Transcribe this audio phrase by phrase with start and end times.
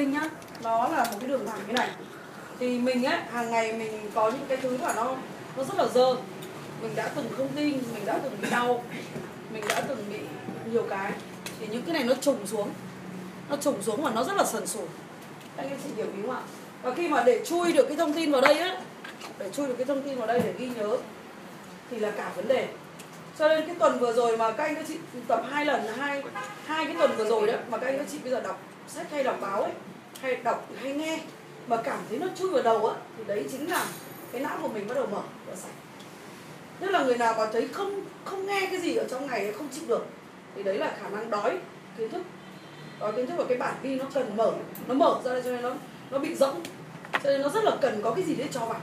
[0.00, 0.30] kinh nhá.
[0.62, 1.90] Nó là một cái đường thẳng như này.
[2.58, 5.14] Thì mình á, hàng ngày mình có những cái thứ mà nó
[5.56, 6.14] nó rất là dơ.
[6.82, 8.84] Mình đã từng không tin, mình đã từng bị đau,
[9.52, 10.18] mình đã từng bị
[10.72, 11.12] nhiều cái.
[11.60, 12.70] Thì những cái này nó trùng xuống.
[13.50, 14.86] Nó trùng xuống và nó rất là sần sùi.
[15.56, 16.42] Anh em chị hiểu ý không ạ?
[16.82, 18.80] Và khi mà để chui được cái thông tin vào đây á,
[19.38, 20.96] để chui được cái thông tin vào đây để ghi nhớ,
[21.90, 22.68] thì là cả vấn đề.
[23.38, 24.94] Cho nên cái tuần vừa rồi mà các anh các chị
[25.28, 26.22] tập hai lần, hai
[26.66, 29.06] hai cái tuần vừa rồi đó, mà các anh các chị bây giờ đọc sách
[29.10, 29.72] hay đọc báo ấy,
[30.20, 31.20] hay đọc, hay nghe,
[31.66, 33.86] mà cảm thấy nó chui vào đầu á, thì đấy chính là
[34.32, 35.74] cái não của mình bắt đầu mở và sạch.
[36.80, 39.68] Tức là người nào mà thấy không không nghe cái gì ở trong ngày không
[39.72, 40.06] chịu được,
[40.54, 41.58] thì đấy là khả năng đói
[41.98, 42.22] kiến thức.
[43.00, 44.52] Đói kiến thức và cái bản ghi nó cần mở,
[44.86, 45.72] nó mở ra đây cho nên nó
[46.10, 46.62] nó bị rỗng.
[47.12, 48.80] Cho nên nó rất là cần có cái gì để cho vào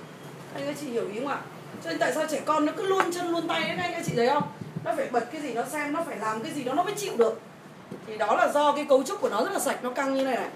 [0.54, 1.42] anh các chị hiểu ý không ạ?
[1.84, 4.04] Cho nên tại sao trẻ con nó cứ luôn chân luôn tay đấy anh các
[4.06, 4.44] chị thấy không?
[4.84, 6.94] Nó phải bật cái gì nó xem, nó phải làm cái gì đó, nó mới
[6.94, 7.40] chịu được
[8.08, 10.24] thì đó là do cái cấu trúc của nó rất là sạch nó căng như
[10.24, 10.48] này này.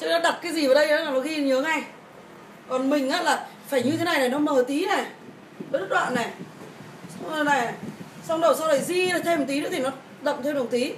[0.00, 1.82] Cho nên nó đặt cái gì vào đây là nó ghi nhớ ngay.
[2.68, 5.06] Còn mình á là phải như thế này này nó mờ tí này
[5.70, 6.30] đứt đoạn này.
[7.20, 7.72] Xong rồi này
[8.28, 9.90] xong đầu sau này di thêm một tí nữa thì nó
[10.22, 10.92] đậm thêm một tí.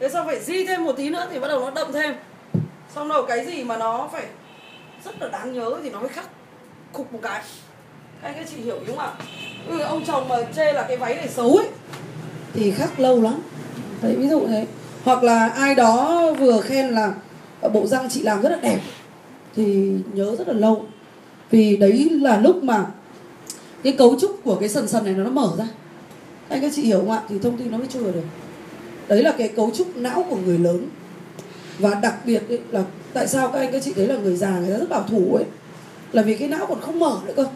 [0.00, 2.14] Thế xong phải di thêm một tí nữa thì bắt đầu nó đậm thêm.
[2.94, 4.26] Xong đầu cái gì mà nó phải
[5.04, 6.24] rất là đáng nhớ thì nó mới khắc
[6.92, 7.42] khục một cái.
[8.22, 9.12] Anh các chị hiểu đúng không ạ?
[9.68, 11.66] Ừ, ông chồng mà chê là cái váy này xấu ấy
[12.54, 13.42] thì khắc lâu lắm
[14.02, 14.66] đấy ví dụ thế.
[15.04, 17.14] Hoặc là ai đó vừa khen là
[17.60, 18.80] ờ, bộ răng chị làm rất là đẹp.
[19.56, 20.84] Thì nhớ rất là lâu.
[21.50, 22.86] Vì đấy là lúc mà
[23.82, 25.68] cái cấu trúc của cái sần sần này nó mở ra.
[26.48, 27.22] Anh các chị hiểu không ạ?
[27.28, 28.22] Thì thông tin nó mới chưa được.
[29.08, 30.86] Đấy là cái cấu trúc não của người lớn.
[31.78, 34.58] Và đặc biệt ấy, là tại sao các anh các chị thấy là người già
[34.58, 35.44] người ta rất bảo thủ ấy?
[36.12, 37.46] Là vì cái não còn không mở nữa cơ.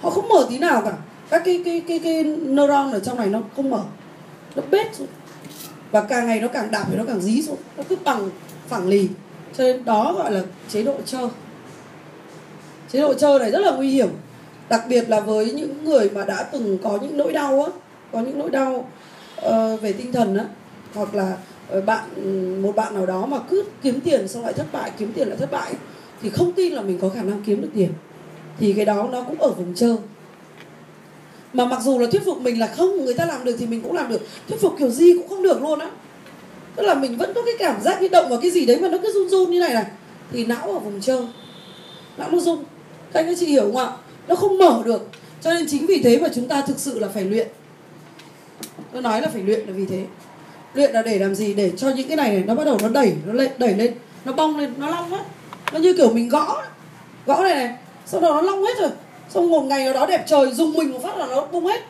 [0.00, 0.92] Họ không mở tí nào cả.
[1.30, 3.82] Các cái cái cái cái neuron ở trong này nó không mở.
[4.56, 5.06] Nó bết xuống
[5.92, 7.58] và càng ngày nó càng đạp thì nó càng dí xuống.
[7.76, 8.30] Nó cứ bằng
[8.68, 9.08] phẳng lì.
[9.56, 11.28] Cho nên đó gọi là chế độ trơ
[12.92, 14.08] chế độ trơ này rất là nguy hiểm.
[14.68, 17.70] Đặc biệt là với những người mà đã từng có những nỗi đau á
[18.12, 18.88] có những nỗi đau
[19.46, 20.44] uh, về tinh thần á
[20.94, 21.36] hoặc là
[21.68, 22.04] ờ, bạn
[22.62, 25.36] một bạn nào đó mà cứ kiếm tiền xong lại thất bại kiếm tiền lại
[25.36, 25.74] thất bại
[26.22, 27.90] thì không tin là mình có khả năng kiếm được tiền.
[28.58, 29.96] Thì cái đó nó cũng ở vùng trơ
[31.52, 33.80] mà mặc dù là thuyết phục mình là không, người ta làm được thì mình
[33.80, 34.20] cũng làm được.
[34.48, 35.90] Thuyết phục kiểu gì cũng không được luôn á.
[36.76, 38.88] Tức là mình vẫn có cái cảm giác như động vào cái gì đấy mà
[38.88, 39.84] nó cứ run run như này này.
[40.32, 41.22] Thì não ở vùng trơ
[42.16, 42.58] não nó run
[43.12, 43.92] các anh các chị hiểu không ạ?
[44.28, 45.08] Nó không mở được.
[45.40, 47.48] Cho nên chính vì thế mà chúng ta thực sự là phải luyện.
[48.92, 50.04] Tôi nói là phải luyện là vì thế.
[50.74, 51.54] Luyện là để làm gì?
[51.54, 53.94] Để cho những cái này này nó bắt đầu nó đẩy, nó lên đẩy lên.
[54.24, 55.22] Nó bong lên, nó long hết.
[55.72, 56.62] Nó như kiểu mình gõ.
[57.26, 57.76] Gõ này này.
[58.06, 58.90] Sau đó nó long hết rồi
[59.34, 61.80] xong một ngày nào đó đẹp trời dùng mình một phát là nó bung hết.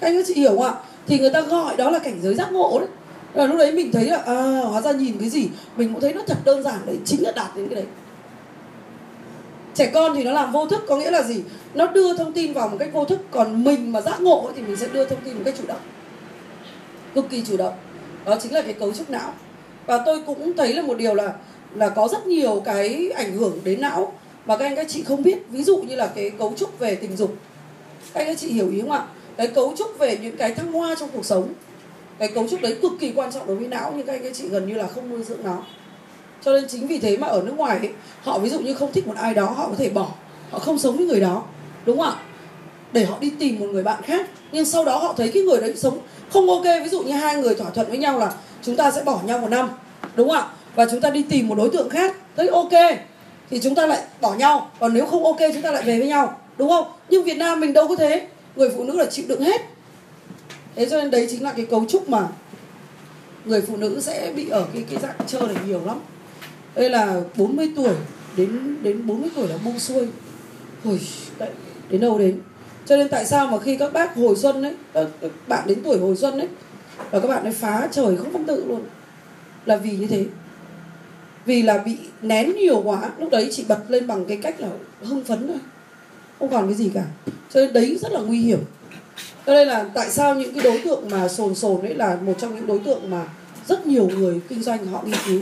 [0.00, 0.74] Các anh các chị hiểu không ạ?
[1.06, 2.88] Thì người ta gọi đó là cảnh giới giác ngộ đấy.
[3.34, 6.12] Là lúc đấy mình thấy là à, hóa ra nhìn cái gì mình cũng thấy
[6.12, 7.86] nó thật đơn giản đấy chính là đạt đến cái đấy.
[9.74, 11.42] Trẻ con thì nó làm vô thức có nghĩa là gì?
[11.74, 14.62] Nó đưa thông tin vào một cách vô thức còn mình mà giác ngộ thì
[14.62, 15.80] mình sẽ đưa thông tin một cách chủ động.
[17.14, 17.74] Cực kỳ chủ động.
[18.24, 19.32] Đó chính là cái cấu trúc não.
[19.86, 21.32] Và tôi cũng thấy là một điều là
[21.74, 24.12] là có rất nhiều cái ảnh hưởng đến não
[24.46, 25.38] mà các anh các chị không biết.
[25.50, 27.34] Ví dụ như là cái cấu trúc về tình dục.
[28.14, 29.04] Các anh các chị hiểu ý không ạ?
[29.36, 31.48] Cái cấu trúc về những cái thăng hoa trong cuộc sống.
[32.18, 34.32] Cái cấu trúc đấy cực kỳ quan trọng đối với não nhưng các anh các
[34.34, 35.62] chị gần như là không nuôi dưỡng nó.
[36.42, 37.90] Cho nên chính vì thế mà ở nước ngoài ấy,
[38.22, 40.08] họ ví dụ như không thích một ai đó họ có thể bỏ.
[40.50, 41.42] Họ không sống với người đó.
[41.86, 42.16] Đúng không ạ?
[42.92, 44.30] Để họ đi tìm một người bạn khác.
[44.52, 45.98] Nhưng sau đó họ thấy cái người đấy sống
[46.32, 46.64] không ok.
[46.84, 48.32] Ví dụ như hai người thỏa thuận với nhau là
[48.62, 49.70] chúng ta sẽ bỏ nhau một năm.
[50.14, 50.46] Đúng không ạ?
[50.74, 52.16] Và chúng ta đi tìm một đối tượng khác.
[52.36, 52.72] Thấy ok
[53.52, 54.70] thì chúng ta lại bỏ nhau.
[54.80, 56.40] Còn nếu không ok chúng ta lại về với nhau.
[56.58, 56.86] Đúng không?
[57.08, 58.26] Nhưng việt nam mình đâu có thế.
[58.56, 59.60] Người phụ nữ là chịu đựng hết.
[60.76, 62.28] Thế cho nên đấy chính là cái cấu trúc mà
[63.44, 66.00] người phụ nữ sẽ bị ở cái cái dạng chơi này nhiều lắm.
[66.74, 67.94] Đây là 40 tuổi
[68.36, 70.08] đến đến 40 tuổi là buông xuôi.
[70.84, 71.00] Ôi,
[71.38, 71.50] đấy,
[71.88, 72.40] đến đâu đến?
[72.86, 75.06] Cho nên tại sao mà khi các bác hồi xuân ấy các
[75.46, 76.48] bạn đến tuổi hồi xuân ấy
[77.10, 78.80] và các bạn ấy phá trời không phong tự luôn?
[79.66, 80.24] Là vì như thế
[81.46, 84.68] vì là bị nén nhiều quá lúc đấy chị bật lên bằng cái cách là
[85.00, 85.58] hưng phấn thôi.
[86.38, 87.04] Không còn cái gì cả.
[87.26, 88.58] Cho nên đấy rất là nguy hiểm.
[89.46, 92.34] Cho nên là tại sao những cái đối tượng mà sồn sồn ấy là một
[92.38, 93.26] trong những đối tượng mà
[93.68, 95.40] rất nhiều người kinh doanh họ nghiên cứu.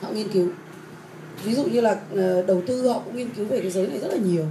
[0.00, 0.48] Họ nghiên cứu.
[1.44, 3.98] Ví dụ như là ờ, đầu tư họ cũng nghiên cứu về cái giới này
[3.98, 4.44] rất là nhiều.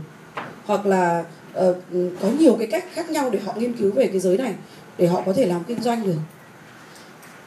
[0.66, 1.24] Hoặc là
[1.60, 1.76] uh,
[2.22, 4.54] có nhiều cái cách khác nhau để họ nghiên cứu về cái giới này
[4.98, 6.16] để họ có thể làm kinh doanh được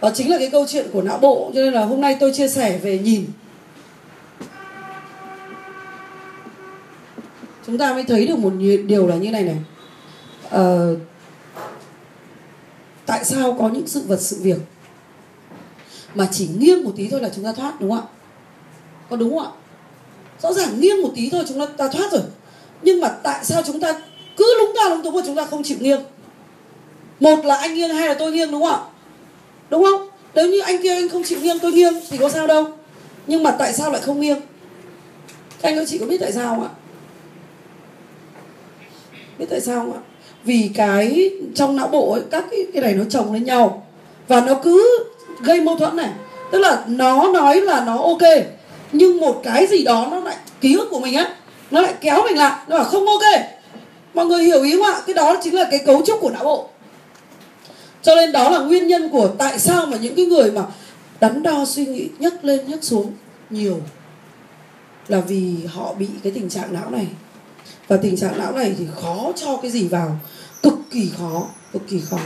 [0.05, 2.33] đó chính là cái câu chuyện của não bộ cho nên là hôm nay tôi
[2.33, 3.27] chia sẻ về nhìn.
[7.67, 8.53] Chúng ta mới thấy được một
[8.87, 9.56] điều là như này này.
[10.51, 10.89] À,
[13.06, 14.59] tại sao có những sự vật sự việc
[16.15, 18.12] mà chỉ nghiêng một tí thôi là chúng ta thoát đúng không ạ?
[19.11, 19.51] Có đúng không ạ?
[20.43, 22.23] Rõ ràng nghiêng một tí thôi chúng ta, ta thoát rồi.
[22.83, 24.01] Nhưng mà tại sao chúng ta
[24.37, 26.01] cứ lúng ta lúng túng mà chúng ta không chịu nghiêng?
[27.21, 28.94] Một là anh nghiêng hay là tôi nghiêng đúng không ạ?
[29.75, 30.09] Đúng không?
[30.35, 32.67] Nếu như anh kia anh không chịu nghiêng tôi nghiêng thì có sao đâu.
[33.26, 34.41] Nhưng mà tại sao lại không nghiêng?
[35.62, 36.71] Các anh ơi chị có biết tại sao không ạ?
[39.38, 40.00] Biết tại sao không ạ?
[40.44, 43.87] Vì cái trong não bộ ấy, các cái, cái này nó chồng lên nhau.
[44.29, 45.05] Và nó cứ
[45.41, 46.11] gây mâu thuẫn này.
[46.50, 48.23] Tức là nó nói là nó ok
[48.93, 51.35] nhưng một cái gì đó nó lại ký ức của mình á
[51.70, 52.59] nó lại kéo mình lại.
[52.69, 53.41] Nó bảo không ok.
[54.15, 55.00] Mọi người hiểu ý không ạ?
[55.06, 56.69] Cái đó chính là cái cấu trúc của não bộ
[58.05, 60.62] cho nên đó là nguyên nhân của tại sao mà những cái người mà
[61.21, 63.12] đắn đo suy nghĩ nhấc lên nhấc xuống
[63.51, 63.81] nhiều
[65.09, 67.06] là vì họ bị cái tình trạng não này.
[67.89, 70.19] Và tình trạng não này thì khó cho cái gì vào,
[70.62, 72.19] cực kỳ khó, cực kỳ khó.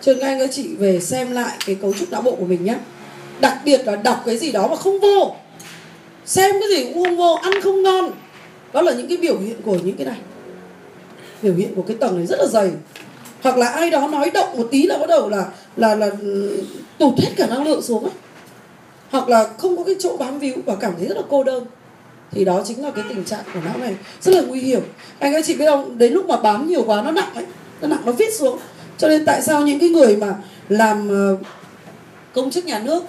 [0.00, 2.46] Cho nên các anh các chị về xem lại cái cấu trúc não bộ của
[2.46, 2.76] mình nhé
[3.40, 5.34] đặc biệt là đọc cái gì đó mà không vô.
[6.26, 8.10] Xem cái gì cũng không vô, ăn không ngon.
[8.72, 10.18] Đó là những cái biểu hiện của những cái này.
[11.42, 12.70] Biểu hiện của cái tầng này rất là dày
[13.44, 15.46] hoặc là ai đó nói động một tí là bắt đầu là
[15.76, 16.62] là là ừ,
[16.98, 18.12] tụt hết cả năng lượng xuống ấy
[19.10, 21.66] hoặc là không có cái chỗ bám víu và cảm thấy rất là cô đơn.
[22.30, 23.96] Thì đó chính là cái tình trạng của não này.
[24.20, 24.82] Rất là nguy hiểm.
[25.18, 25.98] Anh các chị biết không?
[25.98, 27.44] Đến lúc mà bám nhiều quá, nó nặng ấy.
[27.80, 28.58] Nó nặng, nó viết xuống.
[28.98, 30.34] Cho nên tại sao những cái người mà
[30.68, 31.36] làm ờ,
[32.34, 33.04] công chức nhà nước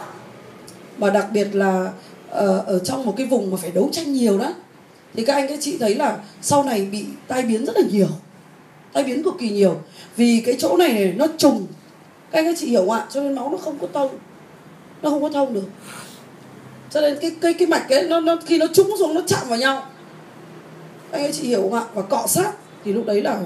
[0.97, 1.91] mà đặc biệt là
[2.29, 4.53] ờ, ở trong một cái vùng mà phải đấu tranh nhiều đó,
[5.13, 8.07] thì các anh các chị thấy là sau này bị tai biến rất là nhiều
[8.95, 9.81] tai biến cực kỳ nhiều.
[10.15, 11.67] Vì cái chỗ này, này nó trùng.
[12.31, 13.05] Các anh các chị hiểu ạ?
[13.09, 14.09] Cho nên máu nó không có thông
[15.01, 15.63] nó không có thông được.
[16.89, 19.47] Cho nên cái cái cái mạch ấy nó nó khi nó trúng xuống nó chạm
[19.47, 19.85] vào nhau.
[21.11, 21.83] Anh các chị hiểu không ạ?
[21.93, 22.51] Và cọ sát
[22.85, 23.41] thì lúc đấy là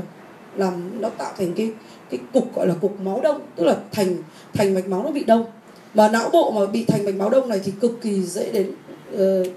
[0.56, 1.72] làm nó tạo thành cái
[2.10, 3.42] cái cục gọi là cục máu đông.
[3.56, 4.18] Tức là thành
[4.54, 5.46] thành mạch máu nó bị đông.
[5.94, 8.72] Mà não bộ mà bị thành mạch máu đông này thì cực kỳ dễ đến
[9.16, 9.48] uh,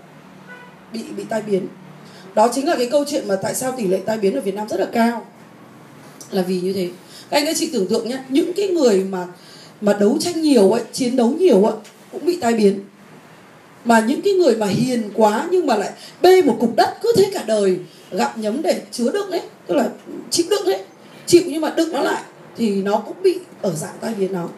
[0.92, 1.66] bị bị tai biến.
[2.34, 4.54] Đó chính là cái câu chuyện mà tại sao tỷ lệ tai biến ở Việt
[4.54, 5.26] Nam rất là cao
[6.32, 6.88] là vì như thế.
[7.30, 9.26] Các anh các chị tưởng tượng nhé những cái người mà
[9.80, 11.74] mà đấu tranh nhiều ấy, chiến đấu nhiều ấy
[12.12, 12.80] cũng bị tai biến.
[13.84, 15.92] Mà những cái người mà hiền quá nhưng mà lại
[16.22, 17.78] bê một cục đất cứ thế cả đời,
[18.10, 19.88] gặm nhấm để chứa đựng đấy tức là
[20.30, 20.84] chịu đựng đấy
[21.26, 22.22] chịu nhưng mà đựng nó lại,
[22.56, 24.48] thì nó cũng bị ở dạng tai biến nó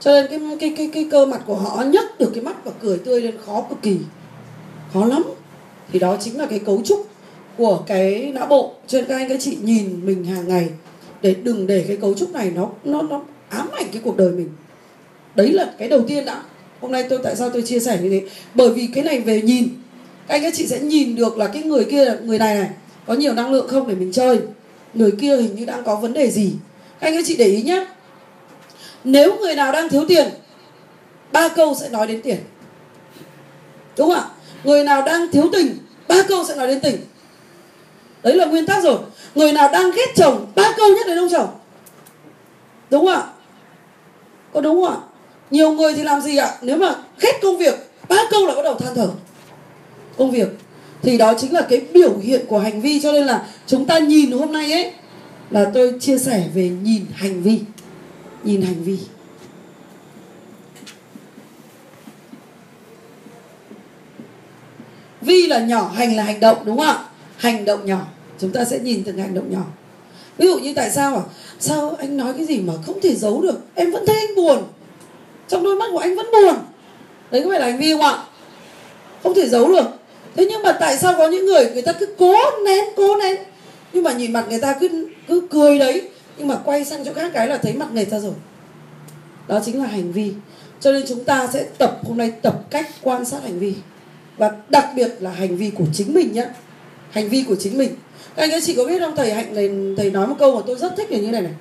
[0.00, 2.72] cho nên cái cái cái cái cơ mặt của họ nhấc được cái mắt và
[2.82, 3.96] cười tươi lên khó cực kỳ,
[4.92, 5.22] khó lắm.
[5.92, 7.07] Thì đó chính là cái cấu trúc
[7.58, 10.68] của cái não bộ cho nên các anh, các chị nhìn mình hàng ngày
[11.22, 14.30] để đừng để cái cấu trúc này nó nó nó ám ảnh cái cuộc đời
[14.30, 14.48] mình.
[15.34, 16.42] Đấy là cái đầu tiên đã.
[16.80, 18.22] Hôm nay tôi, tại sao tôi chia sẻ như thế?
[18.54, 19.68] Bởi vì cái này về nhìn.
[20.28, 22.70] Các anh, các chị sẽ nhìn được là cái người kia, người này này,
[23.06, 24.38] có nhiều năng lượng không để mình chơi.
[24.94, 26.52] Người kia hình như đang có vấn đề gì.
[27.00, 27.86] Các anh, các chị để ý nhé
[29.04, 30.28] nếu người nào đang thiếu tiền,
[31.32, 32.36] ba câu sẽ nói đến tiền.
[33.98, 34.28] Đúng không ạ?
[34.64, 35.76] Người nào đang thiếu tình,
[36.08, 36.96] ba câu sẽ nói đến tình
[38.28, 38.98] đấy là nguyên tắc rồi.
[39.34, 41.48] Người nào đang ghét chồng ba câu nhất đến ông chồng.
[42.90, 43.22] Đúng không ạ?
[44.52, 44.96] Có đúng không ạ?
[45.50, 46.50] Nhiều người thì làm gì ạ?
[46.62, 49.08] Nếu mà ghét công việc ba câu là bắt đầu than thở.
[50.16, 50.48] Công việc.
[51.02, 53.98] Thì đó chính là cái biểu hiện của hành vi cho nên là chúng ta
[53.98, 54.92] nhìn hôm nay ấy
[55.50, 57.60] là tôi chia sẻ về nhìn hành vi.
[58.42, 58.98] Nhìn hành vi.
[65.20, 66.98] Vi là nhỏ hành là hành động đúng không ạ?
[67.36, 68.06] Hành động nhỏ
[68.40, 69.64] chúng ta sẽ nhìn từng hành động nhỏ.
[70.38, 71.22] Ví dụ như tại sao à
[71.60, 73.60] sao anh nói cái gì mà không thể giấu được?
[73.74, 74.64] Em vẫn thấy anh buồn.
[75.48, 76.54] Trong đôi mắt của anh vẫn buồn.
[77.30, 78.24] Đấy có phải là hành vi không ạ?
[79.22, 79.86] Không thể giấu được.
[80.36, 83.36] Thế nhưng mà tại sao có những người người ta cứ cố nén cố nén?
[83.92, 86.08] Nhưng mà nhìn mặt người ta cứ cứ cười đấy.
[86.38, 88.34] Nhưng mà quay sang chỗ khác cái là thấy mặt người ta rồi.
[89.48, 90.32] Đó chính là hành vi.
[90.80, 93.74] Cho nên chúng ta sẽ tập hôm nay tập cách quan sát hành vi.
[94.36, 96.46] Và đặc biệt là hành vi của chính mình nhé.
[97.10, 97.90] Hành vi của chính mình
[98.36, 99.16] anh các chị có biết không?
[99.16, 101.52] Thầy hạnh này, thầy nói một câu mà tôi rất thích là như này này.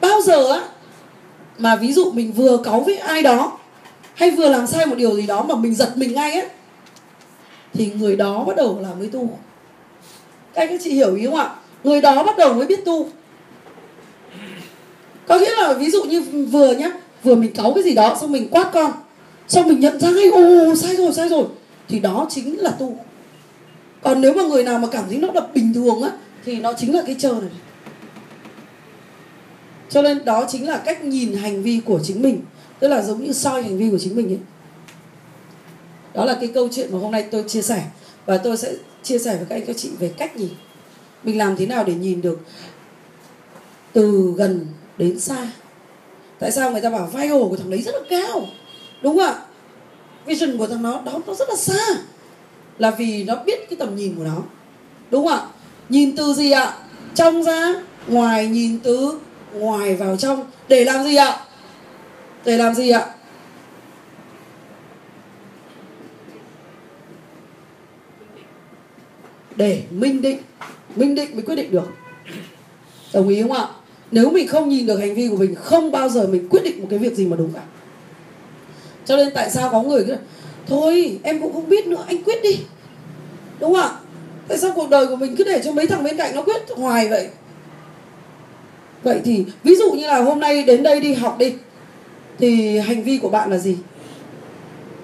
[0.00, 0.60] Bao giờ á,
[1.58, 3.58] mà ví dụ mình vừa cáu với ai đó,
[4.14, 6.48] hay vừa làm sai một điều gì đó mà mình giật mình ngay ấy
[7.72, 9.38] thì người đó bắt đầu là mới tu.
[10.54, 11.50] Các anh các chị hiểu ý không ạ?
[11.84, 13.08] Người đó bắt đầu mới biết tu.
[15.26, 16.90] Có nghĩa là ví dụ như vừa nhá,
[17.22, 18.92] vừa mình cáu cái gì đó, xong mình quát con,
[19.48, 21.44] xong mình nhận ra ngay, ồ, sai rồi sai rồi.
[21.88, 22.98] Thì đó chính là tu
[24.04, 26.10] còn nếu mà người nào mà cảm thấy nó đập bình thường á,
[26.44, 27.50] thì nó chính là cái chờ này
[29.94, 32.40] cho nên đó chính là cách nhìn hành vi của chính mình.
[32.78, 34.38] Tức là giống như soi hành vi của chính mình ấy.
[36.14, 37.84] Đó là cái câu chuyện mà hôm nay tôi chia sẻ.
[38.26, 40.48] Và tôi sẽ chia sẻ với các anh, các chị về cách nhìn.
[41.24, 42.40] Mình làm thế nào để nhìn được
[43.92, 44.66] từ gần
[44.98, 45.48] đến xa?
[46.38, 48.46] Tại sao người ta bảo vai hồ của thằng đấy rất là cao?
[49.02, 49.34] Đúng không ạ?
[50.26, 51.96] Vision của thằng nó đó nó rất là xa
[52.78, 54.42] là vì nó biết cái tầm nhìn của nó.
[55.10, 55.46] Đúng không ạ?
[55.88, 56.76] Nhìn từ gì ạ?
[57.14, 57.74] Trong ra,
[58.06, 59.18] ngoài nhìn từ,
[59.52, 60.44] ngoài vào trong.
[60.68, 61.40] Để làm gì ạ?
[62.44, 63.06] Để làm gì ạ?
[69.56, 70.38] Để minh định.
[70.96, 71.88] Minh định mới quyết định được.
[73.12, 73.68] Đồng ý không ạ?
[74.10, 76.80] Nếu mình không nhìn được hành vi của mình, không bao giờ mình quyết định
[76.80, 77.62] một cái việc gì mà đúng cả.
[79.04, 80.16] Cho nên tại sao có người cứ
[80.68, 82.58] thôi em cũng không biết nữa anh quyết đi.
[83.60, 83.90] Đúng không ạ?
[84.48, 86.62] Tại sao cuộc đời của mình cứ để cho mấy thằng bên cạnh nó quyết
[86.76, 87.28] hoài vậy?
[89.02, 91.52] Vậy thì ví dụ như là hôm nay đến đây đi học đi
[92.38, 93.76] thì hành vi của bạn là gì?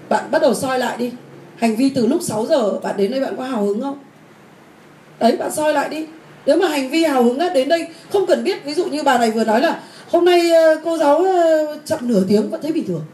[0.09, 1.11] Bạn bắt đầu soi lại đi.
[1.57, 3.99] Hành vi từ lúc 6 giờ bạn đến đây bạn có hào hứng không?
[5.19, 6.07] Đấy bạn soi lại đi.
[6.47, 9.03] Nếu mà hành vi hào hứng á, đến đây không cần biết ví dụ như
[9.03, 12.63] bà này vừa nói là hôm nay ờ, cô giáo ờ, chậm nửa tiếng vẫn
[12.63, 13.05] thấy bình thường.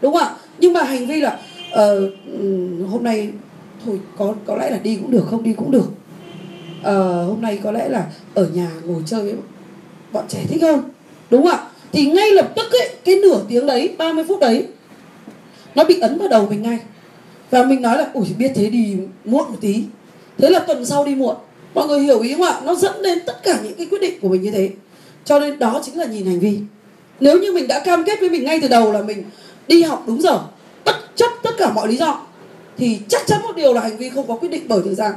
[0.00, 0.34] Đúng không ạ?
[0.58, 1.38] Nhưng mà hành vi là
[1.70, 2.10] ờ,
[2.90, 3.28] hôm nay
[3.86, 5.90] thôi có có lẽ là đi cũng được không đi cũng được.
[6.82, 9.34] Ờ, hôm nay có lẽ là ở nhà ngồi chơi với
[10.12, 10.80] bọn trẻ thích hơn
[11.30, 11.64] đúng không ạ?
[11.92, 14.66] Thì ngay lập tức ấy, cái nửa tiếng đấy 30 phút đấy
[15.74, 16.78] nó bị ấn vào đầu mình ngay.
[17.50, 19.82] Và mình nói là ủi biết thế đi muộn một tí.
[20.38, 21.36] Thế là tuần sau đi muộn.
[21.74, 22.60] Mọi người hiểu ý không ạ?
[22.64, 24.70] Nó dẫn đến tất cả những cái quyết định của mình như thế.
[25.24, 26.58] Cho nên đó chính là nhìn hành vi.
[27.20, 29.24] Nếu như mình đã cam kết với mình ngay từ đầu là mình
[29.68, 30.40] đi học đúng giờ
[30.88, 32.20] bất chấp tất cả mọi lý do,
[32.78, 35.12] thì chắc chắn một điều là hành vi không có quyết định bởi thời gian.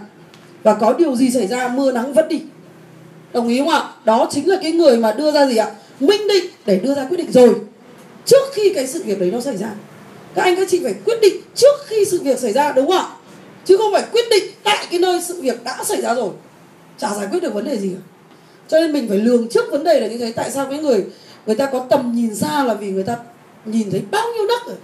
[0.63, 2.42] Và có điều gì xảy ra, mưa nắng vẫn đi.
[3.34, 3.84] Đồng ý không ạ?
[4.06, 5.72] Đó chính là cái người mà đưa ra gì ạ?
[6.00, 7.56] Minh định để đưa ra quyết định rồi.
[8.25, 9.70] Trước khi cái sự việc đấy nó xảy ra.
[10.36, 12.98] Các anh các chị phải quyết định trước khi sự việc xảy ra, đúng không
[12.98, 13.08] ạ?
[13.66, 16.30] Chứ không phải quyết định tại cái nơi sự việc đã xảy ra rồi.
[16.98, 18.01] Chả giải quyết được vấn đề gì cả.
[18.68, 20.32] Cho nên mình phải lường trước vấn đề là như thế.
[20.32, 21.06] Tại sao cái người
[21.46, 23.18] người ta có tầm nhìn xa là vì người ta
[23.66, 24.75] nhìn thấy bao nhiêu đất rồi?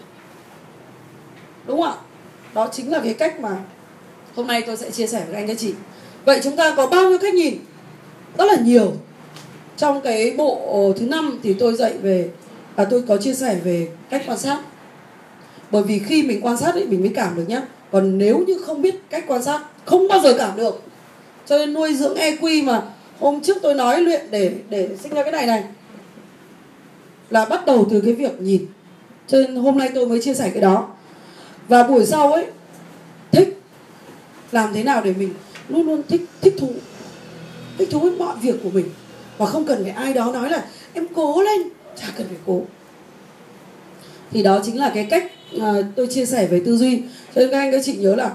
[1.67, 1.95] Đúng không ạ?
[2.53, 3.57] Đó chính là cái cách mà
[4.35, 5.73] hôm nay tôi sẽ chia sẻ với anh các chị.
[6.25, 7.57] Vậy chúng ta có bao nhiêu cách nhìn?
[8.37, 8.93] Rất là nhiều.
[9.77, 12.29] Trong cái bộ thứ năm thì tôi dạy về
[12.75, 14.59] và tôi có chia sẻ về cách quan sát.
[15.71, 17.61] Bởi vì khi mình quan sát ấy, mình mới cảm được nhá.
[17.91, 20.81] Còn nếu như không biết cách quan sát, không bao giờ cảm được.
[21.45, 22.81] Cho nên nuôi dưỡng EQ mà
[23.19, 25.63] hôm trước tôi nói luyện để để sinh ra cái này này,
[27.29, 28.65] là bắt đầu từ cái việc nhìn.
[29.27, 30.87] Cho nên hôm nay tôi mới chia sẻ cái đó
[31.67, 32.45] và buổi sau ấy
[33.31, 33.61] thích
[34.51, 35.33] làm thế nào để mình
[35.69, 36.69] luôn luôn thích thích thú
[37.77, 38.85] thích thú với mọi việc của mình.
[39.37, 41.61] Và không cần phải ai đó nói là em cố lên.
[42.01, 42.61] Chả cần phải cố.
[44.31, 45.31] Thì đó chính là cái cách
[45.61, 47.01] à, tôi chia sẻ về tư duy.
[47.35, 48.31] Cho nên các anh các chị nhớ là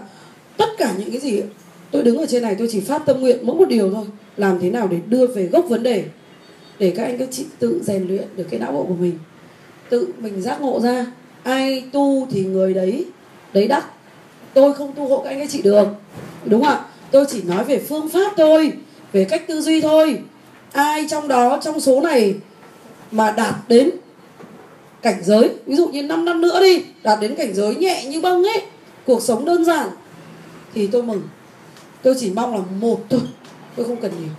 [0.56, 1.42] tất cả những cái gì
[1.90, 4.04] tôi đứng ở trên này tôi chỉ phát tâm nguyện mỗi một điều thôi.
[4.36, 6.04] Làm thế nào để đưa về gốc vấn đề
[6.78, 9.18] để các anh các chị tự rèn luyện được cái não bộ của mình.
[9.88, 11.06] Tự mình giác ngộ ra
[11.42, 13.04] ai tu thì người đấy
[13.52, 13.84] đấy đắc
[14.54, 15.88] tôi không tu hộ các anh các chị được.
[16.44, 16.84] Đúng không ạ?
[17.10, 18.72] Tôi chỉ nói về phương pháp thôi,
[19.12, 20.18] về cách tư duy thôi.
[20.72, 22.34] Ai trong đó, trong số này
[23.10, 23.90] mà đạt đến
[25.02, 28.20] cảnh giới, ví dụ như 5 năm nữa đi, đạt đến cảnh giới nhẹ như
[28.20, 28.62] bông ấy,
[29.04, 29.88] cuộc sống đơn giản,
[30.74, 31.22] thì tôi mừng.
[32.02, 33.20] Tôi chỉ mong là một thôi,
[33.76, 34.32] tôi không cần nhiều.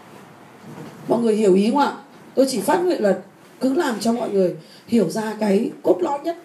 [1.08, 1.94] Mọi người hiểu ý không ạ?
[2.36, 3.18] Tôi chỉ phát nguyện là
[3.62, 4.56] cứ làm cho mọi người
[4.88, 6.38] hiểu ra cái cốt lõi nhất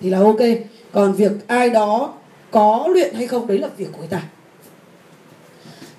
[0.00, 0.40] thì là ok.
[0.92, 2.12] Còn việc ai đó
[2.50, 4.22] có luyện hay không, đấy là việc của người ta.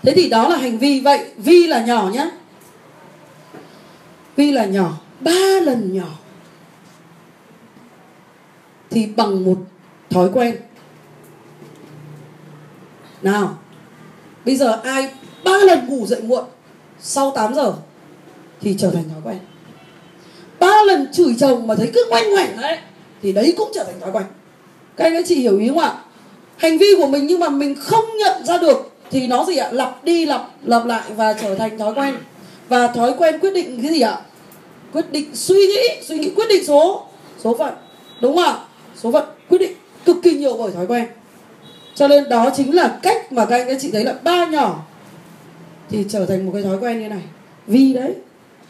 [0.01, 0.99] Thế thì đó là hành vi.
[0.99, 2.31] Vậy vi là nhỏ nhá.
[4.35, 4.97] Vi là nhỏ.
[5.19, 6.07] Ba lần nhỏ.
[8.89, 9.57] Thì bằng một
[10.09, 10.55] thói quen.
[13.21, 13.57] Nào,
[14.45, 15.09] bây giờ ai
[15.43, 16.45] ba lần ngủ dậy muộn
[16.99, 17.73] sau 8 giờ
[18.61, 19.39] thì trở thành thói quen.
[20.59, 22.77] Ba lần chửi chồng mà thấy cứ ngoảnh ngoảnh đấy
[23.23, 24.23] thì đấy cũng trở thành thói quen.
[24.97, 25.93] Các anh các chị hiểu ý không ạ?
[26.57, 29.69] Hành vi của mình nhưng mà mình không nhận ra được thì nó gì ạ?
[29.71, 32.15] Lặp đi lặp lặp lại và trở thành thói quen.
[32.69, 34.19] Và thói quen quyết định cái gì ạ?
[34.93, 37.05] Quyết định suy nghĩ suy nghĩ quyết định số
[37.43, 37.73] số phận.
[38.21, 38.57] Đúng không ạ?
[38.95, 39.73] Số phận quyết định
[40.05, 41.05] cực kỳ nhiều bởi thói quen.
[41.95, 44.85] Cho nên đó chính là cách mà các anh các chị thấy là ba nhỏ
[45.89, 47.23] thì trở thành một cái thói quen như này.
[47.67, 48.13] Vì đấy,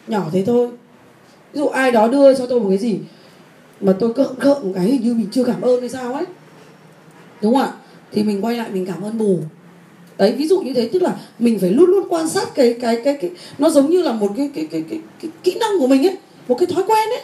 [0.08, 0.68] nhỏ thế thôi.
[1.54, 3.00] Ví dụ ai đó đưa cho tôi một cái gì?
[3.82, 6.26] Mà tôi cợn cợn một cái hình như mình chưa cảm ơn hay sao ấy.
[7.42, 7.72] Đúng không ạ?
[8.12, 9.40] Thì mình quay lại mình cảm ơn bù.
[10.18, 13.02] Đấy ví dụ như thế tức là mình phải luôn luôn quan sát cái cái
[13.04, 15.80] cái cái nó giống như là một cái cái cái cái, cái, cái kỹ năng
[15.80, 17.22] của mình ấy một cái thói quen ấy.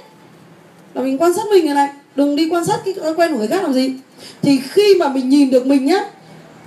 [0.93, 3.37] Là mình quan sát mình này này đừng đi quan sát cái thói quen của
[3.37, 3.93] người khác làm gì.
[4.41, 6.05] Thì khi mà mình nhìn được mình nhá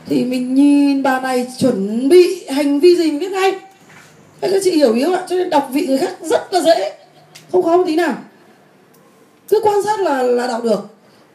[0.07, 3.53] thì mình nhìn bà này chuẩn bị hành vi gì mình biết ngay.
[4.41, 5.27] Các chị hiểu ý không ạ?
[5.29, 6.93] Cho nên đọc vị người khác rất là dễ.
[7.53, 8.15] Không khó một tí nào
[9.49, 10.87] cứ quan sát là là đọc được.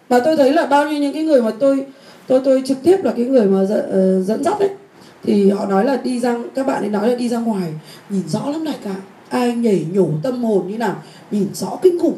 [0.10, 1.86] Và tôi thấy là bao nhiêu những cái người mà tôi
[2.28, 4.70] tôi tôi trực tiếp là cái người mà dẫn, ờ, dẫn dắt ấy
[5.24, 7.74] thì họ nói là đi ra các bạn ấy nói là đi ra ngoài
[8.10, 8.96] nhìn rõ lắm đại cả.
[9.30, 10.96] Ai nhảy nhổ tâm hồn như nào
[11.32, 12.18] nhìn rõ kinh khủng.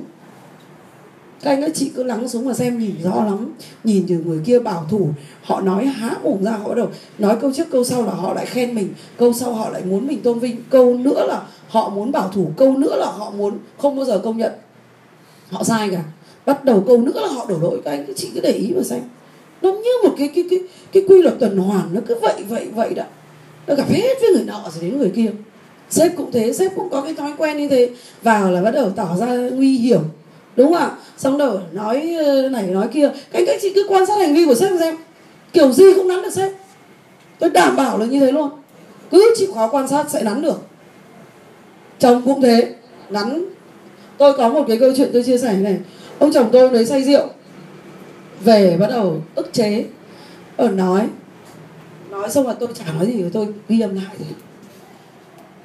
[1.42, 3.54] Các anh các chị cứ lắng xuống mà xem nhìn rõ lắm.
[3.84, 5.10] Nhìn từ người kia bảo thủ
[5.44, 8.34] họ nói há mồm ra họ bắt đầu nói câu trước câu sau là họ
[8.34, 8.94] lại khen mình.
[9.18, 10.56] Câu sau họ lại muốn mình tôn vinh.
[10.70, 12.52] Câu nữa là họ muốn bảo thủ.
[12.58, 14.52] Câu nữa là họ muốn không bao giờ công nhận
[15.52, 16.04] họ sai cả.
[16.46, 18.06] Bắt đầu câu nữa là họ đổ lỗi các anh.
[18.06, 19.02] Các chị cứ để ý mà xem.
[19.62, 20.60] Nó như một cái cái cái
[20.92, 21.94] cái quy luật tuần hoàn.
[21.94, 23.04] Nó cứ vậy vậy vậy đó.
[23.68, 25.32] Nó gặp hết với người nọ rồi đến người kia.
[25.90, 26.54] Sếp cũng thế.
[26.54, 27.90] Sếp cũng có cái thói quen như thế.
[28.24, 30.02] Vào là bắt đầu tỏ ra nguy hiểm.
[30.56, 30.92] Đúng không ạ?
[31.18, 33.10] Xong đầu nói ờ, này, nói kia.
[33.10, 34.96] Các anh, các chị cứ quan sát hành vi của sếp xem.
[35.54, 36.52] Kiểu gì cũng nắn được sếp.
[37.40, 38.50] Tôi đảm bảo là như thế luôn.
[39.12, 40.62] Cứ chịu khó quan sát sẽ nắn được.
[42.00, 42.74] Chồng cũng thế.
[43.10, 43.46] Nắn
[44.20, 45.78] tôi có một cái câu chuyện tôi chia sẻ này.
[46.20, 47.28] Ông chồng tôi lấy say rượu,
[48.44, 49.86] về bắt đầu ức chế.
[50.58, 51.08] Ở nói.
[52.10, 54.16] Nói xong là tôi chả nói gì, tôi ghi âm lại.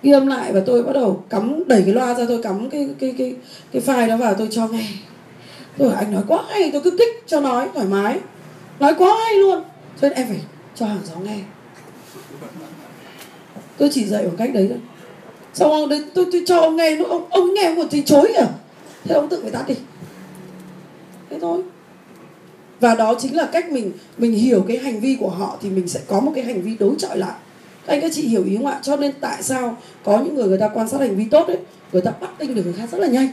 [0.03, 2.89] Ghi âm lại và tôi bắt đầu cắm, đẩy cái loa ra, tôi cắm cái
[2.99, 3.35] cái cái
[3.73, 4.87] cái file đó vào, tôi cho nghe.
[5.79, 8.19] Tôi bảo, anh nói quá hay, tôi cứ kích cho nói, thoải mái.
[8.81, 9.63] Nói quá hay luôn.
[10.01, 10.41] Cho nên em phải
[10.75, 11.39] cho hàng xóm nghe.
[13.79, 14.79] Tôi chỉ dạy bằng cách đấy thôi
[15.55, 18.03] xong ông đấy tôi, tôi cho ông nghe nó ông ông nghe ông còn thì
[18.03, 18.47] chối à?
[19.05, 19.75] Thế ông tự phải tắt đi.
[21.31, 21.63] Thế thôi.
[22.81, 25.89] Và đó chính là cách mình mình hiểu cái hành vi của họ thì mình
[25.89, 27.35] sẽ có một cái hành vi đối chọi lại.
[27.87, 28.81] Các anh các chị hiểu ý không ạ?
[28.83, 31.59] Cho nên tại sao có những người người ta quan sát hành vi tốt đấy
[31.93, 33.29] người ta bắt tinh được người khác rất là nhanh.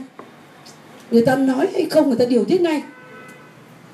[1.11, 2.81] Người ta nói hay không người ta điều tiết ngay.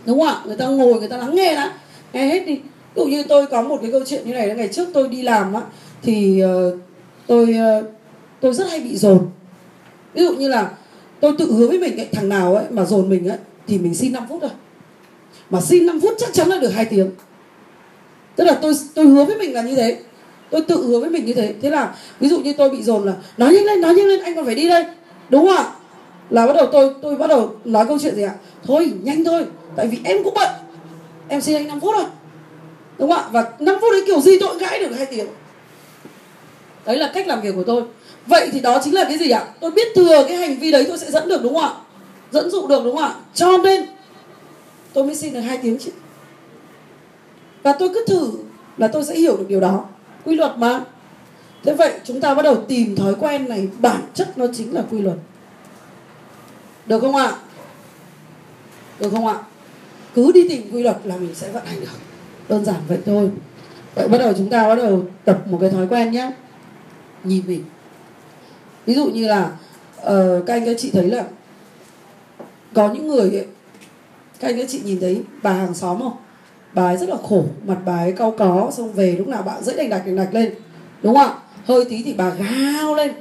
[0.06, 0.42] Đúng không ạ?
[0.46, 1.74] Người ta ngồi người ta lắng nghe đã.
[2.14, 2.56] Nghe hết đi.
[2.96, 5.22] Ví dụ như tôi có một cái câu chuyện như này ngày trước tôi đi
[5.22, 5.62] làm á
[6.02, 6.80] thì uh,
[7.28, 7.97] tôi uh,
[8.42, 9.30] tôi rất hay bị dồn.
[10.14, 10.72] Ví dụ như là
[11.20, 13.96] tôi tự hứa với mình ấy, thằng nào ấy mà dồn mình ấy thì mình
[13.96, 14.52] xin 5 phút thôi.
[15.50, 17.12] Mà xin 5 phút chắc chắn là được hai tiếng.
[18.36, 19.98] Tức là tôi tôi hứa với mình là như thế.
[20.50, 21.56] Tôi tự hứa với mình như thế.
[21.62, 24.20] Thế là ví dụ như tôi bị dồn là nói nhanh lên nói nhanh lên
[24.20, 24.86] anh còn phải đi đây.
[25.30, 25.72] Đúng không ạ?
[26.30, 28.36] Là bắt đầu tôi tôi bắt đầu nói câu chuyện gì ạ?
[28.64, 29.46] Thôi nhanh thôi
[29.76, 30.50] tại vì em cũng bận.
[31.28, 32.06] Em xin anh 5 phút thôi.
[32.98, 33.30] Đúng không ạ?
[33.32, 35.28] Và 5 phút đấy kiểu gì tôi cũng gãi được hai tiếng.
[36.86, 37.84] Đấy là cách làm việc của tôi
[38.28, 39.46] vậy thì đó chính là cái gì ạ?
[39.60, 41.74] Tôi biết thừa cái hành vi đấy tôi sẽ dẫn được đúng không ạ?
[42.32, 43.16] Dẫn dụ được đúng không ạ?
[43.34, 43.86] Cho nên,
[44.94, 45.92] tôi mới xin được hai tiếng chứ.
[47.64, 48.32] Và tôi cứ thử
[48.78, 49.86] là tôi sẽ hiểu được điều đó.
[50.26, 50.82] Quy luật mà.
[51.64, 54.84] Thế vậy chúng ta bắt đầu tìm thói quen này, bản chất nó chính là
[54.92, 55.18] quy luật.
[56.86, 57.36] Được không ạ?
[59.00, 59.38] Được không ạ?
[60.16, 61.88] Cứ đi tìm quy luật là mình sẽ vận hành được.
[62.50, 63.30] Đơn giản vậy thôi.
[63.96, 66.32] Vậy bắt đầu chúng ta bắt đầu tập một cái thói quen nhé.
[67.24, 67.64] Nhìn mình
[68.88, 69.52] ví dụ như là
[69.98, 71.24] uh, các anh các chị thấy là
[72.74, 73.48] có những người ấy,
[74.40, 76.18] các anh các chị nhìn thấy bà hàng xóm không?
[76.74, 79.64] Bà ấy rất là khổ mặt bà ấy cau có xong về lúc nào bạn
[79.64, 80.54] dễ đành đạch đành đạch lên
[81.04, 81.36] đúng không ạ?
[81.66, 83.12] Hơi tí thì bà gào lên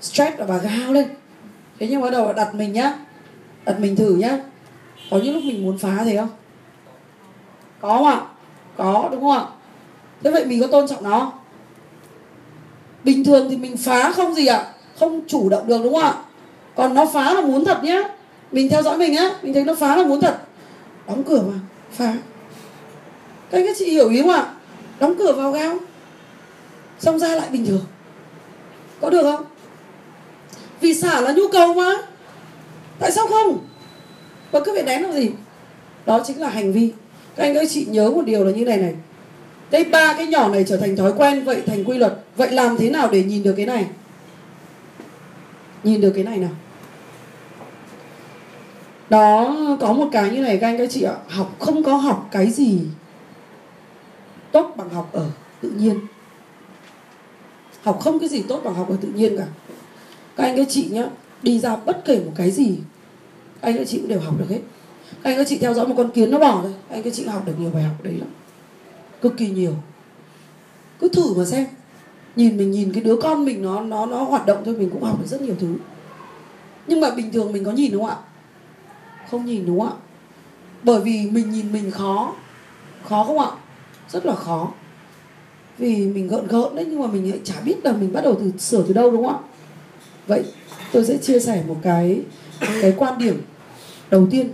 [0.00, 1.08] stress là bà gào lên.
[1.78, 2.94] Thế nhưng bắt đầu đặt mình nhá
[3.64, 4.38] đặt mình thử nhá.
[5.10, 6.28] Có những lúc mình muốn phá thế không?
[7.80, 8.20] Có không ạ?
[8.76, 9.44] Có đúng không ạ?
[10.22, 11.32] Thế vậy mình có tôn trọng nó
[13.04, 14.66] bình thường thì mình phá không gì ạ
[15.00, 16.14] không chủ động được, đúng không ạ?
[16.76, 18.02] Còn nó phá là muốn thật nhá.
[18.52, 20.38] Mình theo dõi mình á, mình thấy nó phá là muốn thật.
[21.08, 21.58] Đóng cửa mà
[21.92, 22.14] phá.
[23.50, 24.46] Các anh các chị hiểu ý không ạ?
[25.00, 25.78] Đóng cửa vào gao.
[26.98, 27.84] Xong ra lại bình thường.
[29.00, 29.44] Có được không?
[30.80, 31.92] Vì xả là nhu cầu mà.
[32.98, 33.58] Tại sao không?
[34.50, 35.30] Và cứ phải nén làm gì?
[36.06, 36.92] Đó chính là hành vi.
[37.36, 38.94] Các anh các chị nhớ một điều là như này này.
[39.70, 42.18] Đây ba cái nhỏ này trở thành thói quen, vậy thành quy luật.
[42.36, 43.86] Vậy làm thế nào để nhìn được cái này?
[45.84, 46.50] Nhìn được cái này nào.
[49.10, 51.14] Đó, có một cái như này các anh, các chị ạ.
[51.28, 52.80] Học, không có học cái gì
[54.52, 56.00] tốt bằng học ở tự nhiên.
[57.82, 59.46] Học không cái gì tốt bằng học ở tự nhiên cả.
[60.36, 61.04] Các anh, các chị nhá,
[61.42, 62.78] đi ra bất kể một cái gì,
[63.60, 64.60] các anh, các chị cũng đều học được hết.
[65.22, 66.74] Các anh, các chị theo dõi một con kiến nó bỏ thôi.
[66.88, 68.28] Các anh, các chị học được nhiều bài học đấy lắm.
[69.20, 69.74] Cực kỳ nhiều.
[71.00, 71.66] Cứ thử mà xem
[72.38, 75.02] nhìn mình, nhìn cái đứa con mình nó nó nó hoạt động thôi, mình cũng
[75.02, 75.74] học được rất nhiều thứ.
[76.86, 78.16] Nhưng mà bình thường mình có nhìn đúng không ạ?
[79.30, 79.96] Không nhìn đúng không ạ?
[80.82, 82.34] Bởi vì mình nhìn mình khó.
[83.08, 83.50] Khó không ạ?
[84.08, 84.72] Rất là khó.
[85.78, 88.34] Vì mình gợn gợn đấy, nhưng mà mình lại chả biết là mình bắt đầu
[88.40, 89.40] từ, sửa từ đâu đúng không ạ?
[90.26, 90.44] Vậy
[90.92, 92.20] tôi sẽ chia sẻ một cái
[92.82, 93.42] cái quan điểm
[94.10, 94.48] đầu tiên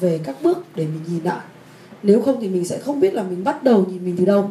[0.00, 1.40] về các bước để mình nhìn lại.
[2.02, 4.50] Nếu không thì mình sẽ không biết là mình bắt đầu nhìn mình từ đâu.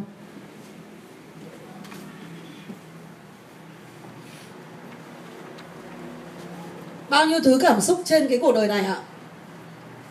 [7.09, 9.01] Bao nhiêu thứ cảm xúc trên cái cuộc đời này ạ?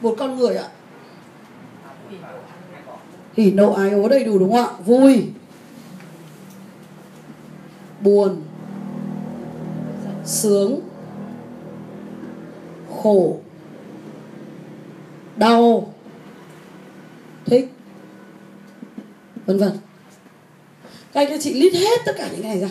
[0.00, 0.68] Một con người ạ.
[3.37, 4.72] Hỉ nộ ái ố đầy đủ đúng không ạ?
[4.85, 5.26] Vui.
[8.00, 8.42] Buồn.
[10.24, 10.80] Sướng.
[13.02, 13.40] Khổ.
[15.37, 15.94] Đau.
[17.46, 17.72] Thích.
[19.46, 19.72] Vân vân.
[21.12, 22.68] Các anh các chị list hết tất cả những cái này ra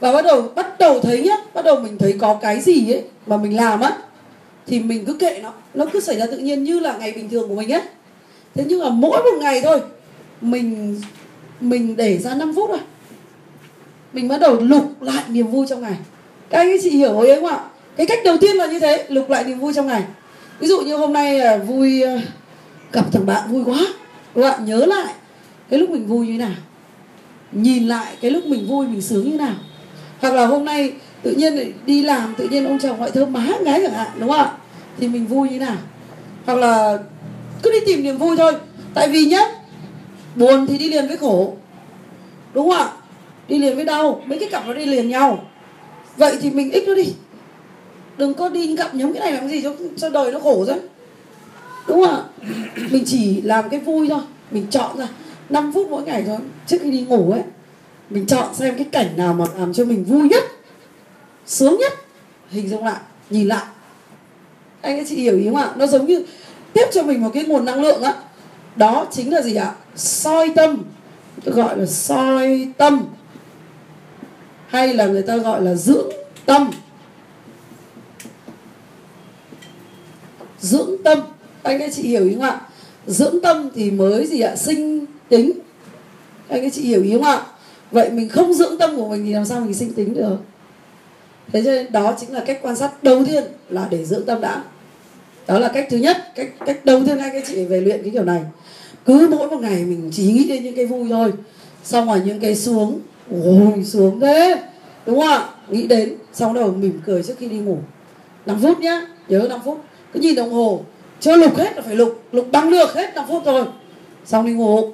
[0.00, 3.02] và bắt đầu bắt đầu thấy nhá, bắt đầu mình thấy có cái gì ấy
[3.26, 3.98] mà mình làm á,
[4.66, 5.52] thì mình cứ kệ nó.
[5.74, 7.82] Nó cứ xảy ra tự nhiên như là ngày bình thường của mình ấy
[8.54, 9.80] thế nhưng mà mỗi một ngày thôi,
[10.40, 11.00] mình
[11.60, 12.78] mình để ra 5 phút thôi.
[14.12, 15.96] Mình bắt đầu lục lại niềm vui trong ngày.
[16.50, 17.60] Các anh chị hiểu ý không ạ?
[17.96, 20.02] Cái cách đầu tiên là như thế, lục lại niềm vui trong ngày.
[20.58, 22.20] Ví dụ như hôm nay à, vui à,
[22.92, 23.80] gặp thằng bạn vui quá,
[24.34, 25.14] các bạn nhớ lại
[25.70, 26.54] cái lúc mình vui như thế nào.
[27.52, 29.54] Nhìn lại cái lúc mình vui, mình sướng như thế nào
[30.20, 33.46] hoặc là hôm nay tự nhiên đi làm, tự nhiên ông chồng gọi thơm má
[33.64, 34.52] gái chẳng hạn, đúng không ạ?
[34.98, 35.76] Thì mình vui như thế nào?
[36.46, 36.98] Hoặc là
[37.62, 38.52] cứ đi tìm niềm vui thôi.
[38.94, 39.44] Tại vì nhá,
[40.34, 41.54] buồn thì đi liền với khổ,
[42.54, 42.92] đúng không ạ?
[43.48, 45.44] Đi liền với đau, mấy cái cặp nó đi liền nhau.
[46.16, 47.12] Vậy thì mình ích nó đi.
[48.16, 50.72] Đừng có đi gặp nhóm cái này làm gì cho cho đời nó khổ chứ
[51.88, 52.22] đúng không ạ?
[52.90, 55.08] Mình chỉ làm cái vui thôi, mình chọn ra.
[55.48, 57.42] 5 phút mỗi ngày thôi, trước khi đi ngủ ấy
[58.10, 60.44] mình chọn xem cái cảnh nào mà làm cho mình vui nhất,
[61.46, 61.92] sướng nhất.
[62.50, 63.64] Hình dung lại, nhìn lại.
[64.80, 65.72] Anh ấy, chị hiểu ý không ạ?
[65.76, 66.24] Nó giống như
[66.72, 68.14] tiếp cho mình một cái nguồn năng lượng á.
[68.76, 69.74] Đó chính là gì ạ?
[69.96, 70.82] Soi tâm.
[71.44, 73.06] Tôi gọi là soi tâm.
[74.68, 76.08] Hay là người ta gọi là dưỡng
[76.46, 76.70] tâm.
[80.60, 81.18] Dưỡng tâm.
[81.62, 82.60] Anh các chị hiểu ý không ạ?
[83.06, 84.56] Dưỡng tâm thì mới gì ạ?
[84.56, 85.52] Sinh tính.
[86.48, 87.42] Anh các chị hiểu ý không ạ?
[87.90, 90.36] Vậy mình không dưỡng tâm của mình thì làm sao mình sinh tính được?
[91.52, 94.40] Thế cho nên đó chính là cách quan sát đầu tiên là để dưỡng tâm
[94.40, 94.62] đã.
[95.46, 98.10] Đó là cách thứ nhất, cách cách đầu tiên hai các chị về luyện cái
[98.10, 98.42] kiểu này.
[99.06, 101.32] Cứ mỗi một ngày mình chỉ nghĩ đến những cái vui thôi,
[101.84, 103.00] xong rồi những cái xuống
[103.44, 104.56] ôi xuống thế,
[105.06, 105.48] đúng không ạ?
[105.68, 107.78] Nghĩ đến, xong đầu mỉm cười trước khi đi ngủ.
[108.46, 109.80] 5 phút nhá, nhớ 5 phút.
[110.12, 110.80] Cứ nhìn đồng hồ,
[111.20, 113.64] chưa lục hết là phải lục lục bằng được hết 5 phút rồi
[114.24, 114.92] xong đi ngủ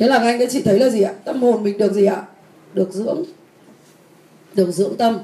[0.00, 1.12] thế là anh các chị thấy là gì ạ?
[1.24, 2.22] Tâm hồn mình được gì ạ?
[2.74, 3.24] Được dưỡng.
[4.54, 5.18] Được dưỡng tâm.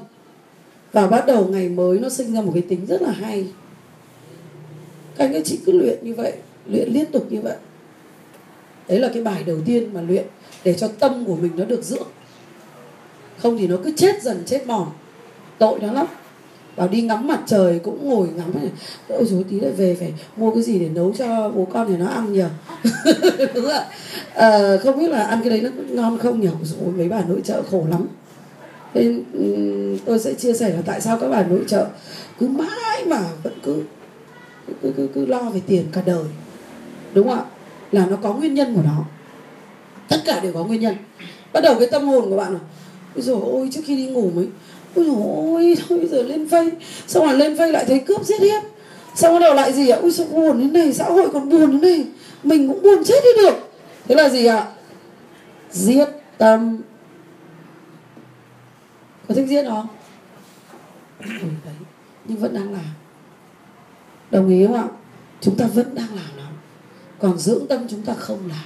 [0.91, 3.47] Và bắt đầu ngày mới nó sinh ra một cái tính rất là hay.
[5.17, 6.33] Các anh các chị cứ luyện như vậy,
[6.65, 7.55] luyện liên tục như vậy.
[8.87, 10.25] Đấy là cái bài đầu tiên mà luyện
[10.63, 12.07] để cho tâm của mình nó được dưỡng.
[13.37, 14.87] Không thì nó cứ chết dần, chết mòn.
[15.57, 16.07] Tội nó lắm
[16.77, 18.51] bảo đi ngắm mặt trời cũng ngồi ngắm
[19.07, 21.97] ôi dối tí lại về phải mua cái gì để nấu cho bố con thì
[21.97, 22.43] nó ăn nhỉ?
[23.53, 23.85] Đúng không ạ.
[24.33, 26.49] À, không biết là ăn cái đấy nó ngon không nhỉ?
[26.63, 28.07] Rồi mấy bà nội trợ khổ lắm.
[28.93, 29.23] Nên
[30.05, 31.87] tôi sẽ chia sẻ là tại sao các bà nội trợ
[32.39, 33.83] cứ mãi mà vẫn cứ
[34.81, 36.23] cứ, cứ, cứ lo về tiền cả đời.
[37.13, 37.45] Đúng không ạ.
[37.91, 39.05] Là nó có nguyên nhân của nó.
[40.09, 40.95] Tất cả đều có nguyên nhân.
[41.53, 42.59] Bắt đầu cái tâm hồn của bạn là
[43.15, 44.47] ôi dồi ôi trước khi đi ngủ mới
[44.95, 46.71] ôi ôi thôi bây giờ lên phây
[47.07, 48.63] xong rồi lên phây lại thấy cướp giết hết.
[49.15, 49.99] Xong bắt đầu lại gì ạ?
[50.01, 52.05] Ôi sao buồn thế này xã hội còn buồn thế này
[52.43, 53.55] mình cũng buồn chết đi được.
[54.07, 54.67] Thế là gì ạ?
[55.71, 56.81] Giết tâm.
[59.27, 59.87] Có thích giết không?
[61.19, 61.29] Ừ,
[61.65, 61.75] đấy
[62.25, 62.85] nhưng vẫn đang làm.
[64.31, 64.87] Đồng ý không ạ?
[65.41, 66.53] Chúng ta vẫn đang làm lắm,
[67.19, 68.65] còn dưỡng tâm chúng ta không làm.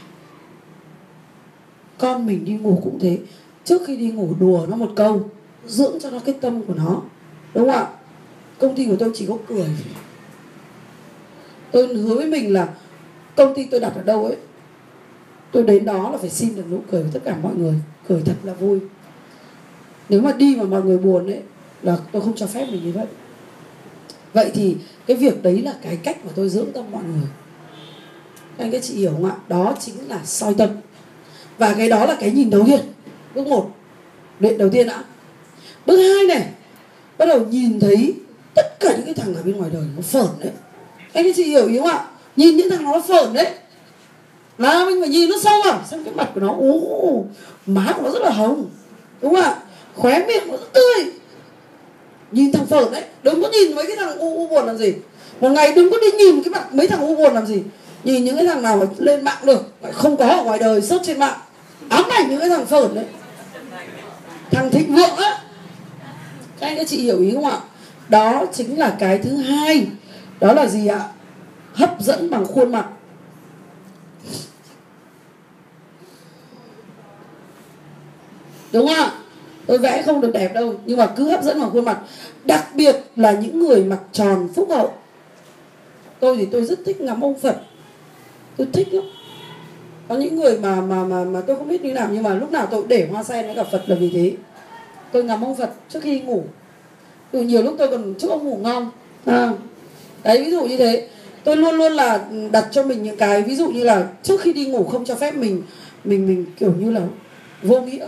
[1.97, 3.19] Con mình đi ngủ cũng thế.
[3.65, 5.29] Trước khi đi ngủ đùa nó một câu
[5.71, 7.01] dưỡng cho nó cái tâm của nó.
[7.53, 7.87] Đúng không ạ?
[8.59, 9.67] Công ty của tôi chỉ có cười.
[11.71, 12.67] Tôi hứa với mình là
[13.35, 14.35] công ty tôi đặt ở đâu ấy,
[15.51, 17.73] tôi đến đó là phải xin được nụ cười của tất cả mọi người.
[18.07, 18.79] Cười thật là vui.
[20.09, 21.41] Nếu mà đi mà mọi người buồn ấy,
[21.81, 23.05] là tôi không cho phép mình như vậy.
[24.33, 27.27] Vậy thì cái việc đấy là cái cách mà tôi dưỡng tâm mọi người.
[28.57, 29.35] Anh các chị hiểu không ạ?
[29.47, 30.69] Đó chính là soi tâm.
[31.57, 32.79] Và cái đó là cái nhìn đầu tiên.
[33.35, 33.71] Bước một,
[34.39, 35.03] luyện đầu tiên đã
[35.85, 36.47] bước hai này,
[37.17, 38.13] bắt đầu nhìn thấy
[38.55, 40.51] tất cả những cái thằng ở bên ngoài đời nó phởn đấy.
[41.13, 42.05] Anh các chị hiểu ý không ạ?
[42.35, 43.47] Nhìn những thằng nó phởn đấy.
[44.57, 47.25] Là mình phải nhìn nó sâu vào, xem cái mặt của nó, ú,
[47.65, 48.69] má của nó rất là hồng,
[49.21, 49.55] đúng không ạ?
[49.95, 51.05] Khóe miệng nó rất tươi.
[52.31, 54.93] Nhìn thằng phởn đấy, đừng có nhìn mấy cái thằng u u buồn làm gì.
[55.39, 57.63] Một ngày đừng có đi nhìn cái mặt mấy thằng u buồn làm gì.
[58.03, 61.05] Nhìn những cái thằng nào mà lên mạng được không có ở ngoài đời, search
[61.05, 61.37] trên mạng.
[61.89, 63.05] Ám ảnh những cái thằng phởn đấy.
[64.51, 65.41] Thằng thịnh vượng á
[66.61, 67.59] các anh các chị hiểu ý không ạ?
[68.09, 69.87] Đó chính là cái thứ hai.
[70.39, 71.09] Đó là gì ạ?
[71.73, 72.89] Hấp dẫn bằng khuôn mặt.
[78.71, 79.11] Đúng không ạ?
[79.65, 81.99] Tôi vẽ không được đẹp đâu, nhưng mà cứ hấp dẫn bằng khuôn mặt.
[82.45, 84.93] Đặc biệt là những người mặt tròn phúc hậu.
[86.19, 87.61] Tôi thì tôi rất thích ngắm ông phật.
[88.57, 89.03] Tôi thích lắm.
[90.07, 92.51] Có những người mà mà mà mà tôi không biết như nào, nhưng mà lúc
[92.51, 94.33] nào tôi để hoa sen với cả phật là vì thế
[95.11, 96.43] tôi ngắm ông phật trước khi ngủ.
[97.31, 98.91] Từ nhiều lúc tôi còn chúc ông ngủ ngon.
[99.25, 99.53] À.
[100.23, 101.07] đấy ví dụ như thế.
[101.43, 104.53] Tôi luôn luôn là đặt cho mình những cái ví dụ như là trước khi
[104.53, 105.63] đi ngủ không cho phép mình
[106.03, 107.01] mình mình kiểu như là
[107.61, 108.07] vô nghĩa.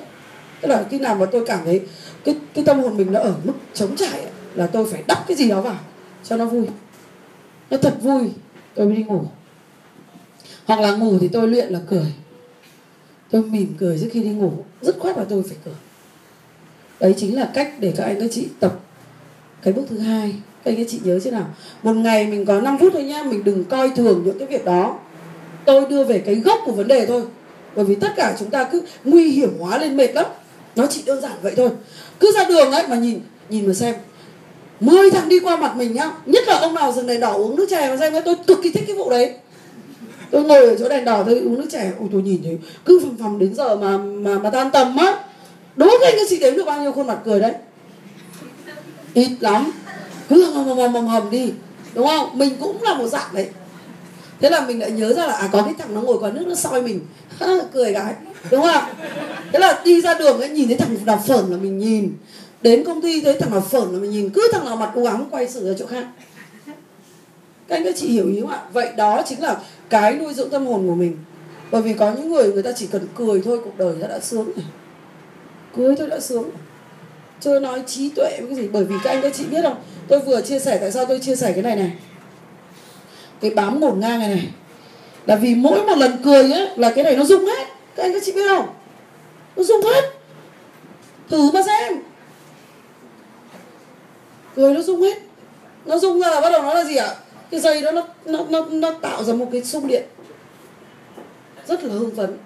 [0.61, 1.81] Tức là khi nào mà tôi cảm thấy
[2.25, 5.37] cái cái tâm hồn mình nó ở mức chống trải là tôi phải đắp cái
[5.37, 5.79] gì đó vào
[6.23, 6.65] cho nó vui.
[7.69, 8.29] Nó thật vui
[8.75, 9.21] tôi mới đi ngủ.
[10.65, 12.13] Hoặc là ngủ thì tôi luyện là cười.
[13.31, 14.51] Tôi mỉm cười trước khi đi ngủ.
[14.81, 15.73] Rất khoát là tôi phải cười
[16.99, 18.79] đấy chính là cách để các anh các chị tập
[19.61, 20.35] cái bước thứ hai.
[20.63, 21.45] Các anh các chị nhớ chứ nào?
[21.83, 24.65] Một ngày mình có 5 phút thôi nhá, mình đừng coi thường những cái việc
[24.65, 24.99] đó.
[25.65, 27.23] Tôi đưa về cái gốc của vấn đề thôi.
[27.75, 30.25] Bởi vì tất cả chúng ta cứ nguy hiểm hóa lên mệt lắm.
[30.75, 31.69] Nó chỉ đơn giản vậy thôi.
[32.19, 33.95] Cứ ra đường ấy mà nhìn nhìn mà xem.
[34.79, 37.55] Mười thằng đi qua mặt mình nhá, nhất là ông nào dừng đèn đỏ uống
[37.55, 39.33] nước chè mà xem tôi cực kỳ thích cái vụ đấy.
[40.31, 41.91] Tôi ngồi ở chỗ đèn đỏ tôi uống nước chè.
[41.99, 45.23] Ôi, tôi nhìn thấy cứ phầm phầm đến giờ mà mà mà tan tầm á
[45.75, 47.53] đố các anh các chị đếm được bao nhiêu khuôn mặt cười đấy.
[49.13, 49.71] Ít lắm.
[50.29, 51.53] Cứ hầm hầm hầm hầm hầm đi.
[51.93, 52.37] Đúng không?
[52.37, 53.49] Mình cũng là một dạng đấy.
[54.39, 56.47] Thế là mình lại nhớ ra là à có cái thằng nó ngồi quán nước
[56.47, 56.99] nó soi mình.
[57.73, 58.13] Cười cái
[58.51, 58.83] đúng không?
[59.53, 62.13] Thế là đi ra đường ấy, nhìn thấy thằng nào phởn là mình nhìn.
[62.61, 64.29] Đến công ty thấy thằng nào phởn là mình nhìn.
[64.29, 66.05] Cứ thằng nào mặt cố gắng quay sửa ra chỗ khác.
[67.67, 68.63] Các anh các chị hiểu ý không ạ?
[68.73, 69.57] Vậy đó chính là
[69.89, 71.17] cái nuôi dưỡng tâm hồn của mình.
[71.71, 74.19] Bởi vì có những người người ta chỉ cần cười thôi, cuộc đời đã đã
[74.19, 74.65] sướng rồi
[75.75, 76.51] cưới tôi đã sướng
[77.41, 78.67] chưa nói trí tuệ cái gì?
[78.67, 79.75] Bởi vì các anh các chị biết không?
[80.07, 81.91] Tôi vừa chia sẻ tại sao tôi chia sẻ cái này này.
[83.41, 84.49] Cái bám ngổn ngang này này.
[85.25, 87.67] Là vì mỗi một lần cười ấy là cái này nó rung hết.
[87.95, 88.67] Các anh các chị biết không?
[89.55, 90.01] Nó rung hết.
[91.29, 91.93] Thử mà xem.
[94.55, 95.17] Cười nó rung hết.
[95.85, 97.15] Nó rung ra là bắt đầu nó là gì ạ?
[97.51, 100.03] Cái dây đó nó nó nó nó tạo ra một cái xung điện.
[101.67, 102.37] Rất là hưng phấn.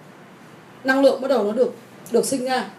[0.83, 1.73] Năng lượng bắt đầu nó được
[2.11, 2.69] được sinh ra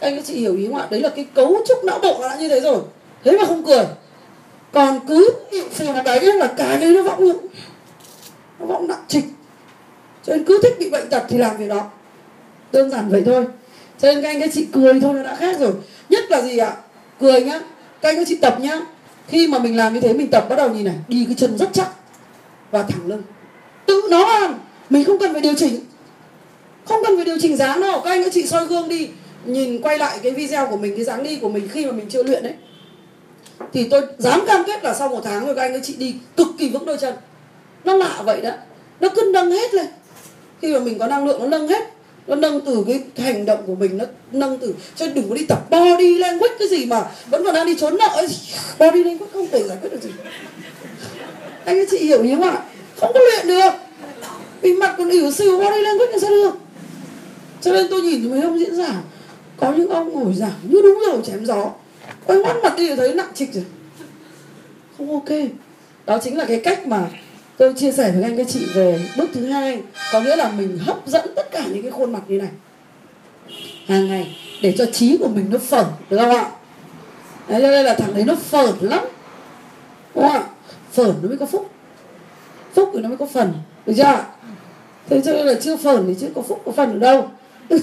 [0.00, 2.28] anh các chị hiểu ý không ạ đấy là cái cấu trúc não bộ nó
[2.28, 2.80] đã như thế rồi.
[3.24, 3.84] Thế mà không cười.
[4.72, 5.30] Còn cứ
[5.72, 7.36] phù một cái là cái đấy nó vọng ngự
[8.60, 9.24] nó vọng nặng trịch.
[10.24, 11.84] Cho nên cứ thích bị bệnh tật thì làm việc đó.
[12.72, 13.46] Đơn giản vậy thôi.
[13.98, 15.72] Cho nên các anh các chị cười thôi nó đã khác rồi.
[16.08, 16.76] Nhất là gì ạ?
[17.20, 17.60] Cười nhá.
[18.00, 18.80] Các anh các chị tập nhá.
[19.28, 21.58] Khi mà mình làm như thế, mình tập bắt đầu nhìn này, đi cái chân
[21.58, 21.88] rất chắc
[22.70, 23.22] và thẳng lưng.
[23.86, 24.54] Tự nó làm
[24.90, 25.80] mình không cần phải điều chỉnh.
[26.84, 28.00] Không cần phải điều chỉnh dáng đâu.
[28.04, 29.08] Các anh các chị soi gương đi
[29.46, 32.06] nhìn quay lại cái video của mình, cái dáng đi của mình khi mà mình
[32.08, 32.54] chưa luyện đấy.
[33.72, 36.14] Thì tôi dám cam kết là sau một tháng rồi các anh các chị đi
[36.36, 37.14] cực kỳ vững đôi chân.
[37.84, 38.50] Nó lạ vậy đó.
[39.00, 39.86] Nó cứ nâng hết lên.
[40.62, 41.84] Khi mà mình có năng lượng, nó nâng hết.
[42.26, 45.46] Nó nâng từ cái hành động của mình, nó nâng từ cho đừng có đi
[45.46, 48.26] tập body language cái gì mà vẫn còn đang đi trốn nợ
[48.78, 50.10] body language không thể giải quyết được gì.
[51.64, 52.62] Anh các chị hiểu không ạ?
[53.00, 53.70] Không có luyện được.
[54.60, 56.52] Vì mặt còn ỉu xìu, body language làm sao được?
[57.60, 58.94] Cho nên tôi nhìn thấy mấy ông diễn giả
[59.60, 61.70] có những ông ngồi giảng như đúng rồi chém gió.
[62.26, 63.64] Quay ngoắt mặt đi thấy nặng trịch rồi.
[64.98, 65.38] Không ok.
[66.06, 67.06] Đó chính là cái cách mà
[67.56, 69.82] tôi chia sẻ với anh, các chị về bước thứ hai.
[70.12, 72.50] Có nghĩa là mình hấp dẫn tất cả những cái khuôn mặt như này.
[73.86, 76.50] Hàng ngày, để cho trí của mình nó phở được không ạ?
[77.48, 79.04] Đấy cho nên là thằng đấy nó phở lắm.
[80.14, 80.44] Đúng không ạ?
[80.92, 81.70] Phở nó mới có phúc.
[82.74, 83.52] Phúc thì nó mới có phần,
[83.86, 84.24] được chưa
[85.08, 87.30] thế cho nên là chưa phở thì chưa có phúc, có phần ở đâu.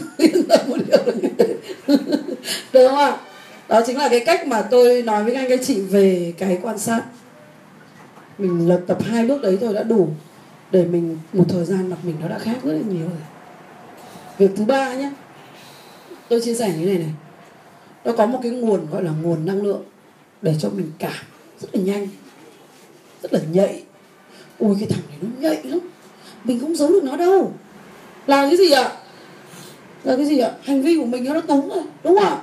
[2.73, 3.17] được không ạ?
[3.67, 6.79] Đó chính là cái cách mà tôi nói với anh các chị về cái quan
[6.79, 7.01] sát.
[8.37, 10.09] Mình lập tập hai bước đấy thôi đã đủ
[10.71, 13.19] để mình, một thời gian mặt mình nó đã khác rất là nhiều rồi.
[14.37, 15.11] Việc thứ ba nhé
[16.29, 17.11] tôi chia sẻ như này này.
[18.05, 19.83] Nó có một cái nguồn gọi là nguồn năng lượng
[20.41, 21.13] để cho mình cảm
[21.59, 22.07] rất là nhanh,
[23.21, 23.83] rất là nhạy.
[24.59, 25.79] Ui, cái thằng này nó nhạy lắm.
[26.43, 27.53] Mình không giấu được nó đâu.
[28.27, 28.91] Làm cái gì ạ?
[30.05, 30.51] Là cái gì ạ?
[30.63, 32.37] Hành vi của mình nó túng rồi, đúng không ạ?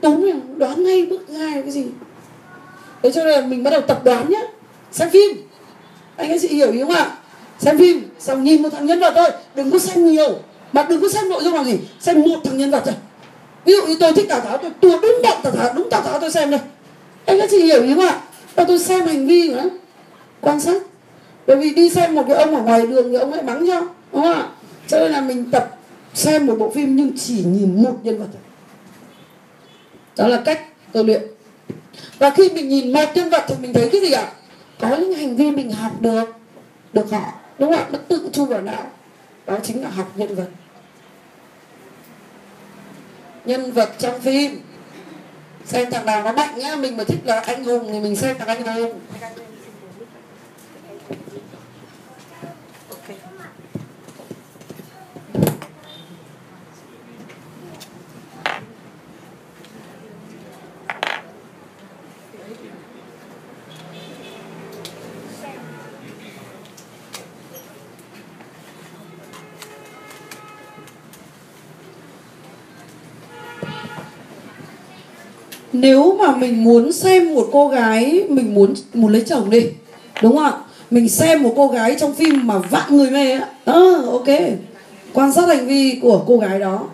[0.00, 1.84] Túng rồi, đoán ngay bước thứ hai là cái gì?
[3.02, 4.46] Thế cho nên là mình bắt đầu tập đoán nhé
[4.92, 5.30] xem phim.
[6.16, 7.16] Anh ấy chị hiểu ý không ạ?
[7.58, 9.30] Xem phim, xong nhìn một thằng nhân vật thôi.
[9.54, 10.38] Đừng có xem nhiều.
[10.72, 11.78] Mà đừng có xem nội dung là gì?
[12.00, 12.94] Xem một thằng nhân vật thôi.
[13.64, 16.02] Ví dụ như tôi thích tào tháo, tôi tua đúng bọn tào tháo, đúng tào
[16.02, 16.60] tháo tôi xem đây.
[17.26, 18.20] Anh các chị hiểu ý không ạ?
[18.54, 19.68] Và tôi xem hành vi nữa
[20.40, 20.82] quan sát.
[21.46, 23.80] Bởi vì đi xem một cái ông ở ngoài đường thì ông ấy mắng cho,
[23.80, 24.48] đúng không ạ?
[24.88, 25.73] Cho nên là mình tập
[26.14, 28.42] xem một bộ phim nhưng chỉ nhìn một nhân vật thôi.
[30.16, 30.60] Đó là cách
[30.92, 31.22] tôi luyện.
[32.18, 34.32] Và khi mình nhìn một nhân vật thì mình thấy cái gì ạ?
[34.80, 36.24] Có những hành vi mình học được
[36.92, 37.32] được họ.
[37.58, 37.88] Đúng không ạ?
[37.92, 38.90] Nó tự chui vào não.
[39.46, 40.48] Đó chính là học nhân vật.
[43.44, 44.60] Nhân vật trong phim.
[45.66, 48.36] Xem thằng nào nó mạnh nhá, mình mà thích là anh hùng thì mình xem
[48.38, 49.00] thằng anh hùng.
[75.74, 79.66] Nếu mà mình muốn xem một cô gái mình muốn muốn lấy chồng đi
[80.22, 80.52] đúng không ạ?
[80.90, 83.46] Mình xem một cô gái trong phim mà vạn người mê á.
[83.64, 84.28] À, ok.
[85.12, 86.84] Quan sát hành vi của cô gái đó.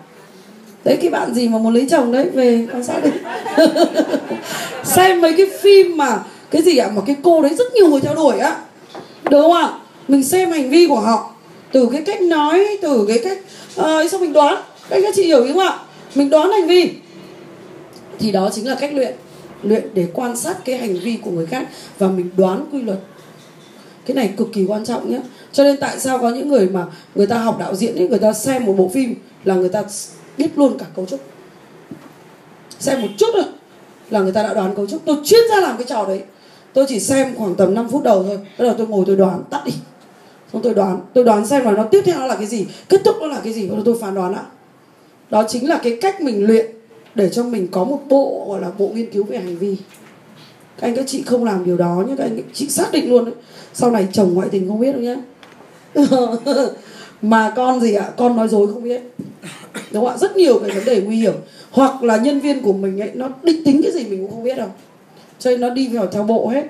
[0.83, 2.25] Đấy cái bạn gì mà muốn lấy chồng đấy?
[2.33, 3.09] Về quan sát đi.
[4.83, 6.19] Xem mấy cái phim mà
[6.51, 6.89] cái gì ạ?
[6.95, 8.57] Mà cái cô đấy rất nhiều người theo đuổi á.
[9.29, 9.69] Đúng không ạ?
[10.07, 11.33] Mình xem hành vi của họ.
[11.71, 13.37] Từ cái cách nói từ cái cách
[13.79, 14.55] uh, sao mình đoán?
[14.89, 15.77] Các chị hiểu ý không ạ?
[16.15, 16.89] Mình đoán hành vi
[18.19, 19.13] thì đó chính là cách luyện.
[19.63, 22.99] Luyện để quan sát cái hành vi của người khác và mình đoán quy luật.
[24.05, 25.19] Cái này cực kỳ quan trọng nhé.
[25.51, 28.19] Cho nên tại sao có những người mà người ta học đạo diễn ấy, người
[28.19, 29.83] ta xem một bộ phim là người ta
[30.37, 31.19] biết luôn cả cấu trúc.
[32.79, 33.43] Xem một chút thôi
[34.09, 35.01] là người ta đã đoán cấu trúc.
[35.05, 36.21] Tôi chuyên ra làm cái trò đấy.
[36.73, 38.37] Tôi chỉ xem khoảng tầm 5 phút đầu thôi.
[38.37, 39.73] Bắt đầu tôi ngồi tôi đoán, tắt đi.
[40.53, 40.99] Xong tôi đoán.
[41.13, 43.41] Tôi đoán xem là nó tiếp theo nó là cái gì, kết thúc nó là
[43.43, 43.67] cái gì.
[43.69, 44.43] Bắt đầu tôi phán đoán ạ.
[45.29, 46.65] Đó chính là cái cách mình luyện
[47.15, 49.77] để cho mình có một bộ, gọi là bộ nghiên cứu về hành vi.
[50.79, 53.09] Các anh các chị không làm điều đó nhé, các anh các chị xác định
[53.09, 53.33] luôn đấy.
[53.73, 55.15] Sau này chồng ngoại tình không biết đâu nhé.
[57.21, 58.09] Mà con gì ạ?
[58.17, 59.01] Con nói dối không biết.
[59.91, 60.17] Đúng không ạ?
[60.17, 61.33] Rất nhiều cái vấn đề nguy hiểm.
[61.71, 64.43] Hoặc là nhân viên của mình ấy, nó định tính cái gì mình cũng không
[64.43, 64.69] biết đâu.
[65.39, 66.63] Cho nên nó đi vào theo bộ hết.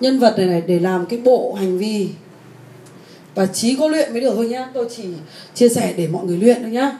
[0.00, 2.08] Nhân vật này này, để làm cái bộ hành vi.
[3.34, 4.68] Và trí có luyện mới được thôi nhá.
[4.74, 5.04] Tôi chỉ
[5.54, 6.98] chia sẻ để mọi người luyện thôi nhá.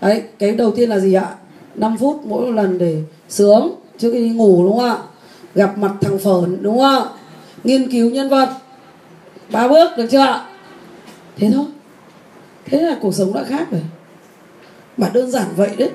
[0.00, 1.34] Đấy, cái đầu tiên là gì ạ?
[1.74, 4.96] 5 phút mỗi một lần để sướng trước khi đi ngủ, đúng không ạ?
[5.54, 7.04] Gặp mặt thằng phởn, đúng không ạ?
[7.64, 8.48] Nghiên cứu nhân vật.
[9.52, 10.44] Ba bước, được chưa ạ?
[11.36, 11.64] Thế thôi.
[12.64, 13.82] Thế là cuộc sống đã khác rồi.
[14.96, 15.90] Mà đơn giản vậy đấy.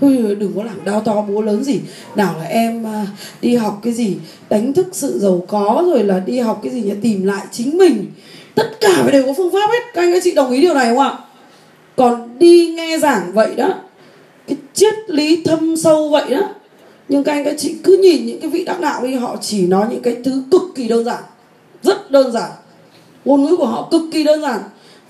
[0.00, 1.80] Đừng có làm đau to búa lớn gì.
[2.16, 3.06] Nào là em à,
[3.40, 4.16] đi học cái gì,
[4.50, 6.94] đánh thức sự giàu có, rồi là đi học cái gì nhỉ?
[7.02, 8.06] Tìm lại chính mình.
[8.54, 9.92] Tất cả phải đều có phương pháp hết.
[9.94, 11.18] Các anh các chị đồng ý điều này không ạ?
[11.96, 13.74] Còn đi nghe giảng vậy đó
[14.46, 16.54] cái triết lý thâm sâu vậy đó
[17.12, 19.66] nhưng các anh các chị cứ nhìn những cái vị đắc đạo đi họ chỉ
[19.66, 21.22] nói những cái thứ cực kỳ đơn giản.
[21.82, 22.50] Rất đơn giản.
[23.24, 24.60] Ngôn ngữ của họ cực kỳ đơn giản.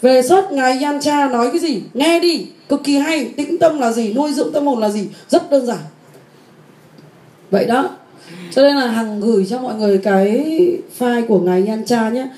[0.01, 1.83] Về xuất ngài yan cha nói cái gì?
[1.95, 2.47] Nghe đi.
[2.69, 3.25] Cực kỳ hay.
[3.25, 4.13] Tĩnh tâm là gì?
[4.13, 5.09] Nuôi dưỡng tâm hồn là gì?
[5.29, 5.79] Rất đơn giản.
[7.51, 7.91] Vậy đó.
[8.55, 10.47] Cho nên là hằng gửi cho mọi người cái
[10.99, 12.29] file của ngài yan cha nhé.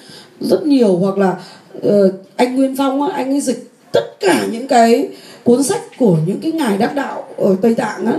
[0.40, 1.36] Rất nhiều hoặc là
[1.78, 5.08] uh, anh nguyên phong á, anh ấy dịch tất cả những cái
[5.44, 8.18] cuốn sách của những cái ngài đắc đạo ở tây tạng á.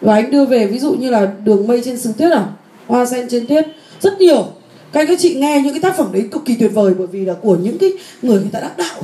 [0.00, 2.46] Và anh đưa về ví dụ như là đường mây trên xứ tuyết à
[2.86, 3.66] hoa sen trên tuyết.
[4.00, 4.46] Rất nhiều.
[4.92, 7.06] Các anh các chị nghe những cái tác phẩm đấy cực kỳ tuyệt vời bởi
[7.06, 9.02] vì là của những cái người người ta đắc đạo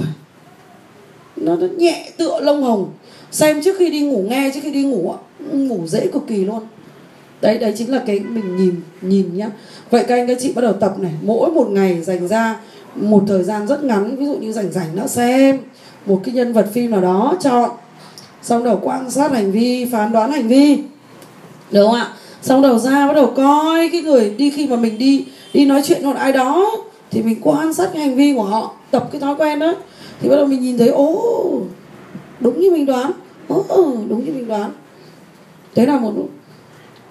[1.36, 2.90] nó, nó nhẹ tựa lông hồng.
[3.30, 5.14] Xem trước khi đi ngủ nghe trước khi đi ngủ
[5.52, 6.60] ngủ dễ cực kỳ luôn.
[7.40, 9.50] Đấy đấy chính là cái mình nhìn nhìn nhá.
[9.90, 11.12] Vậy các anh các chị bắt đầu tập này.
[11.22, 12.60] Mỗi một ngày dành ra
[12.94, 15.58] một thời gian rất ngắn ví dụ như rảnh rảnh nó xem
[16.08, 17.70] một cái nhân vật phim nào đó chọn.
[18.42, 20.78] Xong đầu quan sát hành vi, phán đoán hành vi.
[21.70, 22.12] Được không ạ?
[22.42, 25.82] Xong đầu ra bắt đầu coi cái người đi khi mà mình đi đi nói
[25.84, 26.70] chuyện với một ai đó,
[27.10, 29.74] thì mình quan sát cái hành vi của họ, tập cái thói quen đó.
[30.20, 31.22] Thì bắt đầu mình nhìn thấy ố
[32.40, 33.10] đúng như mình đoán.
[33.48, 33.64] Ố
[34.08, 34.70] đúng như mình đoán.
[35.74, 36.12] Thế là một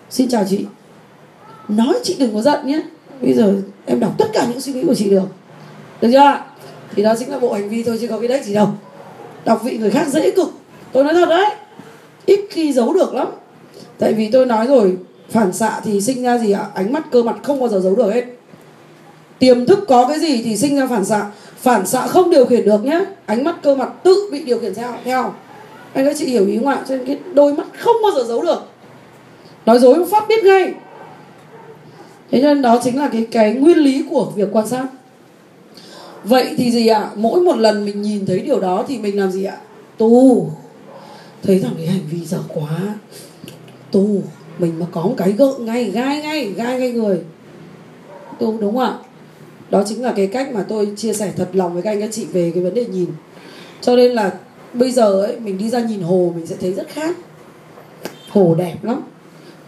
[0.10, 0.66] xin chào chị.
[1.68, 2.82] Nói chị đừng có giận nhé.
[3.22, 3.56] Bây giờ
[3.86, 5.26] em đọc tất cả những suy nghĩ của chị được.
[6.02, 6.46] Được chưa ạ?
[6.96, 8.70] Thì đó chính là bộ hành vi thôi, chứ có cái đấy gì đâu
[9.48, 10.54] đọc vị người khác dễ cực.
[10.92, 11.46] Tôi nói thật đấy,
[12.26, 13.28] ít khi giấu được lắm.
[13.98, 14.98] Tại vì tôi nói rồi,
[15.30, 16.66] phản xạ thì sinh ra gì ạ?
[16.74, 18.26] Ánh mắt cơ mặt không bao giờ giấu được hết.
[19.40, 21.26] Tiềm thức có cái gì thì sinh ra phản xạ.
[21.58, 24.74] Phản xạ không điều khiển được nhé ánh mắt cơ mặt tự bị điều khiển
[24.74, 25.34] theo theo.
[25.94, 28.42] Anh các chị hiểu ý ngoại cho nên cái đôi mắt không bao giờ giấu
[28.42, 28.60] được.
[29.66, 30.74] Nói dối phát biết ngay.
[32.32, 34.86] Thế nên đó chính là cái cái nguyên lý của việc quan sát
[36.28, 37.10] vậy thì gì ạ?
[37.16, 39.58] Mỗi một lần mình nhìn thấy điều đó thì mình làm gì ạ?
[39.98, 40.50] Tu.
[41.44, 42.96] Thấy rằng cái hành vi dở quá.
[43.92, 44.22] Tu.
[44.60, 47.20] Mình mà có một cái gượng ngay, gai ngay gai ngay người.
[48.40, 48.98] Tu, đúng không ạ?
[49.70, 52.10] Đó chính là cái cách mà tôi chia sẻ thật lòng với các anh các
[52.12, 53.10] chị về cái vấn đề nhìn.
[53.82, 54.34] Cho nên là
[54.74, 57.18] bây giờ ấy, mình đi ra nhìn hồ mình sẽ thấy rất khác.
[58.30, 59.02] Hồ đẹp lắm.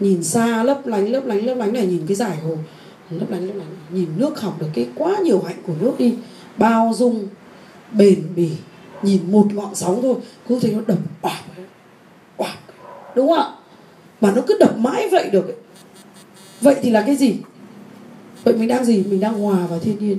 [0.00, 2.56] Nhìn xa, lấp lánh lấp lánh lấp lánh này nhìn cái giải hồ.
[3.10, 3.76] Lấp lánh lấp lánh.
[3.90, 6.14] Nhìn nước học được cái quá nhiều hạnh của nước đi
[6.60, 7.28] bao dung,
[7.92, 8.50] bền bỉ,
[9.02, 10.14] nhìn một ngọn sóng thôi,
[10.48, 11.40] cứ thấy nó đập oạp
[12.36, 12.58] oạp
[13.14, 13.48] đúng không ạ?
[14.20, 15.56] Mà nó cứ đập mãi vậy được ấy.
[16.60, 17.36] vậy thì là cái gì?
[18.44, 19.04] Vậy mình đang gì?
[19.08, 20.18] Mình đang hòa vào thiên nhiên,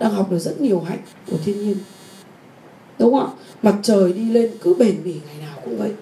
[0.00, 0.98] đang học được rất nhiều hạnh
[1.30, 1.76] của thiên nhiên,
[2.98, 3.32] đúng không ạ?
[3.62, 5.92] Mặt trời đi lên cứ bền bỉ, ngày nào cũng vậy,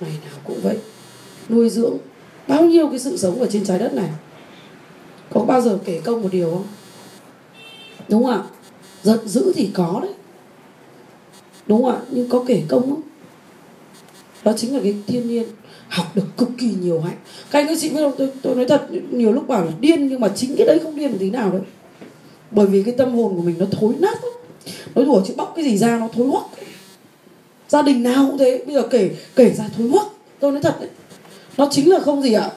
[0.00, 0.78] ngày nào cũng vậy.
[1.48, 1.96] Nuôi dưỡng
[2.48, 4.10] bao nhiêu cái sự sống ở trên trái đất này?
[5.32, 6.66] Có bao giờ kể công một điều không?
[8.08, 8.42] Đúng không ạ?
[9.02, 10.12] Giận dữ thì có đấy.
[11.66, 12.00] Đúng không ạ?
[12.10, 13.02] Nhưng có kể công không
[14.44, 15.44] đó chính là cái thiên nhiên
[15.88, 17.16] học được cực kỳ nhiều hạnh.
[17.50, 18.12] Các anh các chị biết không?
[18.18, 20.96] Tôi, tôi nói thật nhiều lúc bảo là điên nhưng mà chính cái đấy không
[20.96, 21.60] điên một tí nào đấy.
[22.50, 24.32] bởi vì cái tâm hồn của mình nó thối nát lắm.
[24.94, 26.44] Nói đùa chứ bóc cái gì ra nó thối hoắc.
[27.68, 30.06] Gia đình nào cũng thế bây giờ kể kể ra thối hoắc.
[30.40, 30.90] Tôi nói thật đấy.
[31.56, 32.50] Nó chính là không gì ạ?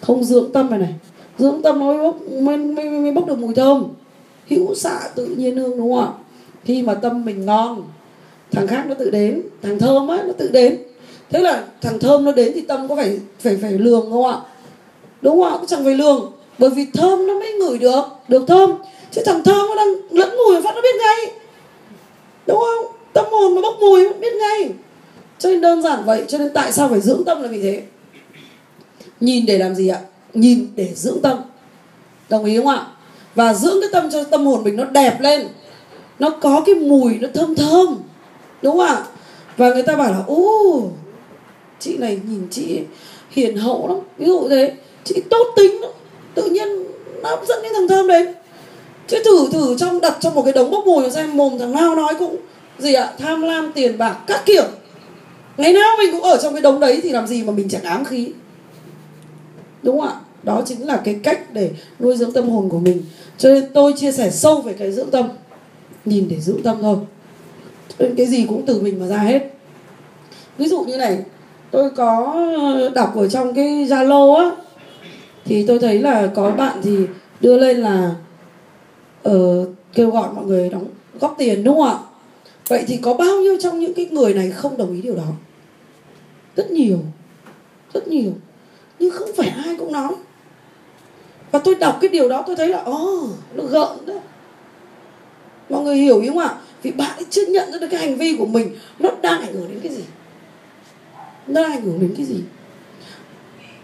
[0.00, 0.94] Không dưỡng tâm này này.
[1.38, 3.84] Dưỡng tâm nó mới bốc, mới, mới, mới bốc được mùi thơm
[4.54, 6.12] hữu xạ tự nhiên hương, đúng không ạ?
[6.64, 7.82] Khi mà tâm mình ngon,
[8.50, 10.78] thằng khác nó tự đến, thằng thơm á, nó tự đến.
[11.30, 14.36] Thế là thằng thơm nó đến thì tâm có phải phải phải lường không ạ?
[15.22, 15.64] Đúng không ạ?
[15.68, 18.72] Chẳng phải lường, bởi vì thơm nó mới ngửi được được thơm.
[19.10, 21.34] Chứ thằng thơm nó đang lẫn mùi phát nó biết ngay.
[22.46, 22.96] Đúng không?
[23.12, 24.70] Tâm hồn nó bốc mùi nó biết ngay.
[25.38, 27.82] Cho nên đơn giản vậy, cho nên tại sao phải dưỡng tâm là vì thế?
[29.20, 30.00] Nhìn để làm gì ạ?
[30.34, 31.38] Nhìn để dưỡng tâm.
[32.28, 32.86] Đồng ý không ạ?
[33.34, 35.48] Và dưỡng cái tâm cho tâm hồn mình nó đẹp lên.
[36.18, 37.96] Nó có cái mùi nó thơm thơm.
[38.62, 39.04] Đúng không ạ?
[39.56, 40.82] Và người ta bảo là ô
[41.78, 42.80] chị này nhìn chị
[43.30, 43.98] hiền hậu lắm.
[44.18, 44.72] Ví dụ thế.
[45.04, 45.90] Chị tốt tính lắm.
[46.34, 46.68] Tự nhiên
[47.22, 48.34] nó hấp dẫn cái thằng thơm đấy.
[49.08, 51.94] Chứ thử thử trong đặt trong một cái đống bốc mùi xem mồm thằng nào
[51.94, 52.36] nói cũng
[52.78, 53.12] gì ạ?
[53.18, 54.64] Tham lam, tiền bạc, các kiểu.
[55.56, 57.82] Ngày nào mình cũng ở trong cái đống đấy thì làm gì mà mình chẳng
[57.82, 58.32] ám khí.
[59.82, 60.16] Đúng không ạ?
[60.42, 61.70] Đó chính là cái cách để
[62.00, 63.02] nuôi dưỡng tâm hồn của mình.
[63.38, 65.28] Cho nên tôi chia sẻ sâu về cái dưỡng tâm
[66.04, 66.96] nhìn để dưỡng tâm thôi.
[67.98, 69.50] Nên cái gì cũng từ mình mà ra hết.
[70.58, 71.18] Ví dụ như này
[71.70, 72.36] tôi có
[72.94, 74.50] đọc ở trong cái zalo á
[75.44, 76.96] thì tôi thấy là có bạn thì
[77.40, 78.14] đưa lên là
[79.28, 80.86] uh, kêu gọi mọi người đóng
[81.20, 81.98] góp tiền đúng không ạ?
[82.68, 85.26] Vậy thì có bao nhiêu trong những cái người này không đồng ý điều đó?
[86.56, 86.98] Rất nhiều
[87.94, 88.32] rất nhiều.
[88.98, 90.14] Nhưng không phải ai cũng nói
[91.52, 94.14] và tôi đọc cái điều đó tôi thấy là ồ oh, nó gợn đó
[95.68, 96.54] mọi người hiểu không ạ?
[96.82, 99.52] Vì bạn ấy chưa nhận ra được cái hành vi của mình nó đang ảnh
[99.52, 100.02] hưởng đến cái gì?
[101.46, 102.36] Nó đang ảnh hưởng đến cái gì?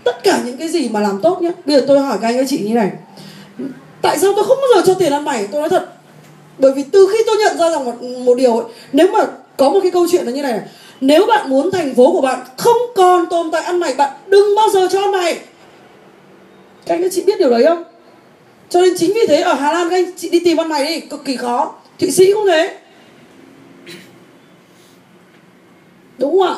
[0.05, 2.39] Tất cả những cái gì mà làm tốt nhé bây giờ tôi hỏi các anh
[2.39, 2.93] các chị như này.
[4.03, 5.47] Tại sao tôi không bao giờ cho tiền ăn mày?
[5.47, 5.93] Tôi nói thật.
[6.59, 9.21] Bởi vì từ khi tôi nhận ra rằng một, một điều ấy, nếu mà
[9.57, 10.63] có một cái câu chuyện là như này, này.
[11.01, 14.55] Nếu bạn muốn thành phố của bạn không còn tồn tại ăn mày bạn đừng
[14.57, 15.39] bao giờ cho ăn mày
[16.87, 17.85] các anh các chị biết điều đấy không?
[18.69, 20.87] Cho nên chính vì thế ở Hà Lan các anh chị đi tìm ăn mày
[20.87, 21.75] đi, cực kỳ khó.
[21.99, 22.79] Thụy Sĩ cũng thế.
[26.19, 26.57] Đúng không ạ?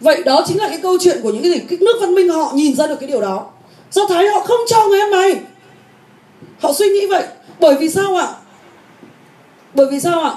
[0.00, 1.58] Vậy đó chính là cái câu chuyện của những cái gì?
[1.58, 3.46] Cái nước văn minh họ nhìn ra được cái điều đó.
[3.90, 5.36] Do thái họ không cho người ăn mày
[6.60, 7.24] họ suy nghĩ vậy.
[7.60, 8.28] Bởi vì sao ạ?
[9.74, 10.34] Bởi vì sao ạ?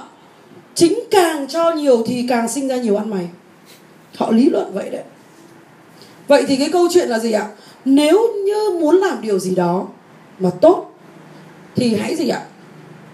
[0.76, 3.30] Chính càng cho nhiều thì càng sinh ra nhiều ăn mày.
[4.18, 5.04] Họ lý luận vậy đấy.
[6.28, 7.48] Vậy thì cái câu chuyện là gì ạ?
[7.86, 9.88] Nếu như muốn làm điều gì đó
[10.40, 10.92] mà tốt,
[11.76, 12.42] thì hãy gì ạ?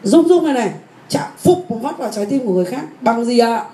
[0.04, 0.74] Rung rung này này,
[1.10, 2.86] chạm phục một mắt vào trái tim của người khác.
[3.02, 3.66] Bằng gì ạ?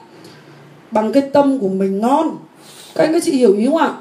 [0.92, 2.38] Bằng cái tâm của mình ngon.
[2.96, 3.98] Các anh các chị hiểu ý không ạ?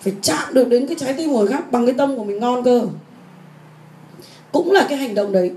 [0.00, 2.38] Phải chạm được đến cái trái tim của người khác bằng cái tâm của mình
[2.38, 2.82] ngon cơ.
[4.52, 5.52] Cũng là cái hành động đấy,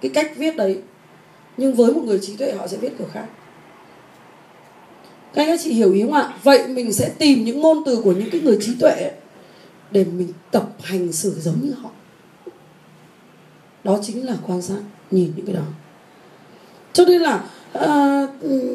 [0.00, 0.80] cái cách viết đấy.
[1.56, 3.24] Nhưng với một người trí tuệ, họ sẽ viết kiểu khác
[5.34, 6.34] các anh các chị hiểu ý không ạ?
[6.42, 9.10] Vậy mình sẽ tìm những ngôn từ của những cái người trí tuệ
[9.90, 11.90] để mình tập hành xử giống như họ.
[13.84, 15.62] Đó chính là quan sát nhìn những cái đó.
[16.92, 18.26] Cho nên là à,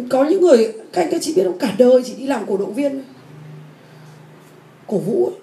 [0.09, 1.57] có những người các anh các chị biết không?
[1.57, 3.03] Cả đời chỉ đi làm cổ động viên
[4.87, 5.35] cổ vũ ấy.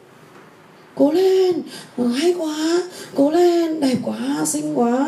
[0.95, 1.63] cố lên
[1.97, 2.83] ờ, hay quá
[3.15, 5.07] cố lên đẹp quá xinh quá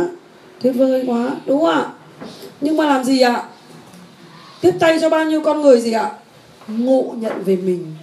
[0.62, 1.92] tuyệt vời quá đúng không ạ?
[2.60, 3.48] Nhưng mà làm gì ạ?
[4.62, 6.10] Tiếp tay cho bao nhiêu con người gì ạ?
[6.68, 7.94] Ngộ nhận về mình.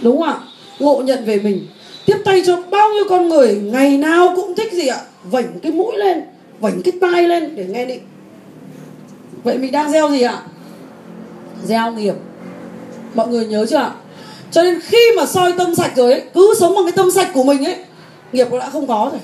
[0.00, 0.38] Đúng không ạ
[0.78, 1.66] ngộ nhận về mình.
[2.06, 5.00] Tiếp tay cho bao nhiêu con người ngày nào cũng thích gì ạ?
[5.24, 6.22] Vảnh cái mũi lên
[6.60, 8.00] vảnh cái tai lên để nghe định
[9.44, 10.42] vậy mình đang gieo gì ạ?
[11.64, 12.14] Gieo nghiệp.
[13.14, 13.94] Mọi người nhớ chưa ạ?
[14.50, 17.30] Cho nên khi mà soi tâm sạch rồi ấy cứ sống bằng cái tâm sạch
[17.34, 17.76] của mình ấy
[18.32, 19.20] nghiệp nó đã không có rồi.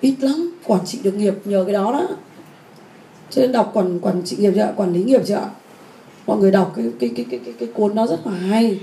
[0.00, 2.08] Ít lắm quản trị được nghiệp nhờ cái đó đó
[3.30, 5.48] cho nên đọc quản quản trị nghiệp chưa quản lý nghiệp chưa
[6.28, 8.80] mọi người đọc cái cái cái cái cái, cái cuốn đó rất là hay.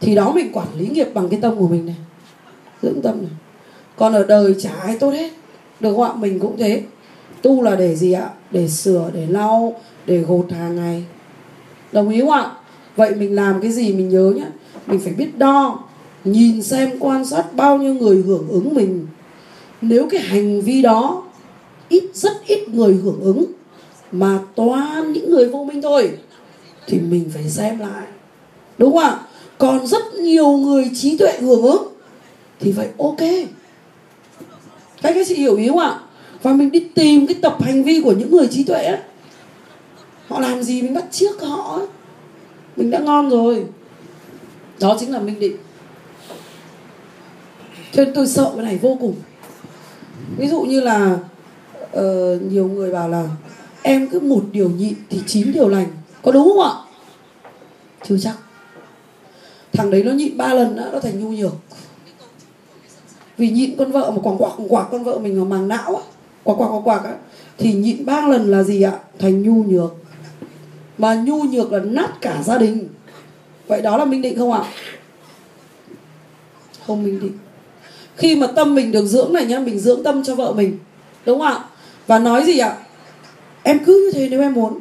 [0.00, 1.96] Thì đó mình quản lý nghiệp bằng cái tâm của mình này.
[2.82, 3.30] Dưỡng tâm này.
[3.96, 5.32] Còn ở đời chả ai tốt hết.
[5.80, 6.12] Được không ạ?
[6.14, 6.82] Mình cũng thế.
[7.42, 8.30] Tu là để gì ạ?
[8.50, 11.04] Để sửa để lau để gột hàng ngày.
[11.92, 12.50] Đồng ý không ạ?
[12.96, 14.46] Vậy mình làm cái gì mình nhớ nhá.
[14.86, 15.84] Mình phải biết đo
[16.24, 19.06] nhìn xem quan sát bao nhiêu người hưởng ứng mình.
[19.80, 21.22] Nếu cái hành vi đó
[21.88, 23.44] ít rất ít người hưởng ứng
[24.14, 26.18] mà toàn những người vô minh thôi
[26.86, 28.06] thì mình phải xem lại.
[28.78, 29.20] Đúng không ạ?
[29.58, 31.88] Còn rất nhiều người trí tuệ hưởng ứng
[32.60, 33.20] thì vậy ok.
[35.02, 36.00] Các anh chị hiểu ý không ạ?
[36.42, 38.98] Và mình đi tìm cái tập hành vi của những người trí tuệ ấy.
[40.28, 41.80] họ làm gì mình bắt chiếc họ
[42.76, 43.66] mình đã ngon rồi.
[44.80, 45.56] Đó chính là minh định.
[47.92, 49.14] Cho nên tôi sợ cái này vô cùng.
[50.36, 51.18] Ví dụ như là
[51.96, 53.28] uh, nhiều người bảo là
[53.84, 55.86] em cứ một điều nhịn thì chín điều lành.
[56.22, 56.72] Có đúng không ạ?
[58.08, 58.36] Chưa chắc.
[59.72, 61.52] Thằng đấy nó nhịn ba lần đó nó thành nhu nhược.
[63.38, 65.96] Vì nhịn con vợ mà quảng quạc quảng quạc con vợ mình mà màng não
[65.96, 66.02] á
[66.44, 67.14] quạc quạc quạc quạc á,
[67.58, 68.98] thì nhịn ba lần là gì ạ?
[69.18, 69.94] Thành nhu nhược.
[70.98, 72.88] Mà nhu nhược là nát cả gia đình.
[73.66, 74.64] Vậy đó là minh định không ạ?
[76.86, 77.38] Không minh định.
[78.16, 80.78] Khi mà tâm mình được dưỡng này nhá, mình dưỡng tâm cho vợ mình.
[81.26, 81.64] Đúng không ạ?
[82.06, 82.76] Và nói gì ạ?
[83.64, 84.78] Em cứ như thế nếu em muốn.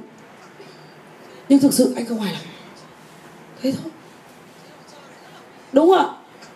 [1.49, 2.41] Nhưng thực sự anh không hài lòng.
[3.61, 3.91] Thế thôi.
[5.71, 6.07] Đúng không ạ.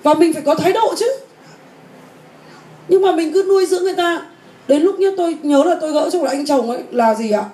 [0.03, 1.05] Và mình phải có thái độ chứ.
[2.87, 4.21] Nhưng mà mình cứ nuôi dưỡng người ta.
[4.67, 7.31] Đến lúc nhất tôi, nhớ là tôi gỡ cho một anh chồng ấy là gì
[7.31, 7.45] ạ?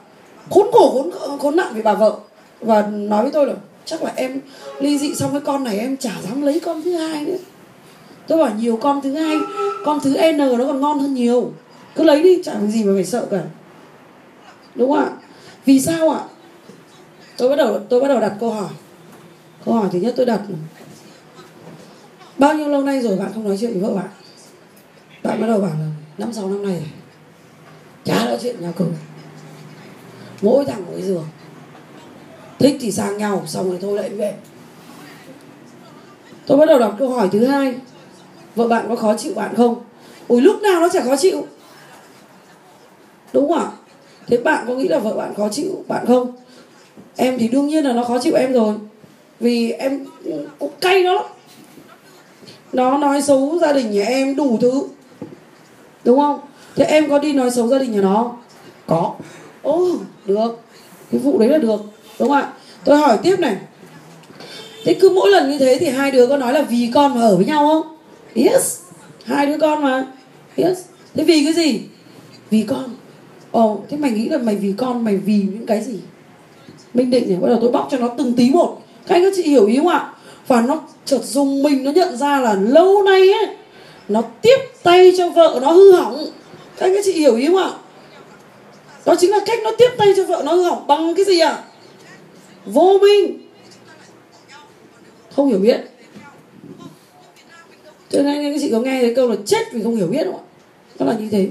[0.49, 2.15] Khốn khổ, khốn khốn nạn vì bà vợ.
[2.59, 3.53] Và nói với tôi là
[3.85, 4.41] chắc là em
[4.79, 7.37] ly dị xong cái con này em chả dám lấy con thứ hai nữa.
[8.27, 9.37] Tôi bảo nhiều con thứ hai,
[9.85, 11.53] con thứ n nó còn ngon hơn nhiều.
[11.95, 13.41] Cứ lấy đi chẳng gì mà phải sợ cả
[14.75, 15.11] đúng không ạ?
[15.65, 16.21] Vì sao ạ?
[17.37, 18.69] Tôi bắt đầu, tôi bắt đầu đặt câu hỏi.
[19.65, 20.41] Câu hỏi thứ nhất tôi đặt.
[22.37, 24.09] Bao nhiêu lâu nay rồi bạn không nói chuyện với vợ bạn?
[25.23, 26.83] Bạn bắt đầu bảo là năm sáu năm nay
[28.03, 28.85] chả nói chuyện nhà cửa
[30.41, 31.27] mỗi thằng mỗi giường
[32.59, 34.35] thích thì sang nhau, xong rồi thôi lại về.
[36.47, 37.75] Tôi bắt đầu đặt câu hỏi thứ hai.
[38.55, 39.83] Vợ bạn có khó chịu bạn không?
[40.27, 41.47] Ui lúc nào nó chả khó chịu.
[43.33, 43.71] Đúng không ạ?
[44.27, 46.31] Thế bạn có nghĩ là vợ bạn khó chịu bạn không?
[47.15, 48.75] Em thì đương nhiên là nó khó chịu em rồi.
[49.39, 50.05] Vì em
[50.59, 51.23] cũng cay nó
[52.73, 54.83] nó nói xấu gia đình nhà em đủ thứ.
[56.03, 56.39] Đúng không?
[56.75, 58.31] Thế em có đi nói xấu gia đình nhà nó
[58.87, 59.13] có.
[59.61, 59.87] Ô
[60.25, 60.59] được.
[61.11, 61.81] Cái vụ đấy là được,
[62.19, 62.53] đúng không ạ?
[62.83, 63.57] Tôi hỏi tiếp này.
[64.85, 67.21] Thế cứ mỗi lần như thế thì hai đứa có nói là vì con mà
[67.21, 67.97] ở với nhau không?
[68.35, 68.79] Yes.
[69.25, 70.07] Hai đứa con mà.
[70.55, 70.77] Yes.
[71.13, 71.81] Thế vì cái gì?
[72.49, 72.95] Vì con
[73.53, 75.99] ồ, thế mày nghĩ là mày vì con, mày vì những cái gì?
[76.93, 78.81] Minh định này bắt đầu tôi bóc cho nó từng tí một.
[79.07, 80.13] Các anh các chị hiểu ý không ạ?
[80.47, 83.55] Và nó chợt dùng mình, nó nhận ra là lâu nay ấy,
[84.09, 86.25] nó tiếp tay cho vợ nó hư hỏng.
[86.77, 87.71] Các anh các chị hiểu ý không ạ?
[89.05, 91.39] Đó chính là cách nó tiếp tay cho vợ nó hư hỏng bằng cái gì
[91.39, 91.63] ạ?
[92.65, 93.39] Vô minh.
[95.35, 95.81] Không hiểu biết.
[98.09, 100.37] Cho nên các chị có nghe thấy câu là chết vì không hiểu biết không
[100.37, 100.43] ạ?
[100.99, 101.47] Nó là như thế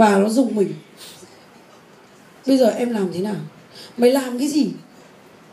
[0.00, 0.74] và nó dùng mình.
[2.46, 3.34] Bây giờ em làm thế nào?
[3.96, 4.70] Mày làm cái gì?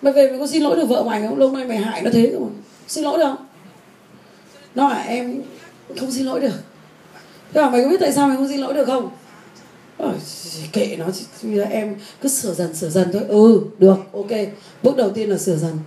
[0.02, 1.40] Mày về mày có xin lỗi được vợ mày không?
[1.40, 2.50] Lâu nay mày hại nó thế rồi
[2.88, 3.46] xin lỗi được không?
[4.76, 5.42] Nó là em
[6.00, 6.54] không xin lỗi được.
[7.54, 9.10] Thế mà mày có biết tại sao mày không xin lỗi được không?
[9.98, 10.14] Ôi,
[10.72, 11.06] kệ nó
[11.44, 13.24] bây là em cứ sửa dần sửa dần thôi.
[13.28, 14.32] Ừ được ok.
[14.84, 15.80] Bước đầu tiên là sửa dần.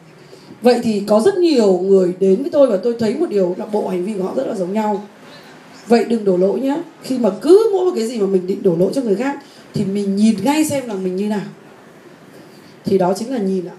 [0.63, 3.67] Vậy thì có rất nhiều người đến với tôi và tôi thấy một điều là
[3.67, 5.07] bộ hành vi của họ rất là giống nhau
[5.91, 8.62] vậy đừng đổ lỗi nhé khi mà cứ mỗi một cái gì mà mình định
[8.62, 9.38] đổ lỗi cho người khác,
[9.74, 11.41] thì mình nhìn ngay xem là mình như nào.
[12.84, 13.74] Thì đó chính là nhìn ạ.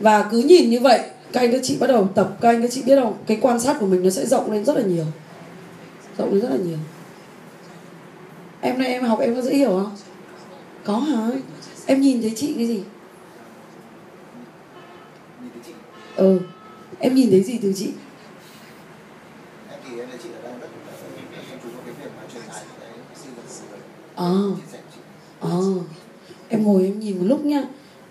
[0.00, 1.00] Và cứ nhìn như vậy,
[1.32, 2.36] các anh các chị bắt đầu tập.
[2.40, 4.64] Các anh các chị biết không, cái quan sát của mình nó sẽ rộng lên
[4.64, 5.04] rất là nhiều.
[6.18, 6.78] Rộng lên rất là nhiều.
[8.60, 9.96] Em này em học em có dễ hiểu không?
[10.84, 11.28] Có hả?
[11.86, 12.82] Em nhìn thấy chị cái gì?
[16.16, 16.40] Ừ.
[16.98, 17.90] Em nhìn thấy gì từ chị
[19.70, 20.68] em thì em thấy chị đang rất
[21.50, 22.90] chăm chú vào cái việc mà truyền tải cái
[23.22, 23.78] sinh vật của người
[24.14, 24.50] ờ.
[25.40, 25.62] Ờ.
[26.48, 27.62] Em ngồi em nhìn một lúc nhá.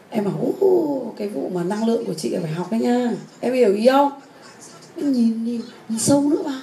[0.09, 3.11] Em bảo "Ồ, cái vụ mà năng lượng của chị phải học đấy nha.
[3.39, 4.11] Em hiểu ý không?
[4.97, 6.59] Em nhìn nhìn nhìn sâu nữa vào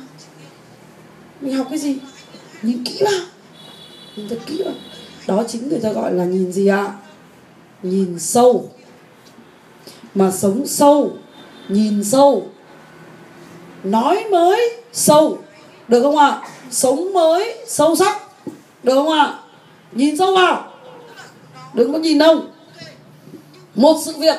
[1.40, 1.98] mình học cái gì?
[2.62, 3.20] Nhìn kỹ vào
[4.16, 4.74] nhìn thật kỹ vào
[5.26, 6.92] đó chính người ta gọi là nhìn gì ạ?
[7.82, 8.70] Nhìn sâu.
[10.14, 11.10] Mà sống sâu
[11.68, 12.46] nhìn sâu.
[13.84, 15.38] Nói mới sâu.
[15.88, 16.42] Được không ạ?
[16.70, 18.29] Sống mới sâu sắc
[18.82, 19.34] được không ạ?
[19.92, 20.72] Nhìn sâu vào.
[21.74, 22.42] Đừng có nhìn đâu.
[23.74, 24.36] Một sự việc.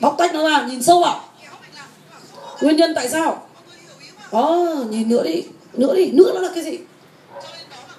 [0.00, 1.24] Bóc tách nó ra, nhìn sâu vào.
[2.60, 3.46] Nguyên nhân tại sao?
[4.32, 5.42] Đó nhìn nữa đi.
[5.72, 6.10] Nữa đi.
[6.12, 6.78] Nữa nó là cái gì?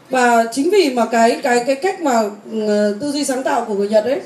[0.09, 3.73] Và chính vì mà cái cái cái cách mà ừ, tư duy sáng tạo của
[3.73, 4.21] người nhật ấy.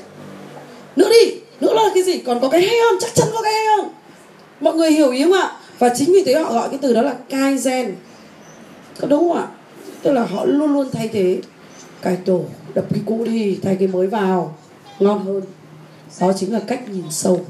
[0.96, 1.34] Nữa đi.
[1.60, 2.18] Nữa là cái gì?
[2.18, 3.92] Còn có cái hay không chắc chắn có cái hay không
[4.60, 5.52] mọi người hiểu ý không ạ?
[5.78, 7.92] Và chính vì thế họ gọi cái từ đó là kaizen.
[9.00, 9.46] Có đúng không ạ?
[10.02, 11.38] Tức là họ luôn luôn thay thế.
[12.02, 12.44] Cải tổ,
[12.74, 14.56] đập cái cũ đi, thay cái mới vào,
[14.98, 15.42] ngon hơn.
[16.20, 17.40] Đó chính là cách nhìn sâu.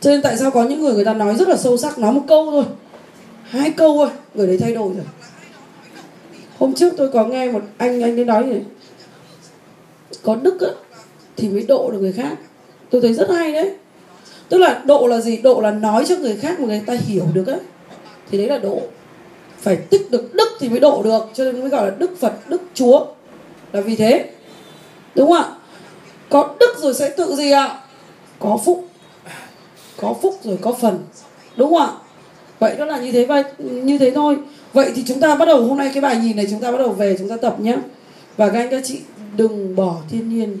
[0.00, 2.12] Cho nên tại sao có những người người ta nói rất là sâu sắc, nói
[2.12, 2.64] một câu thôi.
[3.42, 5.04] Hai câu thôi, người đấy thay đổi rồi.
[6.58, 8.62] Hôm trước tôi có nghe một anh anh ấy nói này
[10.22, 10.68] có đức á,
[11.36, 12.38] thì mới độ được người khác.
[12.90, 13.74] Tôi thấy rất hay đấy.
[14.48, 15.36] Tức là độ là gì?
[15.36, 17.56] Độ là nói cho người khác mà người ta hiểu được á.
[18.30, 18.82] Thì đấy là độ
[19.60, 22.32] phải tích được đức thì mới độ được, cho nên mới gọi là đức phật,
[22.48, 23.06] đức chúa.
[23.72, 24.30] Là vì thế,
[25.14, 25.50] đúng không ạ?
[26.28, 27.80] Có đức rồi sẽ tự gì ạ?
[28.38, 28.88] Có phúc.
[29.96, 30.98] Có phúc rồi có phần,
[31.56, 31.92] đúng không ạ?
[32.58, 34.36] Vậy đó là như thế và như thế thôi.
[34.72, 36.78] Vậy thì chúng ta bắt đầu hôm nay cái bài nhìn này chúng ta bắt
[36.78, 37.76] đầu về, chúng ta tập nhé.
[38.36, 39.00] Và các anh các chị
[39.36, 40.58] đừng bỏ thiên nhiên.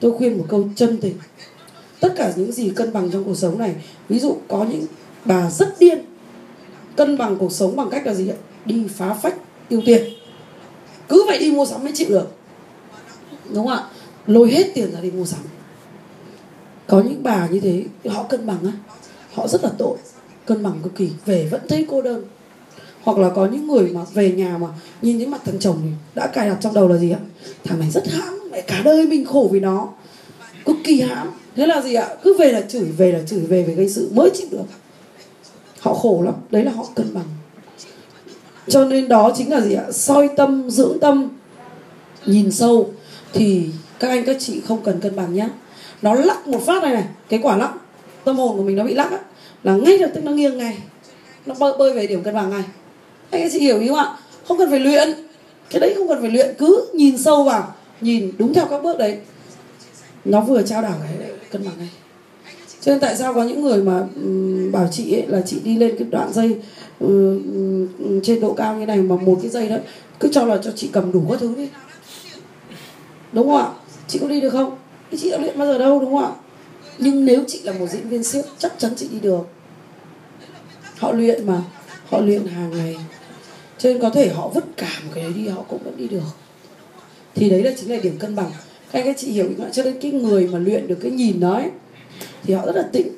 [0.00, 1.14] Tôi khuyên một câu chân tình.
[2.00, 3.74] Tất cả những gì cân bằng trong cuộc sống này,
[4.08, 4.86] ví dụ có những
[5.24, 5.98] bà rất điên
[6.96, 8.36] cân bằng cuộc sống bằng cách là gì ạ?
[8.64, 9.34] Đi phá phách
[9.68, 10.04] tiêu tiền
[11.08, 12.28] cứ phải đi mua sắm mới chịu được.
[13.48, 13.84] Đúng không ạ?
[14.26, 15.40] Lôi hết tiền ra đi mua sắm.
[16.86, 18.72] Có những bà như thế, họ cân bằng á.
[19.34, 19.96] Họ rất là tội,
[20.46, 21.08] cân bằng cực kỳ.
[21.26, 22.24] Về vẫn thấy cô đơn.
[23.02, 24.68] Hoặc là có những người mà về nhà mà
[25.02, 27.18] nhìn thấy mặt thằng chồng thì đã cài đặt trong đầu là gì ạ?
[27.64, 29.88] Thằng này rất hãm, mẹ cả đời mình khổ vì nó.
[30.64, 31.30] Cực kỳ hãm.
[31.56, 32.08] Thế là gì ạ?
[32.22, 34.64] Cứ về là chửi, về là chửi, về về gây sự mới chịu được
[35.84, 36.34] họ khổ lắm.
[36.50, 37.24] Đấy là họ cân bằng.
[38.68, 39.84] Cho nên đó chính là gì ạ?
[39.92, 41.28] Soi tâm dưỡng tâm.
[42.26, 42.92] Nhìn sâu.
[43.32, 43.66] Thì
[44.00, 45.48] các anh các chị không cần cân bằng nhá.
[46.02, 47.04] Nó lắc một phát này này.
[47.28, 47.72] Cái quả lắc
[48.24, 49.18] tâm hồn của mình nó bị lắc á.
[49.62, 50.78] Là ngay lập tức nó nghiêng ngay.
[51.46, 52.62] Nó bơi, bơi về điểm cân bằng ngay.
[53.30, 54.16] Anh các chị hiểu ý không ạ?
[54.48, 55.08] Không cần phải luyện.
[55.70, 56.54] Cái đấy không cần phải luyện.
[56.58, 57.74] Cứ nhìn sâu vào.
[58.00, 59.18] Nhìn đúng theo các bước đấy.
[60.24, 61.88] Nó vừa trao đảo cái cân bằng ngay
[62.84, 65.78] cho nên tại sao có những người mà um, bảo chị ấy là chị đi
[65.78, 66.56] lên cái đoạn dây
[67.00, 69.76] um, trên độ cao như này mà một cái dây đó
[70.20, 71.68] cứ cho là cho chị cầm đủ các thứ đi.
[73.32, 73.68] Đúng không ạ?
[74.08, 74.76] Chị có đi được không?
[75.16, 76.30] Chị đã luyện bao giờ đâu đúng không ạ?
[76.98, 79.48] Nhưng nếu chị là một diễn viên siếc chắc chắn chị đi được.
[80.98, 81.62] Họ luyện mà
[82.08, 82.96] họ luyện hàng ngày.
[83.78, 86.08] Cho nên có thể họ vứt cả một cái đấy đi họ cũng vẫn đi
[86.08, 86.20] được.
[87.34, 88.50] Thì đấy là chính là điểm cân bằng.
[88.92, 91.10] Các anh các chị hiểu không ạ cho nên cái người mà luyện được cái
[91.10, 91.70] nhìn đó ấy,
[92.44, 93.08] thì họ rất là tĩnh.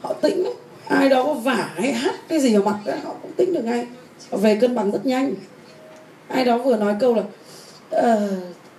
[0.00, 0.52] Họ tĩnh
[0.88, 3.64] ai đó có vả hay hát cái gì vào mặt ấy, họ cũng tĩnh được
[3.64, 3.86] ngay.
[4.30, 5.34] Họ về cân bằng rất nhanh.
[6.28, 7.22] Ai đó vừa nói câu là
[7.96, 8.30] uh,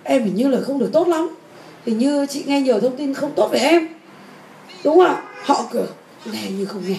[0.02, 1.36] em hình như là không được tốt lắm.
[1.86, 3.88] Hình như chị nghe nhiều thông tin không tốt về em.
[4.84, 5.22] Đúng không ạ?
[5.44, 5.86] Họ cửa
[6.32, 6.98] nghe như không nghe.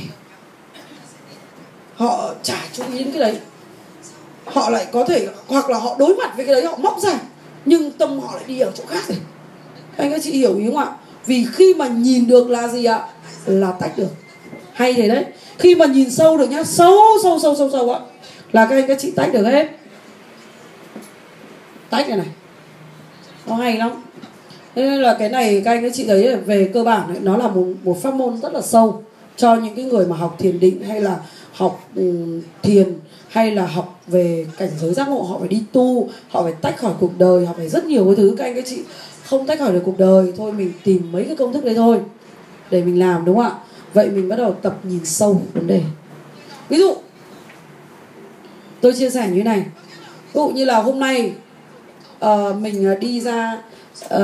[1.96, 3.40] Họ chả chú ý đến cái đấy.
[4.46, 7.20] Họ lại có thể hoặc là họ đối mặt với cái đấy họ móc ra
[7.66, 9.04] nhưng tâm họ lại đi ở chỗ khác.
[9.08, 9.18] Rồi
[9.98, 10.92] anh các chị hiểu ý không ạ?
[11.26, 13.08] Vì khi mà nhìn được là gì ạ?
[13.46, 14.10] Là tách được.
[14.74, 15.26] Hay thế đấy.
[15.58, 18.00] Khi mà nhìn sâu được nhá sâu sâu sâu sâu sâu ạ.
[18.52, 19.68] Là các anh các chị tách được hết.
[21.90, 22.28] Tách này này.
[23.48, 23.92] Nó hay lắm.
[24.76, 27.38] Thế nên là cái này các anh các chị thấy về cơ bản ấy, nó
[27.38, 29.04] là một một pháp môn rất là sâu
[29.38, 31.18] cho những cái người mà học thiền định hay là
[31.54, 32.94] học um, thiền
[33.28, 35.22] hay là học về cảnh giới giác ngộ.
[35.22, 38.16] Họ phải đi tu họ phải tách khỏi cuộc đời họ phải rất nhiều cái
[38.16, 38.36] thứ.
[38.38, 38.80] Các anh các chị
[39.32, 40.34] không tách khỏi được cuộc đời.
[40.38, 42.00] Thôi mình tìm mấy cái công thức đấy thôi
[42.70, 43.56] để mình làm đúng không ạ?
[43.94, 45.82] Vậy mình bắt đầu tập nhìn sâu vấn đề.
[46.70, 46.94] Ví dụ
[48.82, 49.66] tôi chia sẻ như thế này.
[50.34, 51.34] Ví dụ như là hôm nay
[52.26, 53.62] uh, mình ờ, đi ra
[54.16, 54.20] uh,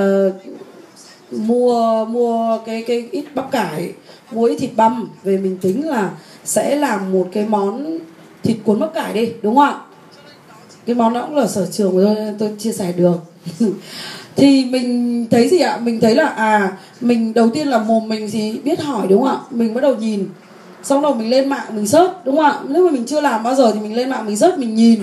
[1.31, 3.93] mua mua cái cái ít bắp cải
[4.31, 5.09] mua ít thịt băm.
[5.23, 6.11] Về mình tính là
[6.43, 7.99] sẽ làm một cái món
[8.43, 9.81] thịt cuốn bắp cải đi đúng không ạ?
[10.85, 13.17] Cái món đó cũng là sở trường của tôi tôi chia sẻ được.
[14.37, 15.79] thì mình thấy gì ạ?
[15.83, 16.71] Mình thấy là à
[17.01, 19.37] mình đầu tiên là mồm mình thì biết hỏi, đúng không ạ?
[19.51, 20.27] Mình bắt đầu nhìn.
[20.83, 22.59] Xong đầu mình lên mạng mình search, đúng không ạ?
[22.67, 24.99] Nếu mà mình chưa làm bao giờ thì mình lên mạng mình search, mình nhìn.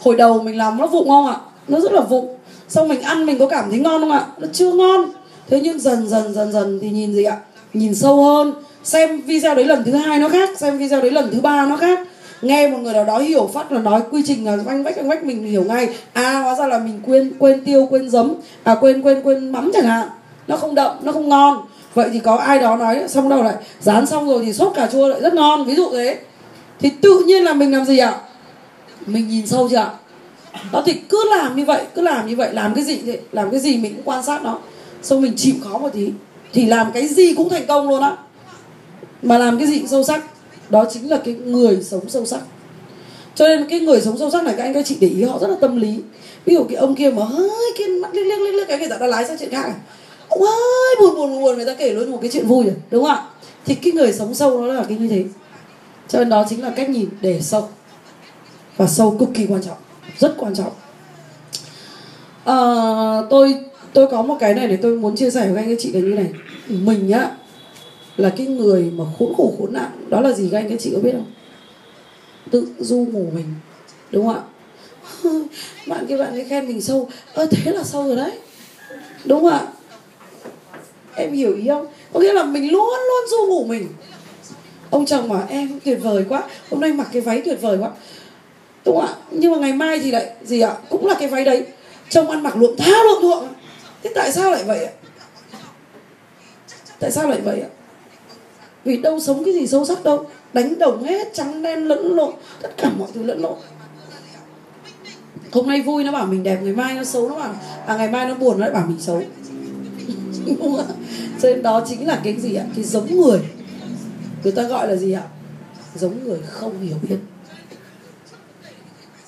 [0.00, 1.36] Hồi đầu mình làm nó vụng không ạ?
[1.68, 2.34] Nó rất là vụng.
[2.68, 4.26] Xong mình ăn mình có cảm thấy ngon không ạ?
[4.38, 5.04] Nó chưa ngon.
[5.50, 7.36] Thế nhưng dần dần dần dần thì nhìn gì ạ?
[7.74, 8.52] Nhìn sâu hơn.
[8.84, 11.76] Xem video đấy lần thứ hai nó khác, xem video đấy lần thứ ba nó
[11.76, 11.98] khác
[12.42, 15.08] nghe một người nào đó hiểu phát là nói quy trình là vanh vách vanh
[15.08, 15.88] vách, mình hiểu ngay.
[16.12, 18.34] À hóa ra là mình quên quên tiêu, quên giấm
[18.64, 20.08] à quên quên quên mắm chẳng hạn.
[20.46, 21.66] Nó không đậm, nó không ngon.
[21.94, 24.86] Vậy thì có ai đó nói, xong đâu lại, dán xong rồi thì sốt cà
[24.86, 26.18] chua lại rất ngon, ví dụ thế.
[26.80, 28.14] Thì tự nhiên là mình làm gì ạ?
[29.06, 29.90] Mình nhìn sâu chưa ạ?
[30.72, 33.50] Đó thì cứ làm như vậy, cứ làm như vậy, làm cái gì vậy làm
[33.50, 34.58] cái gì mình cũng quan sát nó.
[35.02, 36.10] Xong mình chịu khó một tí,
[36.52, 38.16] thì làm cái gì cũng thành công luôn á.
[39.22, 40.24] Mà làm cái gì cũng sâu sắc
[40.70, 42.40] đó chính là cái người sống sâu sắc.
[43.34, 45.38] Cho nên cái người sống sâu sắc này các anh các chị để ý họ
[45.38, 46.00] rất là tâm lý.
[46.44, 48.88] Ví dụ cái ông kia mà hơi cái mắt liếc liếc liếc liếc cái người
[48.88, 49.72] ta đã lái sang chuyện khác
[50.28, 53.04] ông ơi buồn buồn buồn người ta kể luôn một cái chuyện vui rồi đúng
[53.04, 53.24] không ạ?
[53.64, 55.24] Thì cái người sống sâu nó là cái như thế.
[56.08, 57.68] Cho nên đó chính là cách nhìn để sâu
[58.76, 59.76] và sâu cực kỳ quan trọng
[60.18, 60.72] rất quan trọng.
[62.44, 62.56] À,
[63.30, 63.54] tôi
[63.92, 66.00] tôi có một cái này để tôi muốn chia sẻ với anh các chị là
[66.00, 66.28] như này.
[66.68, 67.30] Mình á
[68.18, 70.90] là cái người mà khốn khổ khốn nạn, đó là gì các anh, các chị
[70.94, 71.32] có biết không?
[72.50, 73.46] Tự du ngủ mình,
[74.10, 74.42] đúng không ạ?
[75.86, 77.08] Bạn kia bạn ấy khen mình sâu.
[77.34, 78.30] Ơ, thế là sâu rồi đấy.
[79.24, 79.66] Đúng không ạ?
[81.14, 81.86] Em hiểu ý không?
[82.12, 83.88] Có nghĩa là mình luôn luôn du ngủ mình.
[84.90, 87.90] Ông chồng mà em tuyệt vời quá, hôm nay mặc cái váy tuyệt vời quá.
[88.84, 89.14] Đúng không ạ?
[89.30, 90.76] Nhưng mà ngày mai thì lại gì ạ?
[90.88, 91.66] Cũng là cái váy đấy.
[92.10, 93.44] Chồng ăn mặc luộm tháo luộm thuộm.
[94.02, 94.92] Thế tại sao lại vậy ạ?
[96.98, 97.68] Tại sao lại vậy ạ?
[98.88, 100.26] Vì đâu sống cái gì sâu sắc đâu.
[100.52, 103.58] Đánh đồng hết, trắng đen, lẫn lộn, tất cả mọi thứ lẫn lộn.
[105.52, 107.54] Hôm nay vui nó bảo mình đẹp, ngày mai nó xấu, nó bảo
[107.86, 109.22] à ngày mai nó buồn, nó lại bảo mình xấu.
[111.42, 112.64] Cho nên đó chính là cái gì ạ?
[112.76, 113.40] Cái giống người.
[114.44, 115.22] Người ta gọi là gì ạ?
[115.94, 117.16] Giống người không hiểu biết.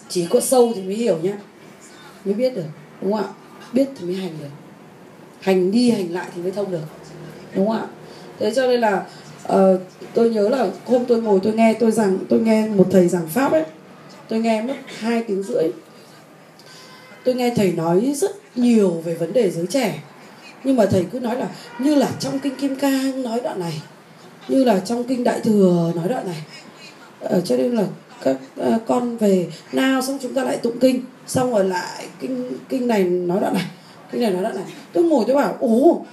[0.09, 1.39] Chỉ có sâu thì mới hiểu nhá.
[2.25, 2.65] Mới biết được,
[3.03, 3.29] đúng không ạ?
[3.73, 4.51] Biết thì mới hành được.
[5.41, 6.85] Hành đi, hành lại thì mới thông được.
[7.55, 7.87] Đúng không ạ?
[8.39, 9.07] Thế cho nên là
[9.49, 9.81] uh,
[10.15, 13.29] tôi nhớ là hôm tôi ngồi tôi nghe tôi rằng tôi nghe một thầy giảng
[13.29, 13.65] pháp ấy.
[14.29, 15.65] Tôi nghe mất hai tiếng rưỡi.
[17.25, 20.03] Tôi nghe thầy nói rất nhiều về vấn đề giới trẻ.
[20.65, 23.83] Nhưng mà thầy cứ nói là như là trong kinh kim cang nói đoạn này
[24.49, 26.43] như là trong kinh đại thừa nói đoạn này.
[27.21, 27.85] Ờ, cho nên là
[28.23, 32.53] các uh, con về nào xong chúng ta lại tụng kinh xong rồi lại kinh
[32.69, 33.67] kinh này nói đoạn này
[34.13, 34.65] kinh này nói đoạn này.
[34.93, 36.05] Tôi ngồi tôi bảo ồ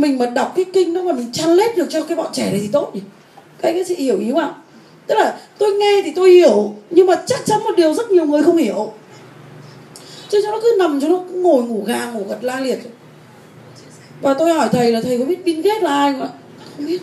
[0.00, 2.50] mình mà đọc cái kinh đó mà mình chăn lết được cho cái bọn trẻ
[2.50, 3.00] này thì tốt nhỉ?
[3.62, 4.54] Các anh chị hiểu ý không ạ?
[5.06, 8.26] Tức là tôi nghe thì tôi hiểu, nhưng mà chắc chắn một điều rất nhiều
[8.26, 8.92] người không hiểu.
[10.28, 12.78] Chứ cho nó cứ nằm cho nó ngồi ngủ gà ngủ gật la liệt.
[14.20, 16.28] Và tôi hỏi thầy là, thầy có biết Bill Gates là ai không ạ?
[16.76, 17.02] Không biết.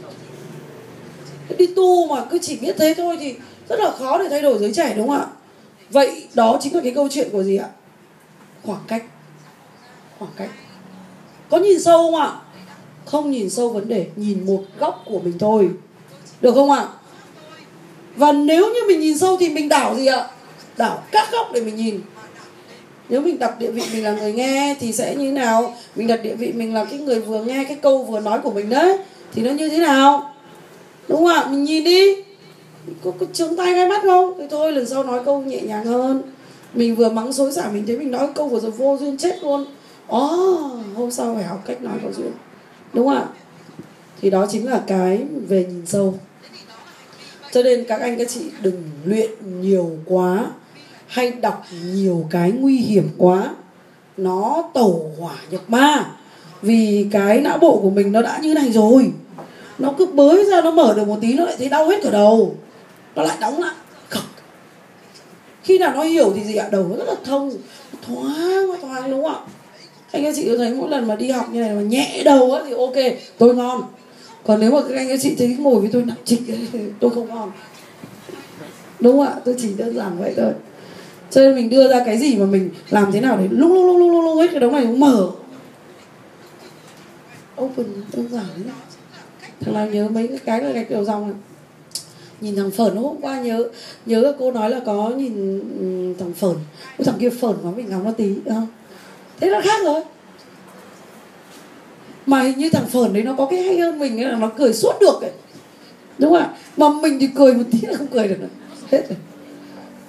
[1.57, 3.35] Đi tu mà cứ chỉ biết thế thôi thì
[3.69, 5.25] rất là khó để thay đổi giới trẻ, đúng không ạ?
[5.89, 7.67] Vậy đó chính là cái câu chuyện của gì ạ?
[8.63, 9.03] Khoảng cách.
[10.19, 10.49] Khoảng cách.
[11.49, 12.31] Có nhìn sâu không ạ?
[13.11, 15.69] Không nhìn sâu vấn đề nhìn một góc của mình thôi.
[16.41, 16.87] Được không ạ?
[18.15, 20.27] Và nếu như mình nhìn sâu thì mình đảo gì ạ?
[20.77, 22.01] Đảo các góc để mình nhìn.
[23.09, 25.73] Nếu mình đặt địa vị mình là người nghe thì sẽ như thế nào?
[25.95, 28.51] Mình đặt địa vị mình là cái người vừa nghe cái câu vừa nói của
[28.51, 28.97] mình đấy
[29.33, 30.33] thì nó như thế nào?
[31.07, 31.47] Đúng không ạ?
[31.51, 32.15] Mình nhìn đi.
[33.03, 34.33] Có, có trướng tay gai mắt không?
[34.39, 36.21] Thì thôi lần sau nói câu nhẹ nhàng hơn.
[36.73, 39.43] Mình vừa mắng xối xả mình thấy mình nói câu vừa rồi vô duyên chết
[39.43, 39.65] luôn.
[40.07, 42.31] Ồ oh, hôm sau phải học cách nói có duyên
[42.93, 43.25] đúng không ạ?
[44.21, 46.19] Thì đó chính là cái về nhìn sâu.
[47.51, 50.45] Cho nên các anh, các chị đừng luyện nhiều quá
[51.07, 53.49] hay đọc nhiều cái nguy hiểm quá.
[54.17, 56.11] Nó tẩu hỏa nhập ma.
[56.61, 59.11] Vì cái não bộ của mình nó đã như này rồi.
[59.79, 62.09] Nó cứ bới ra, nó mở được một tí, nó lại thấy đau hết cả
[62.09, 62.55] đầu.
[63.15, 63.75] Nó lại đóng lại.
[65.63, 66.69] Khi nào nó hiểu thì gì ạ?
[66.71, 67.51] Đầu nó rất là thông.
[68.07, 69.39] Thoáng thoáng, đúng không ạ?
[70.11, 72.53] Anh các chị có thấy mỗi lần mà đi học như này mà nhẹ đầu
[72.53, 73.83] á thì ok tôi ngon.
[74.45, 76.41] Còn nếu mà các anh các chị thấy ngồi với tôi nặng trịch
[76.99, 77.51] tôi không ngon.
[78.99, 79.35] Đúng không ạ?
[79.45, 80.53] Tôi chỉ đơn giản vậy thôi.
[81.29, 83.85] Cho nên mình đưa ra cái gì mà mình làm thế nào để lúc lúc
[83.85, 85.29] lúc lúc lúc, hết cái đống này cũng mở.
[87.61, 88.73] Open đơn giản đấy.
[89.59, 91.37] Thằng nào nhớ mấy cái cái là gạch đầu dòng này.
[92.41, 93.67] Nhìn thằng phởn hôm qua nhớ
[94.05, 96.55] nhớ cô nói là có nhìn ừ, thằng phởn.
[97.05, 98.67] Thằng kia phởn quá mình ngắm nó tí không?
[99.41, 100.01] Thế nó khác rồi.
[102.25, 104.73] Mà hình như thằng phởn đấy nó có cái hay hơn mình là nó cười
[104.73, 105.31] suốt được ấy.
[106.17, 106.49] Đúng không ạ?
[106.77, 108.47] Mà mình thì cười một tí là không cười được nữa.
[108.91, 109.17] Hết rồi.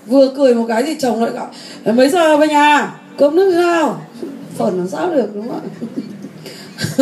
[0.06, 1.46] Vừa cười một cái thì chồng lại gọi
[1.84, 2.94] ờ, mấy giờ về nhà?
[3.18, 4.00] Cơm nước sao?
[4.58, 5.68] Phởn làm sao được, đúng không ạ?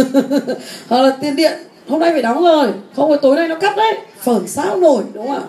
[0.88, 1.52] Hoặc là tiền điện,
[1.88, 3.98] hôm nay phải đóng rồi, không phải tối nay nó cắt đấy.
[4.20, 5.42] Phởn sao nổi, đúng không ạ?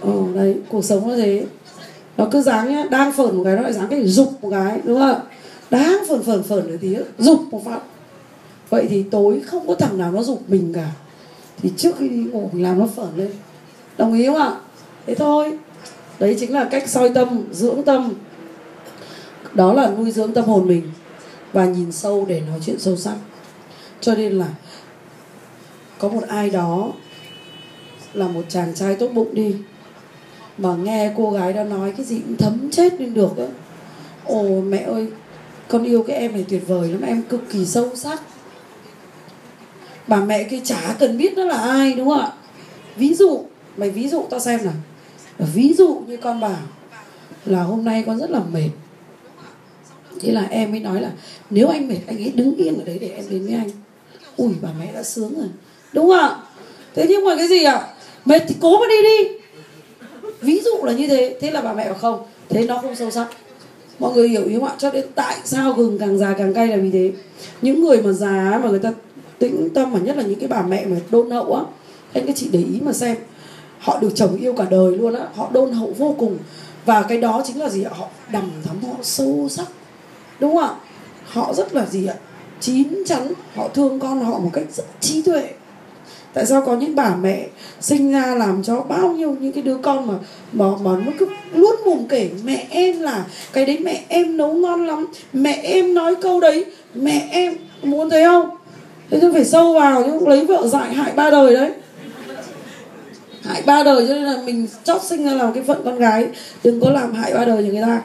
[0.00, 1.44] Ờ đấy, cuộc sống nó thế.
[2.16, 4.80] Nó cứ dáng nhá đang phởn một cái nó lại dáng cái dục một cái,
[4.84, 5.20] đúng không ạ?
[5.70, 7.80] Đáng phởn phởn phởn ở tí dục một phát.
[8.70, 10.90] Vậy thì tối không có thằng nào nó dục mình cả.
[11.62, 13.30] Thì trước khi đi ngủ, mình làm nó phởn lên.
[13.98, 14.52] Đồng ý không ạ?
[15.06, 15.58] Thế thôi.
[16.18, 18.14] Đấy chính là cách soi tâm, dưỡng tâm.
[19.54, 20.90] Đó là nuôi dưỡng tâm hồn mình
[21.52, 23.16] và nhìn sâu để nói chuyện sâu sắc.
[24.00, 24.48] Cho nên là
[25.98, 26.92] có một ai đó
[28.12, 29.56] là một chàng trai tốt bụng đi,
[30.58, 33.46] mà nghe cô gái đó nói cái gì cũng thấm chết lên được á.
[34.24, 35.08] Ồ, mẹ ơi
[35.68, 38.22] con yêu cái em này tuyệt vời lắm, em cực kỳ sâu sắc.
[40.06, 42.32] Bà mẹ kia chả cần biết nó là ai, đúng không ạ?
[42.96, 43.44] Ví dụ,
[43.76, 44.74] mày ví dụ tao xem nào.
[45.54, 46.56] Ví dụ như con bảo
[47.44, 48.70] là hôm nay con rất là mệt.
[50.20, 51.10] Thế là em mới nói là
[51.50, 53.70] nếu anh mệt, anh ấy đứng yên ở đấy để em đến với anh.
[54.36, 55.48] Ui, bà mẹ đã sướng rồi.
[55.92, 56.36] Đúng không ạ?
[56.94, 57.86] Thế nhưng mà cái gì ạ?
[58.24, 59.38] Mệt thì cố mà đi đi.
[60.40, 61.36] Ví dụ là như thế.
[61.40, 63.28] Thế là bà mẹ bảo không, thế nó không sâu sắc
[63.98, 64.74] mọi người hiểu ý không ạ?
[64.78, 67.12] Cho nên tại sao gừng càng già càng cay là vì thế?
[67.62, 68.92] Những người mà già mà người ta
[69.38, 71.62] tĩnh tâm, mà nhất là những cái bà mẹ mà đôn hậu á,
[72.12, 73.16] anh các chị để ý mà xem.
[73.78, 76.38] Họ được chồng yêu cả đời luôn á, họ đôn hậu vô cùng.
[76.84, 77.90] Và cái đó chính là gì ạ?
[77.94, 79.66] Họ đầm thắm, họ sâu sắc.
[80.40, 80.74] Đúng không ạ?
[81.24, 82.14] Họ rất là gì ạ?
[82.60, 85.50] Chín chắn, họ thương con họ một cách rất trí tuệ
[86.36, 87.46] tại sao có những bà mẹ
[87.80, 90.14] sinh ra làm cho bao nhiêu những cái đứa con mà
[90.52, 94.54] mà mà nó cứ luôn mồm kể mẹ em là cái đấy mẹ em nấu
[94.54, 96.64] ngon lắm, mẹ em nói câu đấy,
[96.94, 98.50] mẹ em muốn thấy không?
[99.10, 101.70] Thế tôi phải sâu vào chứ, lấy vợ dại hại ba đời đấy.
[103.42, 106.26] Hại ba đời cho nên là mình chót sinh ra làm cái phận con gái,
[106.64, 108.00] đừng có làm hại ba đời cho người ta.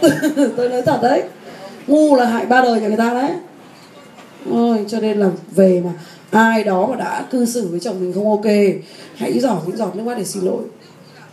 [0.56, 1.22] Tôi nói thật đấy,
[1.86, 3.30] ngu là hại ba đời cho người ta đấy
[4.50, 5.92] ơi cho nên là về mà
[6.30, 8.52] ai đó mà đã cư xử với chồng mình không ok,
[9.16, 10.62] hãy giỏ những giọt nước mắt để xin lỗi.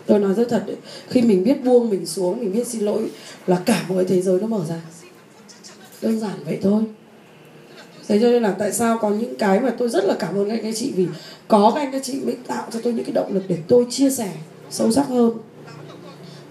[0.05, 0.75] Tôi nói rất thật đấy.
[1.09, 3.09] khi mình biết buông mình xuống, mình biết xin lỗi
[3.47, 4.81] là cả một cái thế giới nó mở ra.
[6.01, 6.83] Đơn giản vậy thôi.
[8.07, 10.49] Thế cho nên là tại sao có những cái mà tôi rất là cảm ơn
[10.49, 11.07] các anh các chị, vì
[11.47, 13.85] có các anh các chị mới tạo cho tôi những cái động lực để tôi
[13.89, 14.31] chia sẻ
[14.69, 15.31] sâu sắc hơn.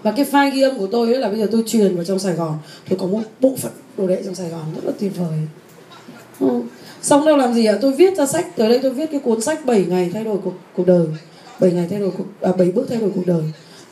[0.03, 2.19] Và cái file ghi âm của tôi ấy là bây giờ tôi truyền vào trong
[2.19, 2.57] Sài Gòn.
[2.89, 5.39] Tôi có một bộ phận đồ đệ trong Sài Gòn rất là tuyệt vời
[6.39, 6.61] ừ.
[7.01, 7.77] xong đâu làm gì ạ?
[7.81, 10.37] Tôi viết ra sách tới đây tôi viết cái cuốn sách 7 ngày thay đổi
[10.43, 11.07] cuộc cuộc đời.
[11.59, 13.43] 7 ngày thay đổi cuộc à, 7 bước thay đổi cuộc đời.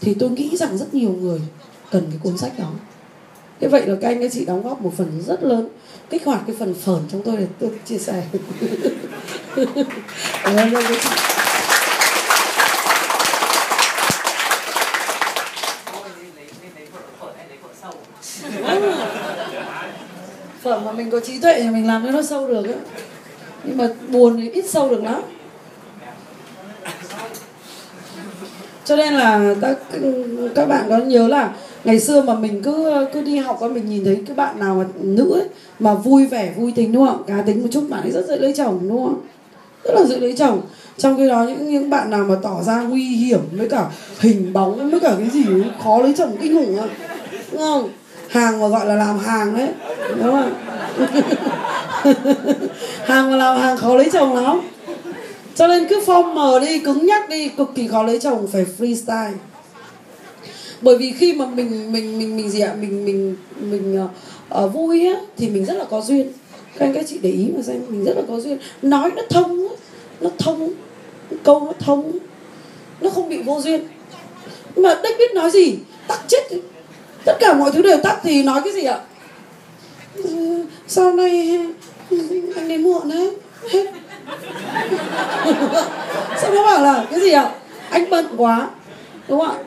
[0.02, 1.40] Thì tôi nghĩ rằng rất nhiều người
[1.92, 2.72] cần cái cuốn sách đó.
[3.60, 5.68] Thế vậy là các anh các chị đóng góp một phần rất lớn
[6.10, 8.24] kích hoạt cái phần phởn trong tôi để tôi chia sẻ.
[10.44, 11.27] Cảm ơn các chị.
[20.78, 22.76] Phẩm mà mình có trí tuệ thì mình làm cho nó sâu được ấy.
[23.64, 25.22] nhưng mà buồn thì ít sâu được lắm.
[28.86, 29.78] Cho nên là các
[30.56, 31.54] các bạn có nhớ là
[31.84, 34.76] ngày xưa mà mình cứ cứ đi học và mình nhìn thấy cái bạn nào
[34.76, 35.48] mà nữ ấy,
[35.80, 37.24] mà vui vẻ vui tính đúng không?
[37.28, 39.22] Cá tính một chút bạn ấy rất dễ lấy chồng đúng không?
[39.84, 40.62] Rất là dễ lấy chồng.
[40.98, 43.86] Trong khi đó những những bạn nào mà tỏ ra nguy hiểm với cả
[44.20, 45.46] hình bóng với cả cái gì
[45.84, 46.88] khó lấy chồng kinh khủng ạ
[47.52, 47.90] đúng không?
[48.30, 49.70] Hàng mà gọi là làm hàng đấy
[50.10, 50.54] đúng không
[53.06, 54.62] hàng mà làm hàng khó lấy chồng lắm.
[55.56, 58.66] Cho nên cứ form mờ đi cứng nhắc đi cực kỳ khó lấy chồng phải
[58.78, 59.34] freestyle.
[60.82, 62.76] Bởi vì khi mà mình mình mình mình gì ạ?
[62.82, 64.10] Mình mình mình uh,
[64.64, 66.32] uh, vui á thì mình rất là có duyên.
[66.78, 68.58] Các anh các chị để ý mà xem mình rất là có duyên.
[68.82, 69.68] Nói nó thông
[70.22, 70.74] nó thông
[71.44, 72.18] câu nó thông
[73.02, 73.88] nó không bị vô duyên.
[74.76, 75.76] Nhưng mà đếch biết nói gì?
[76.08, 76.44] Tắc chết
[77.28, 79.00] tất cả mọi thứ đều tắt thì nói cái gì ạ?
[80.16, 80.24] Ừ,
[80.88, 81.60] Sau này
[82.56, 83.32] anh đến muộn đấy?
[83.72, 83.86] Hết
[86.42, 87.50] sao nó bảo là cái gì ạ?
[87.90, 88.68] Anh bận quá,
[89.28, 89.58] đúng không ạ?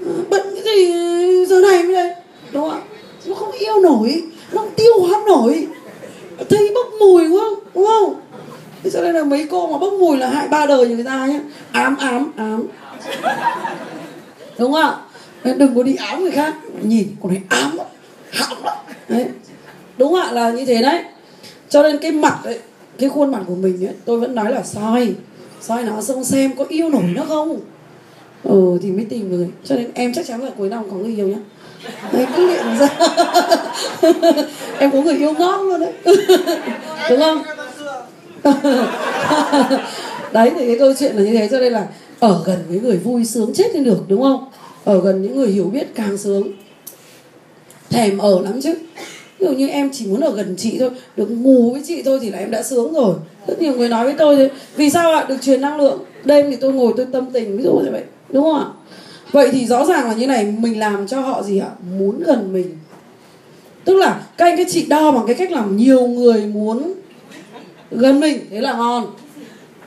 [0.00, 0.94] Ừ, bận cái gì
[1.46, 2.14] giờ này mới đây?
[2.52, 2.80] Đúng không ạ?
[3.26, 4.22] Nó không yêu nổi,
[4.52, 5.66] nó không tiêu hóa nổi.
[6.50, 7.44] Thấy bốc mùi quá,
[7.74, 8.20] đúng không?
[8.82, 11.26] Thế cho nên là mấy cô mà bốc mùi là hại ba đời người ta
[11.26, 11.40] nhé
[11.72, 12.66] ám ám ám.
[14.58, 14.96] Đúng không ạ?
[15.44, 16.54] Đừng có đi ám người khác.
[16.82, 17.86] Nhìn, con này ám lắm
[18.30, 18.76] hãm lắm.
[19.08, 19.26] Đấy.
[19.98, 21.04] Đúng ạ, là như thế đấy.
[21.68, 22.58] Cho nên cái mặt ấy,
[22.98, 25.14] cái khuôn mặt của mình ấy, tôi vẫn nói là soi
[25.60, 27.60] soi nó xong xem có yêu nổi nó không?
[28.44, 29.48] Ừ thì mới tìm người.
[29.64, 31.38] Cho nên em chắc chắn là cuối năm có người yêu nhá.
[32.12, 32.88] Đấy, cứ luyện ra.
[34.78, 35.92] Em có người yêu ngon luôn đấy.
[37.10, 37.42] Đúng không?
[40.32, 41.48] Đấy, thì cái câu chuyện là như thế.
[41.50, 41.86] Cho nên là
[42.20, 44.48] ở gần với người vui sướng chết lên được, đúng không?
[44.84, 46.52] Ở gần những người hiểu biết càng sướng
[47.90, 48.74] thèm ở lắm chứ.
[49.38, 52.18] Ví dụ như em chỉ muốn ở gần chị thôi, được ngủ với chị thôi
[52.22, 53.14] thì là em đã sướng rồi.
[53.46, 54.50] Rất nhiều người nói với tôi thế.
[54.76, 55.26] Vì sao ạ?
[55.28, 55.98] Được truyền năng lượng.
[56.24, 58.66] Đêm thì tôi ngồi tôi tâm tình, ví dụ như vậy, đúng không ạ?
[59.32, 61.68] Vậy thì rõ ràng là như này, mình làm cho họ gì ạ?
[61.98, 62.78] Muốn gần mình.
[63.84, 66.92] Tức là các anh, các chị đo bằng cái cách làm nhiều người muốn
[67.90, 68.38] gần mình.
[68.50, 69.06] Thế là ngon.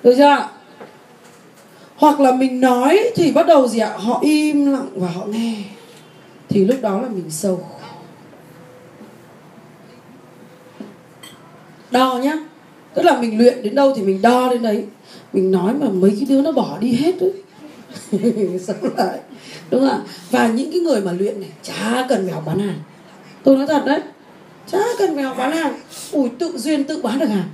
[0.04, 0.50] Được chưa ạ?
[2.04, 3.94] Hoặc là mình nói thì bắt đầu gì ạ?
[3.98, 5.56] Họ im lặng và họ nghe.
[6.50, 7.64] Thì lúc đó là mình sâu
[11.92, 12.34] đo nhá.
[12.94, 14.86] Tức là mình luyện đến đâu thì mình đo đến đấy.
[15.34, 17.34] Mình nói mà mấy cái đứa nó bỏ đi hết đấy
[18.60, 19.20] sống lại.
[19.72, 20.00] Đúng không ạ?
[20.32, 22.80] Và những cái người mà luyện này, chả cần phải học bán hàng.
[23.44, 24.02] Tôi nói thật đấy.
[24.72, 25.74] Chả cần phải học bán hàng.
[26.12, 27.50] Ủi tự duyên tự bán được hàng.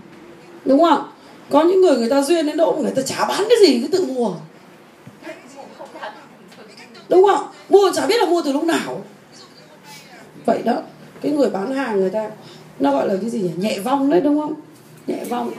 [0.66, 1.19] Đúng không ạ?
[1.50, 3.88] Có những người người ta duyên đến độ người ta chả bán cái gì, cứ
[3.88, 4.34] tự mua.
[7.10, 7.48] Đúng không?
[7.70, 9.02] Mua chả biết là mua từ lúc nào.
[10.46, 10.82] Vậy đó,
[11.22, 12.30] cái người bán hàng người ta,
[12.80, 13.52] nó gọi là cái gì nhỉ?
[13.58, 14.54] Nhẹ vong đấy, đúng không?
[15.08, 15.52] Nhẹ vong.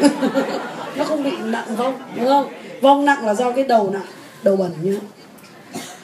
[0.96, 2.48] Nó không bị nặng vong, đúng không?
[2.80, 4.06] Vong nặng là do cái đầu nặng,
[4.42, 5.00] đầu bẩn nhá.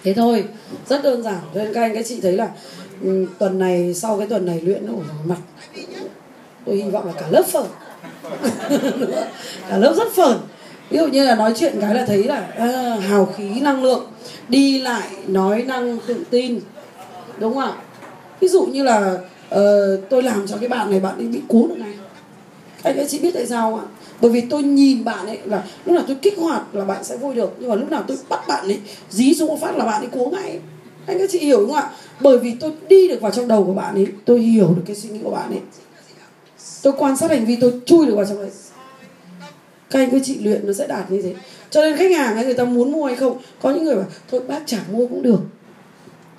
[0.04, 0.44] Thế thôi,
[0.88, 1.40] rất đơn giản.
[1.54, 2.48] Nên các anh, các chị thấy là
[3.02, 4.92] ừ, tuần này, sau cái tuần này luyện nó
[5.24, 5.36] mặt.
[6.66, 7.64] Tôi hy vọng là cả lớp phở.
[9.68, 10.38] cả lớp rất phởn
[10.90, 14.06] ví dụ như là nói chuyện cái là thấy là à, hào khí năng lượng
[14.48, 16.60] đi lại nói năng tự tin.
[17.38, 17.72] Đúng không ạ?
[18.40, 19.18] Ví dụ như là
[19.54, 19.60] uh,
[20.10, 21.92] tôi làm cho cái bạn này bạn ấy bị cuốn được ngay.
[22.82, 23.86] Anh các chị biết tại sao không ạ?
[24.20, 27.16] Bởi vì tôi nhìn bạn ấy là lúc nào tôi kích hoạt là bạn sẽ
[27.16, 27.56] vui được.
[27.58, 28.80] Nhưng mà lúc nào tôi bắt bạn ấy
[29.10, 30.58] dí xuống một phát là bạn ấy cuốn ngay.
[31.06, 31.90] Anh các chị hiểu không ạ?
[32.20, 34.96] Bởi vì tôi đi được vào trong đầu của bạn ấy tôi hiểu được cái
[34.96, 35.60] suy nghĩ của bạn ấy
[36.82, 38.50] tôi quan sát hành vi, tôi chui được vào trong đấy.
[39.90, 41.34] Các anh các chị luyện nó sẽ đạt như thế.
[41.70, 44.06] Cho nên khách hàng hay người ta muốn mua hay không, có những người bảo,
[44.30, 45.38] thôi, bác chẳng mua cũng được.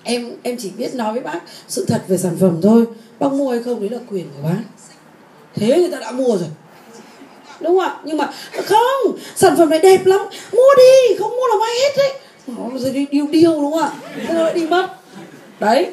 [0.04, 2.86] Em em chỉ biết nói với bác sự thật về sản phẩm thôi.
[3.20, 4.62] Bác mua hay không, đấy là quyền của bác.
[5.56, 6.50] Thế người ta đã mua rồi.
[7.60, 7.98] Đúng không ạ?
[8.04, 8.32] Nhưng mà,
[8.66, 10.22] không, sản phẩm này đẹp lắm.
[10.54, 12.20] Mua đi, không mua là mai hết đấy.
[12.48, 13.92] Nó rồi đi điêu điêu đúng không ạ?
[14.28, 14.88] Thế nó lại đi mất.
[15.60, 15.92] Đấy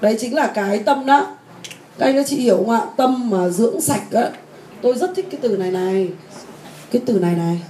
[0.00, 1.36] đấy chính là cái tâm đó
[1.98, 2.80] các anh các chị hiểu không ạ?
[2.96, 4.30] Tâm mà dưỡng sạch á,
[4.82, 6.10] tôi rất thích cái từ này này.
[6.90, 7.60] Cái từ này này,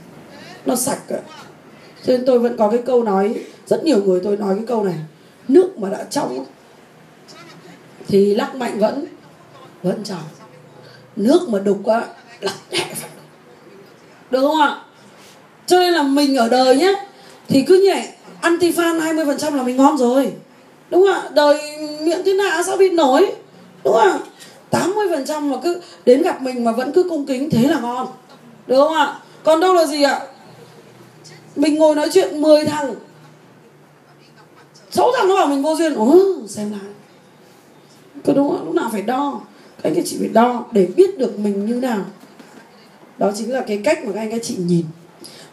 [0.66, 1.16] nó sạch á.
[2.04, 4.84] Cho nên tôi vẫn có cái câu nói, rất nhiều người tôi nói cái câu
[4.84, 4.94] này,
[5.48, 6.44] nước mà đã trong
[8.08, 9.06] thì lắc mạnh vẫn
[9.82, 10.22] vẫn trong.
[11.16, 12.06] Nước mà đục á,
[12.40, 13.10] lắc nhẹ phải
[14.30, 14.82] được không ạ?
[15.66, 16.94] Cho nên là mình ở đời nhé,
[17.48, 20.32] thì cứ nhẹ anti fan 20% là mình ngon rồi.
[20.90, 21.28] Đúng không ạ?
[21.34, 21.60] Đời
[22.00, 23.32] miệng thế nào sao bị nổi?
[23.86, 24.22] Đúng không?
[24.70, 24.80] Ạ
[25.26, 28.06] 80% mà cứ đến gặp mình mà vẫn cứ cung kính, thế là ngon.
[28.66, 29.20] Đúng không ạ?
[29.44, 30.20] Còn đâu là gì ạ?
[31.56, 32.94] Mình ngồi nói chuyện 10 thằng.
[34.90, 35.94] Sáu thằng nó bảo mình vô duyên.
[35.94, 36.18] Ồ
[36.48, 36.90] xem lại.
[38.24, 39.40] Có đúng không lúc nào phải đo.
[39.82, 42.04] Các anh các chị phải đo để biết được mình như nào.
[43.18, 44.84] Đó chính là cái cách mà các anh các chị nhìn.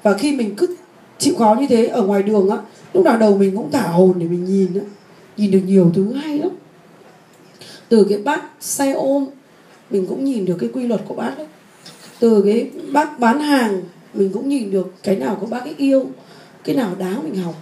[0.04, 0.76] Và khi mình cứ
[1.18, 2.58] chịu khó như thế ở ngoài đường á,
[2.94, 4.86] lúc nào đầu mình cũng thả hồn để mình nhìn á.
[5.38, 6.50] Nhìn được nhiều thứ hay lắm
[7.94, 9.26] từ cái bác xe ôm
[9.90, 11.48] mình cũng nhìn được cái quy luật của bác đấy
[12.20, 13.82] từ cái bác bán hàng
[14.14, 16.06] mình cũng nhìn được cái nào của bác ấy yêu
[16.64, 17.56] cái nào đáng mình học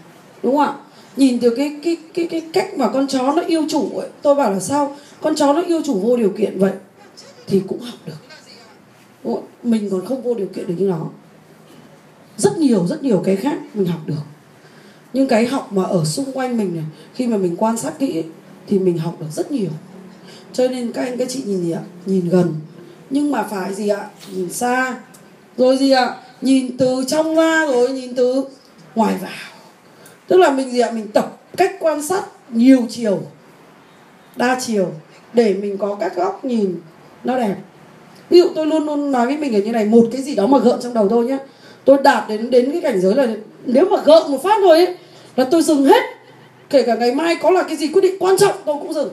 [0.44, 0.74] đúng không ạ?
[1.18, 4.10] Nhìn từ cái cái cái cái cách mà con chó nó yêu chủ ấy.
[4.22, 4.96] Tôi bảo là sao?
[5.22, 6.72] Con chó nó yêu chủ vô điều kiện vậy
[7.48, 8.18] thì cũng học được.
[9.24, 9.46] Đúng không?
[9.64, 11.10] mình còn không vô điều kiện được như nó.
[12.38, 14.24] Rất nhiều rất nhiều cái khác mình học được.
[15.14, 18.18] Nhưng cái học mà ở xung quanh mình này khi mà mình quan sát kỹ
[18.18, 18.26] ấy,
[18.68, 19.70] thì mình học được rất nhiều
[20.54, 21.82] cho nên các anh, các chị nhìn gì ạ?
[22.06, 22.54] Nhìn gần.
[23.10, 24.06] Nhưng mà phải gì ạ?
[24.36, 24.96] Nhìn xa.
[25.58, 26.16] Rồi gì ạ?
[26.42, 28.44] Nhìn từ trong ra rồi nhìn từ
[28.96, 29.32] ngoài vào.
[30.28, 30.92] Tức là mình gì ạ?
[30.92, 33.20] Mình tập cách quan sát nhiều chiều,
[34.36, 34.92] đa chiều,
[35.34, 36.76] để mình có các góc nhìn
[37.24, 37.56] nó đẹp.
[38.30, 40.48] Ví dụ tôi luôn luôn nói với mình là như này, một cái gì đó
[40.48, 41.38] mà gợn trong đầu tôi nhé
[41.86, 43.28] tôi đạt đến đến cái cảnh giới là
[43.66, 44.98] nếu mà gợn một phát thôi ấy,
[45.36, 46.02] là tôi dừng hết.
[46.70, 49.10] Kể cả ngày mai có là cái gì quyết định quan trọng, tôi cũng dừng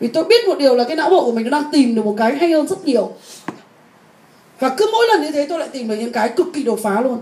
[0.00, 2.04] vì tôi biết một điều là cái não bộ của mình nó đang tìm được
[2.04, 3.12] một cái hay hơn rất nhiều.
[4.60, 6.78] Và cứ mỗi lần như thế tôi lại tìm được những cái cực kỳ đột
[6.82, 7.18] phá luôn.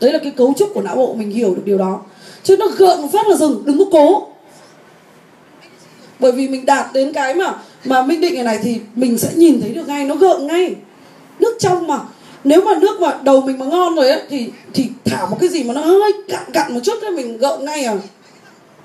[0.00, 2.00] Đấy là cái cấu trúc của não bộ mình hiểu được điều đó.
[2.42, 4.28] Chứ nó gợn một phát là dừng, đừng có cố.
[6.18, 9.28] Bởi vì mình đạt đến cái mà mà minh định này này thì mình sẽ
[9.34, 10.74] nhìn thấy được ngay, nó gợn ngay.
[11.38, 11.98] Nước trong mà.
[12.44, 15.48] Nếu mà nước mà đầu mình mà ngon rồi ấy, thì thì thả một cái
[15.48, 17.94] gì mà nó hơi cạn cạn một chút thì mình gợn ngay à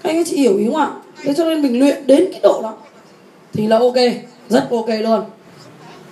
[0.03, 0.91] các anh chị hiểu ý không ạ
[1.23, 2.77] thế cho nên mình luyện đến cái độ đó.
[3.53, 3.95] Thì là ok
[4.49, 5.21] rất ok luôn.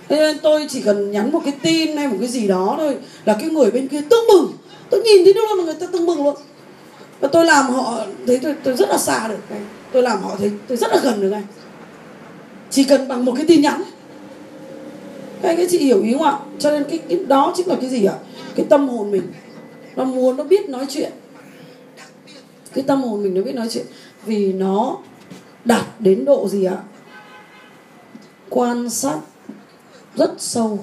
[0.09, 2.97] Thế nên tôi chỉ cần nhắn một cái tin hay một cái gì đó thôi
[3.25, 4.51] là cái người bên kia tương mừng
[4.89, 6.35] tôi nhìn thấy luôn là người ta tương mừng luôn.
[7.19, 9.59] Và tôi làm họ thấy tôi, tôi rất là xa được này.
[9.91, 11.43] tôi làm họ thấy tôi rất là gần được này.
[12.69, 13.83] Chỉ cần bằng một cái tin nhắn.
[15.41, 17.75] Các anh các chị hiểu ý không ạ cho nên cái, cái đó chính là
[17.81, 18.13] cái gì ạ?
[18.55, 19.23] Cái tâm hồn mình.
[19.95, 21.11] Nó muốn nó biết nói chuyện
[22.73, 23.85] cái tâm hồn mình nó biết nói chuyện.
[24.25, 24.97] Vì nó
[25.65, 26.77] đạt đến độ gì ạ?
[28.49, 29.19] Quan sát
[30.15, 30.79] rất sâu.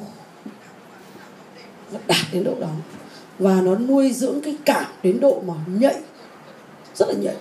[1.93, 2.71] Nó đạt đến độ đó.
[3.39, 5.97] Và nó nuôi dưỡng cái cảm đến độ mà nhạy.
[6.95, 7.37] Rất là nhạy.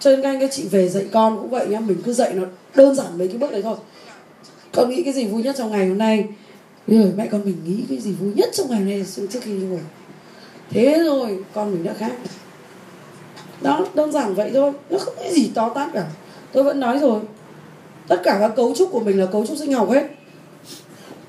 [0.00, 1.80] Cho nên các anh các chị về dạy con cũng vậy nhá.
[1.80, 2.42] Mình cứ dạy nó
[2.74, 3.76] đơn giản mấy cái bước đấy thôi.
[4.72, 6.26] Con nghĩ cái gì vui nhất trong ngày hôm nay?
[6.86, 9.04] Rồi mẹ con mình nghĩ cái gì vui nhất trong ngày hôm nay?
[9.16, 9.78] Trước khi đi ngủ.
[10.70, 12.12] Thế rồi con mình đã khác
[13.62, 14.72] đó, đơn giản vậy thôi.
[14.90, 16.04] Nó không có gì to tát cả.
[16.52, 17.20] Tôi vẫn nói rồi.
[18.08, 20.02] Tất cả các cấu trúc của mình là cấu trúc sinh học hết.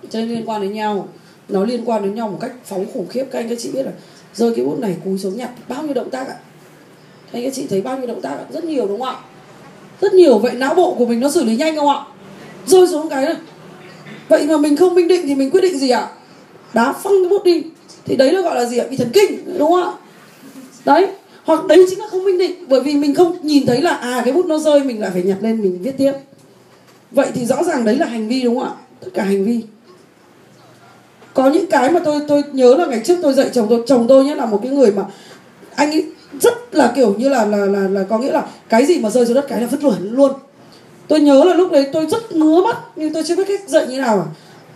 [0.10, 1.08] Cho nên liên quan đến nhau.
[1.50, 3.26] Nó liên quan đến nhau một cách phóng khủng khiếp.
[3.32, 3.92] Các anh các chị biết là
[4.34, 6.36] rơi cái bút này, cúi xuống nhặt bao nhiêu động tác ạ?
[7.32, 8.46] Các anh các chị thấy bao nhiêu động tác ạ?
[8.54, 9.22] Rất nhiều đúng không ạ?
[10.02, 10.40] Rất nhiều.
[10.40, 12.00] Vậy não bộ của mình nó xử lý nhanh không ạ?
[12.66, 13.36] Rơi xuống cái này.
[14.28, 16.10] Vậy mà mình không minh định thì mình quyết định gì ạ?
[16.74, 17.64] Đá phăng cái bút đi.
[18.06, 18.86] Thì đấy nó gọi là gì ạ?
[18.90, 19.92] Bị thần kinh, đúng không ạ?
[20.86, 21.08] Đấy
[21.46, 24.22] hoặc đấy chính là không minh định, bởi vì mình không nhìn thấy là à
[24.26, 26.14] cái bút nó rơi, mình lại phải nhặt lên, mình viết tiếp.
[27.12, 28.74] Vậy thì rõ ràng đấy là hành vi đúng không ạ?
[29.00, 29.62] Tất cả hành vi.
[31.34, 34.06] Có những cái mà tôi tôi nhớ là ngày trước tôi dạy chồng tôi chồng
[34.10, 35.04] tôi nhé là một cái người mà
[35.76, 36.06] anh ấy
[36.42, 39.26] rất là kiểu như là là là là có nghĩa là cái gì mà rơi
[39.26, 40.32] xuống đất cái là vứt luôn luôn.
[41.08, 43.88] Tôi nhớ là lúc đấy tôi rất ngứa mắt, nhưng tôi chưa biết cách dạy
[43.88, 44.26] như nào à.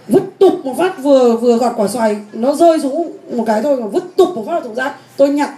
[0.07, 3.81] Vứt tục một phát vừa vừa gọt quả xoài, nó rơi xuống một cái thôi
[3.81, 5.49] mà vứt tục một phát vào thùng rác, tôi nhặt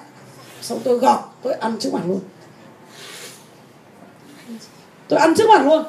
[0.70, 2.20] xong tôi gọt tôi ăn trước mặt luôn.
[5.07, 5.84] Tôi ăn trước mặt luôn.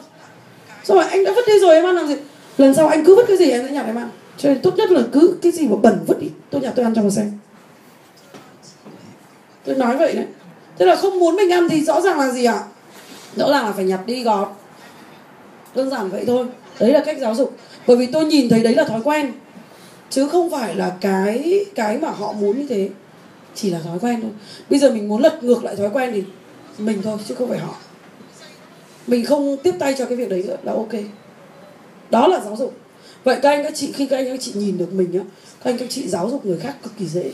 [0.85, 2.17] Xong rồi anh đã vứt đi rồi, em ăn làm gì?
[2.59, 4.11] Lần sau anh cứ vứt cái gì em sẽ nhặt em ăn.
[4.37, 6.85] Cho nên tốt nhất là cứ cái gì mà bẩn vứt đi, tôi nhặt, tôi
[6.85, 7.33] ăn cho mà xem
[9.65, 10.27] tôi nói vậy đấy
[10.79, 12.63] thế là không muốn mình ăn thì rõ ràng là gì ạ?
[13.37, 14.49] Rõ ràng là phải nhặt đi gọt.
[15.75, 16.47] Đơn giản vậy thôi.
[16.81, 17.57] Đấy là cách giáo dục.
[17.87, 19.33] Bởi vì tôi nhìn thấy đấy là thói quen.
[20.11, 22.89] Chứ không phải là cái cái mà họ muốn như thế
[23.55, 24.31] chỉ là thói quen thôi.
[24.71, 26.25] Bây giờ mình muốn lật ngược lại thói quen thì
[26.79, 27.75] mình thôi, chứ không phải họ.
[29.07, 30.93] Mình không tiếp tay cho cái việc đấy nữa là ok.
[32.11, 32.75] Đó là giáo dục.
[33.25, 35.25] Vậy các anh, các chị, khi các anh, các chị nhìn được mình á,
[35.65, 37.33] các anh, các chị giáo dục người khác cực kỳ dễ.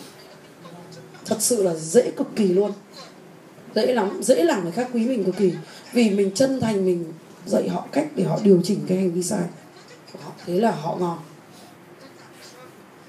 [1.24, 2.72] Thật sự là dễ cực kỳ luôn.
[3.74, 5.52] Dễ lắm, dễ làm người khác quý mình cực kỳ.
[5.92, 7.12] Vì mình chân thành, mình
[7.46, 9.42] dạy họ cách để họ điều chỉnh cái hành vi sai.
[10.12, 11.18] Của họ thế là họ ngon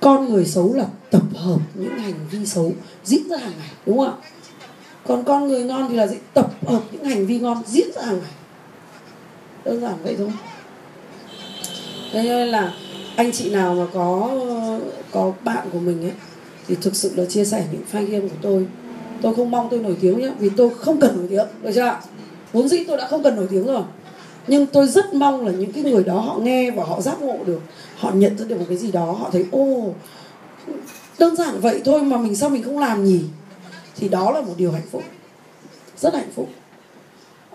[0.07, 2.71] con người xấu là tập hợp những hành vi xấu
[3.03, 4.13] diễn ra hàng ngày, đúng không ạ?
[5.07, 6.15] Còn con người ngon thì là gì?
[6.33, 8.31] Tập hợp những hành vi ngon diễn ra hàng ngày.
[9.65, 10.31] Đơn giản vậy thôi.
[12.13, 12.73] Thế nên là
[13.15, 14.31] anh chị nào mà có
[15.11, 16.13] có bạn của mình ấy,
[16.67, 18.67] thì thực sự là chia sẻ những file game của tôi.
[19.21, 21.81] Tôi không mong tôi nổi tiếng nhé vì tôi không cần nổi tiếng, được chưa
[21.81, 22.01] ạ?
[22.53, 23.83] Vốn dĩ tôi đã không cần nổi tiếng rồi.
[24.47, 27.37] Nhưng tôi rất mong là những cái người đó họ nghe và họ giác ngộ
[27.45, 27.61] được
[27.97, 29.93] họ nhận ra được một cái gì đó họ thấy ô
[31.19, 33.21] đơn giản vậy thôi mà mình sao mình không làm nhỉ?
[33.95, 35.03] Thì đó là một điều hạnh phúc
[35.97, 36.49] rất hạnh phúc.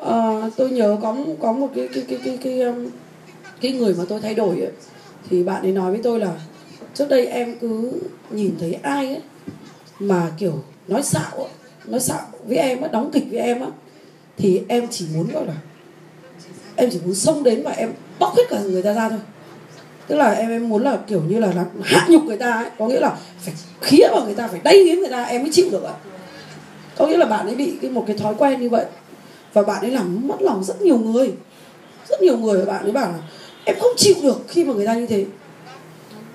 [0.00, 2.88] À, tôi nhớ có có một cái cái cái cái cái um,
[3.60, 4.72] cái, người mà tôi thay đổi ấy,
[5.30, 6.32] thì bạn ấy nói với tôi là
[6.94, 7.92] trước đây em cứ
[8.30, 9.20] nhìn thấy ai ấy
[9.98, 11.50] mà kiểu nói xạo ấy,
[11.86, 13.68] nói xạo với em á đóng kịch với em á
[14.36, 15.54] thì em chỉ muốn gọi là
[16.76, 19.18] em chỉ muốn xông đến và em bóc hết cả người ta ra thôi
[20.06, 22.70] tức là em em muốn là kiểu như là, là hạ nhục người ta ấy.
[22.78, 25.50] Có nghĩa là phải khía vào người ta phải đay nghiến người ta em mới
[25.52, 25.94] chịu được ạ.
[26.96, 28.84] Có nghĩa là bạn ấy bị cái một cái thói quen như vậy.
[29.52, 31.32] Và bạn ấy làm mất lòng rất nhiều người.
[32.08, 33.18] Rất nhiều người và bạn ấy bảo là
[33.64, 35.24] em không chịu được khi mà người ta như thế.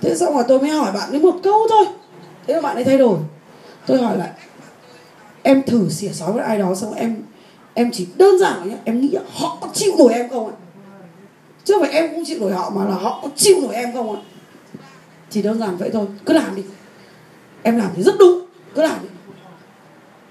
[0.01, 1.85] Thế xong rồi tôi mới hỏi bạn ấy một câu thôi.
[2.47, 3.19] Thế mà bạn ấy thay đổi.
[3.85, 4.29] Tôi hỏi lại
[5.43, 7.15] em thử xỉa xói với ai đó xong em
[7.73, 10.55] em chỉ đơn giản nhé em nghĩ là họ có chịu nổi em không ạ?
[11.67, 13.93] Chứ không phải em không chịu nổi họ mà là họ có chịu nổi em
[13.93, 14.21] không ạ?
[15.29, 16.63] Chỉ đơn giản vậy thôi, cứ làm đi.
[17.63, 18.45] Em làm thì rất đúng,
[18.75, 19.09] cứ làm đi.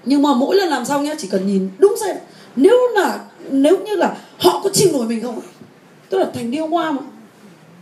[0.05, 2.17] Nhưng mà mỗi lần làm xong nhá, chỉ cần nhìn đúng xem,
[2.55, 3.19] nếu là,
[3.49, 5.47] nếu như là họ có chịu nổi mình không ạ?
[6.09, 7.01] Tức là thành điêu hoa mà.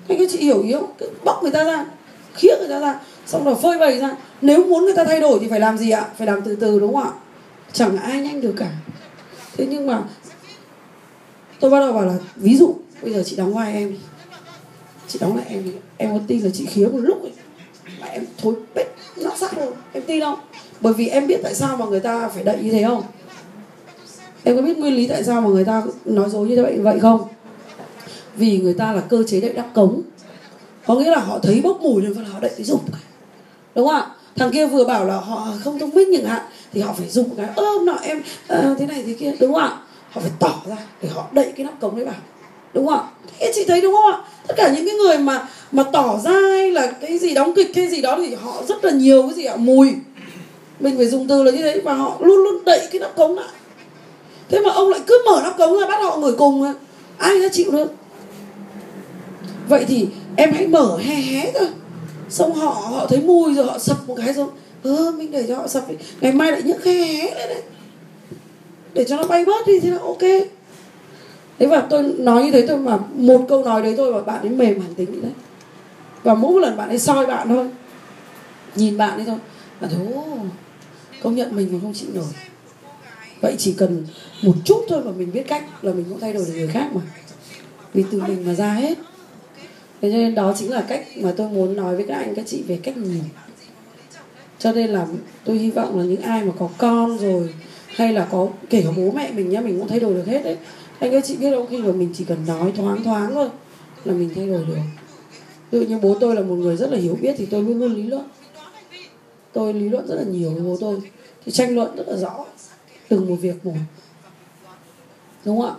[0.07, 0.91] Anh các chị hiểu ý không?
[0.97, 1.85] Cứ bóc người ta ra
[2.33, 4.15] khiếc người ta ra, xong rồi phơi bày ra.
[4.41, 6.05] Nếu muốn người ta thay đổi thì phải làm gì ạ?
[6.17, 7.11] Phải làm từ từ đúng không ạ?
[7.73, 8.69] Chẳng ai nhanh được cả.
[9.57, 10.03] Thế nhưng mà
[11.59, 12.75] tôi bắt đầu bảo là, ví dụ
[13.05, 13.97] bây giờ chị đóng vai em đi.
[15.07, 15.71] Chị đóng lại em đi.
[15.97, 17.31] Em có tin là chị khía một lúc ấy
[17.99, 19.73] mà em thối bết nó sắc luôn.
[19.93, 20.39] Em tin không?
[20.81, 23.03] Bởi vì em biết tại sao mà người ta phải đậy như thế không?
[24.43, 26.99] Em có biết nguyên lý tại sao mà người ta nói dối như vậy vậy
[26.99, 27.27] không?
[28.35, 30.01] Vì người ta là cơ chế đậy đắp cống.
[30.87, 32.81] Có nghĩa là họ thấy bốc mùi lên và họ đậy cái dùng
[33.75, 34.07] đúng không ạ?
[34.35, 36.41] Thằng kia vừa bảo là họ không thông minh chẳng hạn
[36.73, 39.31] thì họ phải dùng cái ôm nọ em à, thế này thế kia.
[39.39, 39.77] Đúng không ạ?
[40.11, 42.15] Họ phải tỏ ra để họ đậy cái nắp cống đấy vào
[42.75, 43.03] đúng không ạ?
[43.39, 44.17] Thế chị thấy đúng không ạ?
[44.47, 47.75] Tất cả những cái người mà mà tỏ ra hay là cái gì đóng kịch
[47.75, 49.55] hay gì đó thì họ rất là nhiều cái gì ạ?
[49.55, 49.93] Mùi.
[50.79, 53.35] Mình phải dùng từ là như thế và họ luôn luôn đậy cái nắp cống
[53.35, 53.49] lại.
[54.49, 56.73] Thế mà ông lại cứ mở nắp cống ra bắt họ ngồi cùng
[57.17, 57.93] ai đã chịu được?
[59.69, 61.67] Vậy thì em hãy mở hé hé thôi.
[62.29, 64.47] Xong họ họ thấy mùi rồi họ sập một cái rồi
[64.83, 65.95] ơ mình để cho họ sập đi.
[66.21, 67.61] ngày mai lại nhấc hé hé lên đấy.
[68.93, 70.21] Để cho nó bay bớt đi thì là ok
[71.59, 74.41] thế và tôi nói như thế thôi mà một câu nói đấy thôi mà bạn
[74.41, 75.31] ấy mềm hẳn tính đấy.
[76.23, 77.69] Và mỗi một lần bạn ấy soi bạn thôi,
[78.75, 79.37] nhìn bạn ấy thôi,
[79.79, 80.23] là thú
[81.23, 82.25] công nhận mình mà không chịu nổi.
[83.41, 84.05] Vậy chỉ cần
[84.41, 86.89] một chút thôi mà mình biết cách là mình cũng thay đổi được người khác
[86.93, 87.01] mà.
[87.93, 88.97] Vì từ mình mà ra hết.
[90.01, 92.45] Thế cho nên đó chính là cách mà tôi muốn nói với các anh, các
[92.47, 93.23] chị về cách nhìn.
[94.59, 95.07] Cho nên là
[95.43, 97.53] tôi hy vọng là những ai mà có con rồi,
[97.87, 100.43] hay là có kể cả bố mẹ mình nhá, mình cũng thay đổi được hết
[100.43, 100.57] đấy
[100.99, 101.67] anh các chị biết không?
[101.69, 103.49] Khi mà mình chỉ cần nói thoáng thoáng thôi
[104.05, 104.75] là mình thay đổi được.
[105.71, 107.79] Ví dụ như bố tôi là một người rất là hiểu biết thì tôi luôn
[107.79, 108.25] luôn lý luận.
[109.53, 110.97] Tôi lý luận rất là nhiều với bố tôi.
[111.45, 112.45] Thì tranh luận rất là rõ.
[113.09, 113.73] Từng một việc một.
[115.45, 115.75] Đúng không ạ?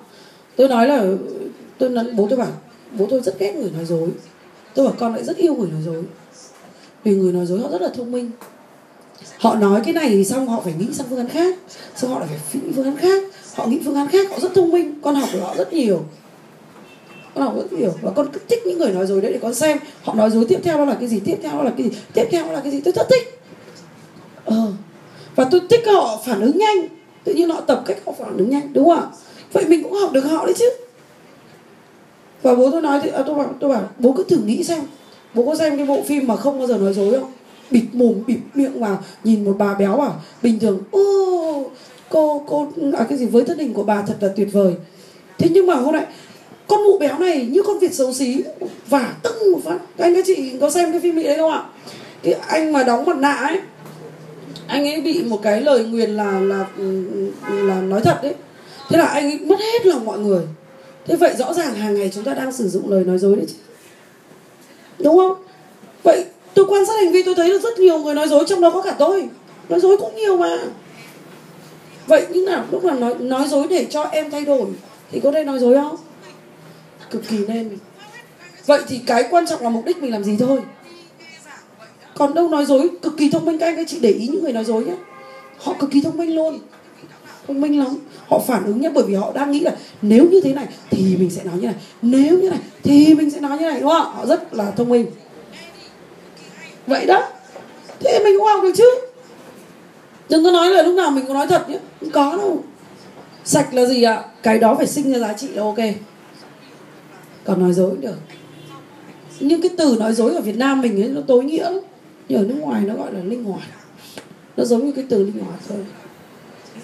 [0.56, 1.05] Tôi nói là
[1.78, 2.52] tôi nói, bố tôi bảo
[2.98, 4.10] bố tôi rất ghét người nói dối.
[4.74, 6.02] Tôi bảo con lại rất yêu người nói dối.
[7.05, 8.30] Vì người nói dối họ rất là thông minh.
[9.38, 11.59] Họ nói cái này thì xong họ phải nghĩ sang phương án khác.
[11.97, 13.22] Xong họ lại phải nghĩ phương án khác
[13.56, 16.02] họ nghĩ phương án khác họ rất thông minh con học của họ rất nhiều.
[17.34, 17.94] Con học rất nhiều.
[18.02, 20.44] Và con cứ thích những người nói dối đấy để con xem họ nói dối
[20.48, 22.52] tiếp theo đó là cái gì tiếp theo đó là cái gì tiếp theo đó
[22.52, 22.80] là cái gì.
[22.80, 23.40] Tôi rất thích.
[24.44, 24.72] Ờ.
[25.36, 26.88] Và tôi thích họ phản ứng nhanh.
[27.24, 29.06] Tự nhiên họ tập cách họ phản ứng nhanh đúng không ạ?
[29.52, 30.70] Vậy mình cũng học được họ đấy chứ.
[32.42, 34.80] Và bố tôi nói thì à, tôi bảo tôi bảo bố cứ thử nghĩ xem.
[35.34, 37.32] Bố có xem cái bộ phim mà không bao giờ nói dối không?
[37.70, 41.70] Bịt mồm bịt miệng vào nhìn một bà béo bảo bình thường ô
[42.10, 42.68] cô cô
[42.98, 44.74] à cái gì với thân hình của bà thật là tuyệt vời.
[45.38, 46.06] Thế nhưng mà hôm nay,
[46.66, 48.42] con mụ béo này như con việt xấu xí
[48.88, 49.78] và tưng một phát.
[49.98, 51.62] Anh các chị có xem cái phim mỹ đấy không ạ?
[52.22, 53.60] Cái anh mà đóng mặt nạ ấy,
[54.66, 56.66] anh ấy bị một cái lời nguyền là là
[57.50, 58.34] là nói thật đấy.
[58.88, 60.42] Thế là anh ấy mất hết lòng mọi người.
[61.06, 63.46] Thế vậy rõ ràng hàng ngày chúng ta đang sử dụng lời nói dối đấy
[63.48, 63.54] chứ.
[64.98, 65.34] Đúng không?
[66.02, 66.24] Vậy
[66.54, 68.70] tôi quan sát hành vi tôi thấy được rất nhiều người nói dối, trong đó
[68.70, 69.28] có cả tôi.
[69.68, 70.58] Nói dối cũng nhiều mà
[72.06, 74.66] vậy nhưng nào lúc nào nói nói dối để cho em thay đổi,
[75.10, 75.96] thì có nên nói dối không?
[77.10, 77.78] Cực kỳ nên.
[78.66, 80.58] Vậy thì cái quan trọng là mục đích mình làm gì thôi.
[82.14, 84.42] Còn đâu nói dối, cực kỳ thông minh các anh các chị để ý những
[84.42, 84.94] người nói dối nhé
[85.58, 86.58] họ cực kỳ thông minh luôn.
[87.46, 87.96] Thông minh lắm.
[88.28, 91.16] Họ phản ứng nhé bởi vì họ đang nghĩ là nếu như thế này thì
[91.18, 93.90] mình sẽ nói như này, nếu như này thì mình sẽ nói như này, đúng
[93.90, 95.06] không họ rất là thông minh.
[96.86, 97.28] Vậy đó.
[98.00, 98.90] Thế mình cũng học được chứ
[100.28, 101.78] đừng có nói là lúc nào mình có nói thật nhé.
[102.00, 102.62] Không có đâu.
[103.44, 104.24] Sạch là gì ạ?
[104.42, 105.78] Cái đó phải sinh ra giá trị là ok.
[107.44, 108.18] Còn nói dối cũng được.
[109.40, 111.80] Nhưng cái từ nói dối ở Việt Nam mình ấy, nó tối nghĩa lắm.
[112.28, 113.68] Nhưng ở nước ngoài nó gọi là linh hoạt.
[114.56, 115.78] Nó giống như cái từ linh hoạt thôi.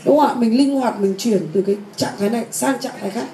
[0.04, 0.34] Đúng không ạ?
[0.34, 3.26] Mình linh hoạt, mình chuyển từ cái trạng thái này sang trạng thái khác.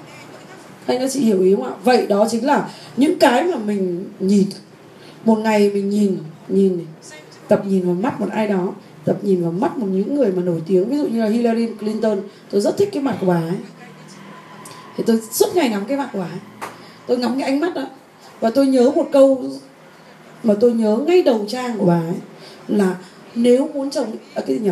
[0.85, 1.71] Anh các chị hiểu ý không ạ?
[1.83, 4.47] Vậy đó chính là những cái mà mình nhìn.
[5.25, 6.17] Một ngày mình nhìn
[6.47, 6.85] nhìn
[7.47, 8.73] tập nhìn vào mắt một ai đó
[9.05, 11.67] tập nhìn vào mắt một những người mà nổi tiếng ví dụ như là Hillary
[11.67, 12.19] Clinton
[12.49, 13.57] tôi rất thích cái mặt của bà ấy.
[14.97, 16.69] Thì tôi suốt ngày ngắm cái mặt của bà ấy.
[17.07, 17.87] Tôi ngắm cái ánh mắt đó.
[18.39, 19.43] Và tôi nhớ một câu
[20.43, 22.15] mà tôi nhớ ngay đầu trang của bà ấy
[22.67, 22.95] là
[23.35, 24.71] nếu muốn chồng à, cái gì nhỉ?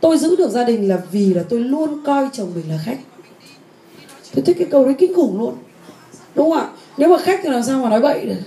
[0.00, 2.98] Tôi giữ được gia đình là vì là tôi luôn coi chồng mình là khách.
[4.34, 5.54] Tôi thích cái câu đấy kinh khủng luôn.
[6.34, 6.68] Đúng không ạ?
[6.96, 8.40] Nếu mà khách thì làm sao mà nói bậy được?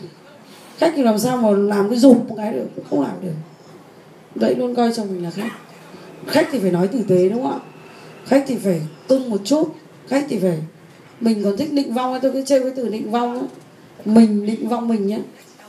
[0.77, 2.65] Khách thì làm sao mà làm cái dục một cái được?
[2.89, 3.33] Không làm được
[4.35, 5.51] vậy luôn coi chồng mình là khách.
[6.27, 7.59] Khách thì phải nói tử tế đúng không ạ?
[8.25, 9.75] Khách thì phải cưng một chút.
[10.07, 10.57] Khách thì phải
[11.19, 13.47] mình còn thích định vong tôi cứ chơi với từ định vong
[14.05, 15.19] mình, định vong mình nhé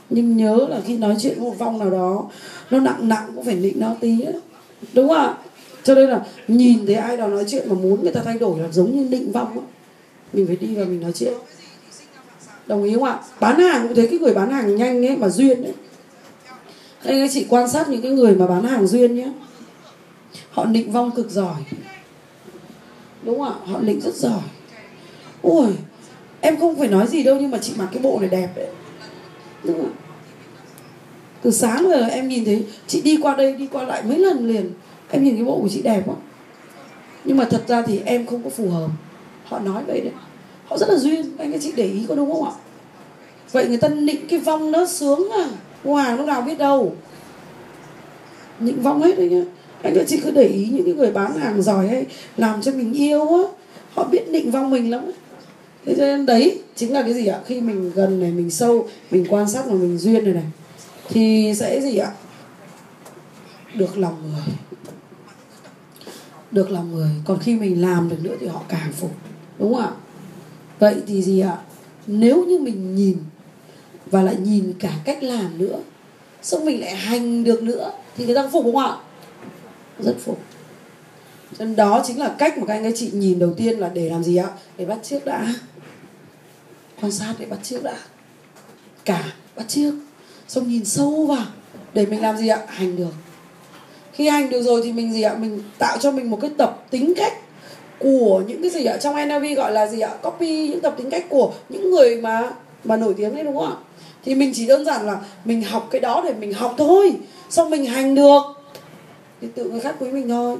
[0.09, 2.29] nhưng nhớ là khi nói chuyện một vong nào đó,
[2.71, 4.33] nó nặng nặng cũng phải định nó tí ấy.
[4.93, 5.37] đúng không ạ?
[5.83, 8.59] Cho nên là nhìn thấy ai đó nói chuyện mà muốn người ta thay đổi
[8.59, 9.65] là giống như định vong ấy.
[10.33, 11.33] mình phải đi và mình nói chuyện.
[12.67, 13.19] Đồng ý không ạ?
[13.39, 15.73] Bán hàng cũng thấy cái người bán hàng nhanh ấy, mà duyên ấy
[17.05, 19.31] anh các chị quan sát những cái người mà bán hàng duyên nhé
[20.51, 21.55] họ định vong cực giỏi.
[23.23, 23.55] Đúng không ạ?
[23.65, 24.41] Họ định rất giỏi.
[25.41, 25.67] Ui
[26.41, 28.67] em không phải nói gì đâu nhưng mà chị mặc cái bộ này đẹp đấy.
[29.63, 29.91] Đúng không
[31.41, 34.47] từ sáng giờ em nhìn thấy, chị đi qua đây, đi qua lại mấy lần
[34.47, 34.71] liền,
[35.09, 36.15] em nhìn cái bộ của chị đẹp quá
[37.23, 38.89] nhưng mà thật ra thì em không có phù hợp.
[39.45, 40.13] Họ nói vậy đấy.
[40.65, 42.51] Họ rất là duyên, anh các chị để ý có đúng không ạ?
[43.51, 45.47] Vậy người ta định cái vong nó sướng à
[45.93, 46.95] hàng lúc nào biết đâu.
[48.59, 49.43] Những vong hết đấy nhá
[49.83, 52.05] anh chị cứ để ý những cái người bán hàng giỏi hay
[52.37, 53.43] làm cho mình yêu á.
[53.93, 55.11] Họ biết định vong mình lắm
[55.85, 57.39] thế cho nên đấy chính là cái gì ạ?
[57.45, 60.45] Khi mình gần này, mình sâu, mình quan sát và mình duyên này này,
[61.09, 62.11] thì sẽ gì ạ?
[63.73, 64.55] Được lòng người.
[66.51, 67.09] Được lòng người.
[67.25, 69.11] Còn khi mình làm được nữa thì họ càng phục.
[69.59, 69.91] Đúng không ạ?
[70.79, 71.57] Vậy thì gì ạ?
[72.07, 73.17] Nếu như mình nhìn
[74.11, 75.79] và lại nhìn cả cách làm nữa.
[76.41, 77.91] Xong mình lại hành được nữa.
[78.17, 78.95] Thì người ta phục không ạ?
[79.99, 80.39] Rất phục.
[81.59, 84.09] Nên đó chính là cách mà các anh các chị nhìn đầu tiên là để
[84.09, 84.49] làm gì ạ?
[84.77, 85.53] Để bắt trước đã.
[87.01, 87.95] Quan sát để bắt trước đã.
[89.05, 89.23] Cả,
[89.55, 89.93] bắt trước
[90.47, 91.45] xong nhìn sâu vào.
[91.93, 92.59] Để mình làm gì ạ?
[92.67, 93.13] Hành được.
[94.13, 95.35] Khi hành được rồi thì mình gì ạ?
[95.39, 97.33] Mình tạo cho mình một cái tập tính cách
[97.99, 98.97] của những cái gì ạ?
[98.97, 100.09] Trong NLP gọi là gì ạ?
[100.21, 102.51] Copy những tập tính cách của những người mà
[102.83, 103.75] mà nổi tiếng đấy, đúng không ạ?
[104.25, 107.15] Thì mình chỉ đơn giản là mình học cái đó để mình học thôi,
[107.49, 108.41] xong mình hành được.
[109.41, 110.57] Thì tự người khác quý mình thôi.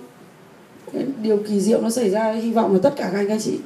[1.22, 3.58] Điều kỳ diệu nó xảy ra, hy vọng là tất cả các anh các chị.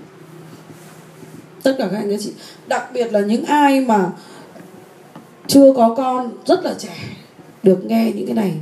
[1.63, 2.31] Tất cả các anh các chị.
[2.67, 4.11] Đặc biệt là những ai mà
[5.47, 6.95] chưa có con, rất là trẻ,
[7.63, 8.53] được nghe những cái này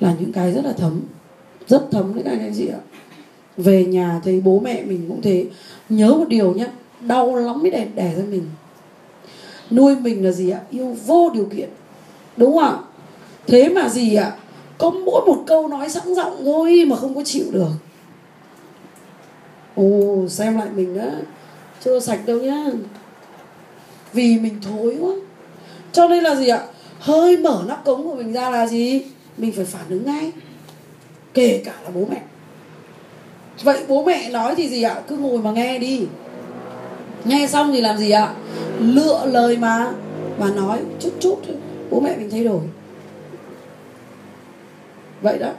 [0.00, 1.00] là những cái rất là thấm,
[1.68, 2.78] rất thấm đấy các anh các chị ạ.
[3.56, 5.46] Về nhà thấy bố mẹ mình cũng thế.
[5.88, 6.66] Nhớ một điều nhé
[7.00, 8.44] đau lắm mới đẻ đẻ ra mình
[9.74, 10.60] nuôi mình là gì ạ?
[10.70, 11.68] Yêu vô điều kiện.
[12.36, 12.78] Đúng không ạ?
[13.46, 14.32] Thế mà gì ạ?
[14.78, 17.70] Có mỗi một câu nói sẵn giọng thôi mà không có chịu được.
[19.74, 21.04] Ồ, xem lại mình đó
[21.84, 22.64] chưa sạch đâu nhá.
[24.12, 25.12] Vì mình thối quá.
[25.92, 26.62] Cho nên là gì ạ?
[26.98, 29.02] Hơi mở nắp cống của mình ra là gì?
[29.38, 30.32] Mình phải phản ứng ngay.
[31.34, 32.22] Kể cả là bố mẹ.
[33.62, 35.02] Vậy bố mẹ nói thì gì ạ?
[35.08, 36.06] Cứ ngồi mà nghe đi
[37.24, 38.34] nghe xong thì làm gì ạ?
[38.80, 39.90] Lựa lời mà.
[40.38, 41.56] Và nói chút chút thôi.
[41.90, 42.60] Bố mẹ mình thay đổi.
[45.22, 45.50] Vậy đó.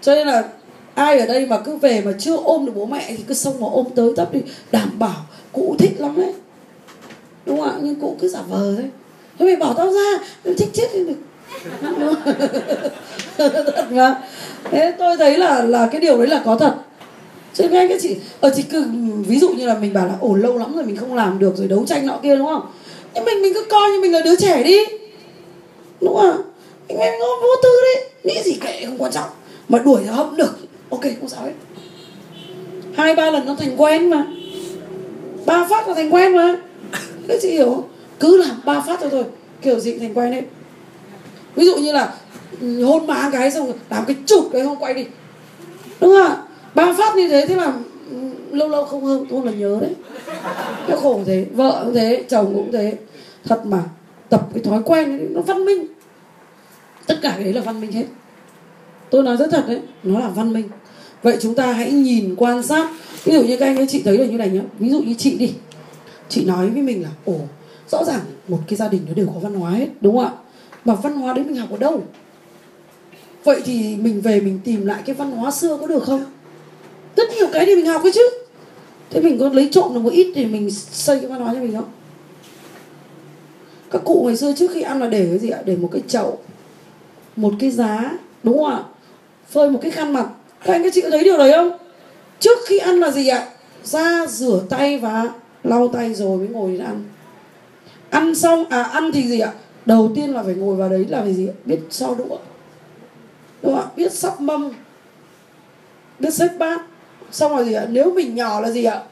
[0.00, 0.44] Cho nên là
[0.94, 3.60] ai ở đây mà cứ về mà chưa ôm được bố mẹ thì cứ xong
[3.60, 4.40] mà ôm tới tấp đi.
[4.72, 6.32] Đảm bảo cụ thích lắm đấy.
[7.46, 7.74] Đúng không ạ?
[7.82, 8.90] Nhưng cụ cứ giả vờ thôi.
[9.38, 10.24] Thế mày bỏ tao ra.
[10.44, 11.14] Tao thích chết đi được
[13.76, 14.22] thật mà.
[14.70, 16.74] Thế tôi thấy là là cái điều đấy là có thật
[17.54, 18.84] chứ ngay cái chị ở chị cứ
[19.26, 21.56] ví dụ như là mình bảo là ổn lâu lắm rồi mình không làm được
[21.56, 22.62] rồi đấu tranh nọ kia đúng không?
[23.14, 24.78] Nhưng mình mình cứ coi như mình là đứa trẻ đi.
[26.00, 26.42] Đúng không
[26.88, 28.10] mình mình vô tư đấy.
[28.24, 29.28] Nghĩ gì kệ, không quan trọng.
[29.68, 30.58] Mà đuổi ra hấp được.
[30.90, 31.52] Ok, không sao hết.
[32.94, 34.26] Hai, ba lần nó thành quen mà.
[35.46, 36.56] Ba phát là thành quen mà.
[37.28, 37.88] Các chị hiểu không?
[38.20, 39.24] Cứ làm ba phát thôi thôi.
[39.62, 40.42] Kiểu gì thành quen đấy
[41.56, 42.14] ví dụ như là
[42.60, 45.04] ừ, hôn má cái xong rồi, làm cái chụp cái không quay đi.
[46.00, 46.36] Đúng không ạ?
[46.74, 47.74] Ba phát như thế thế là
[48.10, 48.16] ừ,
[48.50, 49.94] lâu lâu không hơn tôi là nhớ đấy.
[50.88, 52.96] Nó khổ thế vợ cũng thế chồng cũng thế.
[53.44, 53.82] Thật mà
[54.28, 55.86] tập cái thói quen ấy, nó văn minh.
[57.06, 58.04] Tất cả cái đấy là văn minh hết.
[59.10, 60.68] Tôi nói rất thật đấy nó là văn minh.
[61.22, 62.90] Vậy chúng ta hãy nhìn quan sát.
[63.24, 64.62] Ví dụ như các anh ấy chị thấy là như này nhá.
[64.78, 65.54] Ví dụ như chị đi.
[66.28, 67.34] Chị nói với mình là ồ
[67.88, 70.32] rõ ràng một cái gia đình nó đều có văn hóa hết đúng không ạ?
[70.84, 72.02] Mà văn hóa đấy mình học ở đâu?
[73.44, 76.24] Vậy thì mình về mình tìm lại cái văn hóa xưa có được không?
[77.16, 78.28] Rất nhiều cái thì mình học cái chứ.
[79.10, 81.60] Thế mình có lấy trộm được một ít để mình xây cái văn hóa cho
[81.60, 81.90] mình không?
[83.90, 85.58] Các cụ ngày xưa trước khi ăn là để cái gì ạ?
[85.64, 86.38] Để một cái chậu,
[87.36, 88.12] một cái giá,
[88.42, 88.82] đúng không ạ?
[89.50, 90.26] Phơi một cái khăn mặt.
[90.64, 91.78] Các anh, các chị có thấy điều đấy không?
[92.40, 93.48] Trước khi ăn là gì ạ?
[93.84, 95.28] Ra rửa tay và
[95.64, 97.04] lau tay rồi mới ngồi đến ăn.
[98.10, 99.52] Ăn xong à ăn thì gì ạ?
[99.86, 101.54] Đầu tiên là phải ngồi vào đấy là phải gì ạ?
[101.64, 102.38] biết so đũa.
[103.62, 103.86] Đúng không ạ?
[103.96, 104.70] Biết sắp mâm.
[106.18, 106.80] Biết xếp bát
[107.32, 109.02] xong rồi gì ạ, nếu mình nhỏ là gì ạ?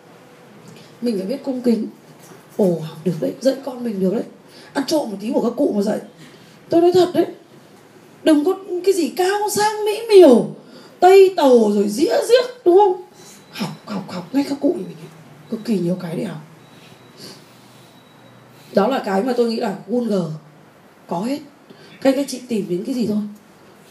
[1.03, 1.87] Mình phải biết cung kính.
[2.57, 4.25] Ồ học được đấy, dạy con mình được đấy.
[4.73, 5.99] Ăn trộm một tí của các cụ mà dạy.
[6.69, 7.27] Tôi nói thật đấy,
[8.23, 10.47] đừng có cái gì cao sang mỹ miều
[11.01, 13.03] tây tàu rồi dĩa giếc đúng không?
[13.51, 14.97] Học học học ngay các cụ mình
[15.51, 16.41] cực kỳ nhiều cái để học.
[18.75, 20.31] Đó là cái mà tôi nghĩ là Google
[21.07, 21.39] có hết.
[22.01, 23.17] Các anh các chị tìm đến cái gì thôi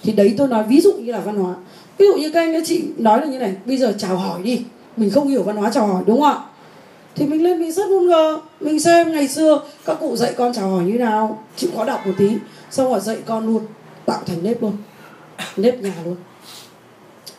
[0.04, 1.56] thì đấy tôi nói ví dụ như là văn hóa.
[1.98, 4.42] Ví dụ như các anh các chị nói là như này bây giờ chào hỏi
[4.44, 4.62] đi
[4.98, 6.40] mình không hiểu văn hóa chào hỏi đúng không ạ?
[7.16, 10.70] Thì mình lên mình search Google mình xem ngày xưa các cụ dạy con chào
[10.70, 12.30] hỏi như nào chịu khó đọc một tí
[12.72, 13.62] xong rồi dạy con luôn
[14.06, 14.74] tạo thành nếp luôn
[15.58, 16.16] nếp nhà luôn.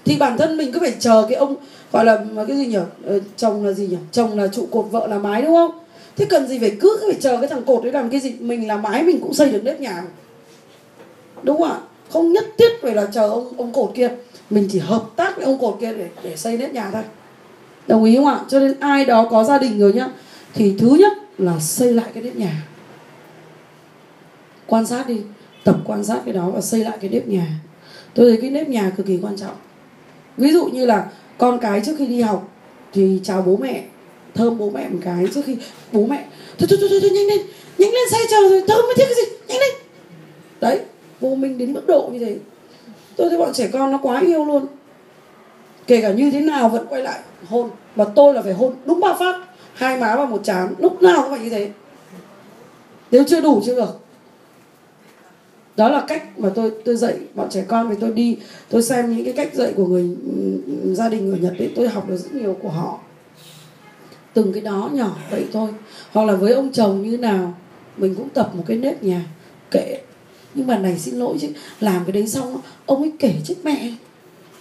[0.04, 1.56] Thì bản thân mình cứ phải chờ cái ông
[1.92, 2.78] gọi là cái gì nhỉ?
[3.04, 3.96] Ờ, chồng là gì nhỉ?
[4.12, 5.70] Chồng là trụ cột vợ là mái đúng không?
[6.16, 8.32] Thế cần gì phải cứ phải chờ cái thằng cột đấy làm cái gì?
[8.40, 10.02] Mình là mái mình cũng xây được nếp nhà.
[11.42, 11.78] Đúng không ạ?
[12.10, 14.10] Không nhất thiết phải là chờ ông ông cột kia.
[14.50, 17.02] Mình chỉ hợp tác với ông cột kia để để xây nếp nhà thôi.
[17.86, 18.40] Đồng ý không ạ?
[18.48, 20.08] Cho nên ai đó có gia đình rồi nhá
[20.54, 22.66] thì thứ nhất là xây lại cái nếp nhà.
[24.66, 25.20] Quan sát đi
[25.64, 27.46] tập quan sát cái đó và xây lại cái nếp nhà.
[28.14, 29.56] Tôi thấy cái nếp nhà cực kỳ quan trọng.
[30.36, 31.06] Ví dụ như là
[31.38, 32.48] con cái trước khi đi học
[32.92, 33.84] thì chào bố mẹ
[34.34, 35.56] thơm bố mẹ một cái trước khi
[35.92, 36.24] bố mẹ
[36.58, 37.40] thôi thôi thôi, thôi, thôi nhanh lên
[37.78, 39.74] nhanh lên xe chờ rồi thơm mới thiết cái gì nhanh lên.
[40.60, 40.80] Đấy
[41.20, 42.38] vô minh đến mức độ như thế.
[43.16, 44.66] Tôi thấy bọn trẻ con nó quá yêu luôn.
[45.86, 47.70] Kể cả như thế nào vẫn quay lại hôn.
[47.96, 49.46] Và tôi là phải hôn đúng ba phát.
[49.74, 51.70] Hai má và một chán lúc nào cũng phải như thế.
[53.10, 54.00] Nếu chưa đủ, chưa được.
[55.76, 58.38] Đó là cách mà tôi tôi dạy bọn trẻ con vì tôi đi.
[58.68, 61.88] Tôi xem những cái cách dạy của người ừ, gia đình người nhật ấy, tôi
[61.88, 62.98] học được rất nhiều của họ.
[64.34, 65.68] Từng cái đó nhỏ vậy thôi.
[66.12, 67.54] Hoặc là với ông chồng như nào,
[67.96, 69.24] mình cũng tập một cái nếp nhà
[69.70, 70.00] kệ
[70.54, 71.48] nhưng mà này xin lỗi chứ
[71.80, 73.92] làm cái đấy xong ông ấy kể trước mẹ.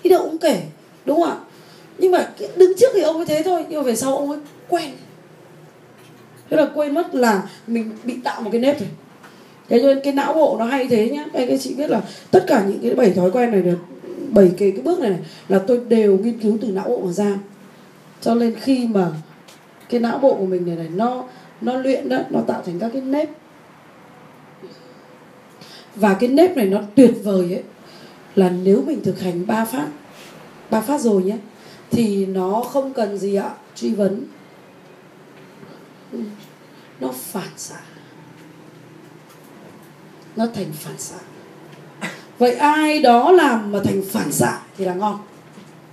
[0.04, 0.62] Đi đâu cũng kể
[1.06, 1.38] đúng không ạ?
[1.98, 4.40] Nhưng mà đứng trước thì ông ấy thế thôi nhưng mà về sau ông ấy
[4.68, 4.92] quen.
[6.50, 8.90] Thế là quên mất là mình bị tạo một cái nếp rồi.
[9.70, 11.26] Thế cho nên cái não bộ nó hay thế nhá.
[11.34, 12.02] Các chị biết là
[12.32, 13.78] tất cả những cái bảy thói quen này được
[14.30, 17.12] bảy cái cái bước này, này là tôi đều nghiên cứu từ não bộ mà
[17.12, 17.40] ra.
[18.22, 19.12] Cho nên khi mà
[19.90, 21.24] cái não bộ của mình này này nó
[21.62, 23.30] nó luyện đó nó tạo thành các cái nếp
[26.00, 27.64] và cái nếp này nó tuyệt vời ấy,
[28.36, 29.88] là nếu mình thực hành ba phát
[30.70, 31.38] ba phát rồi nhé,
[31.92, 34.24] thì nó không cần gì ạ, truy vấn.
[36.12, 36.20] Ừ,
[37.00, 37.76] nó phản xạ.
[40.36, 41.16] Nó thành phản xạ.
[42.38, 45.20] Vậy ai đó làm mà thành phản xạ thì là ngon.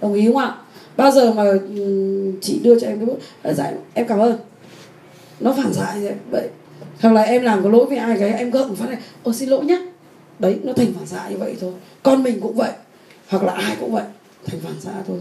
[0.01, 0.55] Đồng ý không ạ?
[0.97, 1.45] Bao giờ mà
[1.77, 4.39] ừ, chị đưa cho em cái bút giải dạ, em cảm ơn.
[5.41, 6.49] Nó phản xạ như vậy
[7.01, 9.49] hoặc là em làm có lỗi với ai cái, em gượng phát này ô xin
[9.49, 9.79] lỗi nhá
[10.39, 11.73] đấy, nó thành phản xạ như vậy thôi.
[12.03, 12.73] Con mình cũng vậy,
[13.29, 14.05] hoặc là ai cũng vậy,
[14.47, 15.21] thành phản xạ thôi.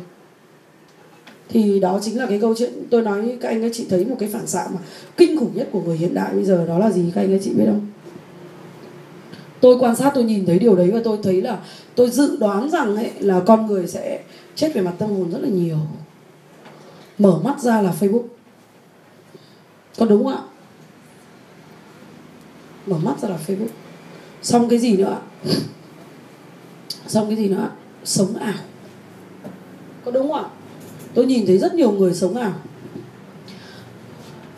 [1.50, 4.16] Thì đó chính là cái câu chuyện, tôi nói các anh các chị thấy một
[4.20, 4.80] cái phản xạ mà
[5.18, 7.42] kinh khủng nhất của người hiện đại bây giờ đó là gì các anh các
[7.44, 7.88] chị biết không?
[9.62, 11.60] Tôi quan sát, tôi nhìn thấy điều đấy và tôi thấy là
[11.96, 14.24] tôi dự đoán rằng ấy, là con người sẽ
[14.56, 15.78] chết về mặt tâm hồn rất là nhiều.
[17.18, 18.24] Mở mắt ra là facebook.
[19.98, 20.42] Có đúng không ạ?
[22.86, 23.85] Mở mắt ra là facebook
[24.46, 25.18] xong cái gì nữa
[27.08, 27.70] xong cái gì nữa
[28.04, 28.54] sống ảo.
[30.06, 30.50] Có đúng không ạ?
[31.14, 32.54] Tôi nhìn thấy rất nhiều người sống ảo.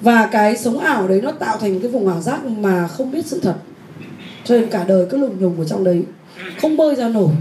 [0.02, 3.26] Và cái sống ảo đấy nó tạo thành cái vùng ảo giác mà không biết
[3.26, 3.56] sự thật.
[4.46, 6.04] Cho nên cả đời cứ lùng nhùng ở trong đấy.
[6.62, 7.32] Không bơi ra nổi.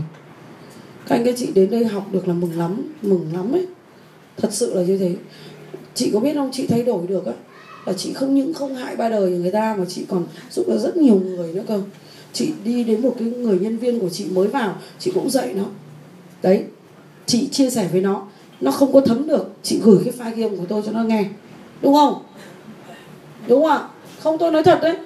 [1.07, 3.67] Các anh các chị đến đây học được là mừng lắm mừng lắm ấy.
[4.37, 5.17] Thật sự là như thế.
[5.95, 6.51] Chị có biết không?
[6.53, 7.33] Chị thay đổi được á.
[7.87, 10.79] Là chị không những không hại ba đời người ta mà chị còn giúp được
[10.79, 11.81] rất nhiều người nữa cơ
[12.37, 15.55] chị đi đến một cái người nhân viên của chị mới vào, chị cũng dạy
[15.55, 15.65] nó.
[16.43, 16.65] Đấy,
[17.27, 18.23] chị chia sẻ với nó.
[18.61, 21.03] Nó không có thấm được, chị gửi cái file ghi âm của tôi cho nó
[21.03, 21.25] nghe.
[21.83, 22.23] Đúng không?
[23.47, 23.89] Đúng không ạ?
[24.21, 24.97] Không, tôi nói thật đấy.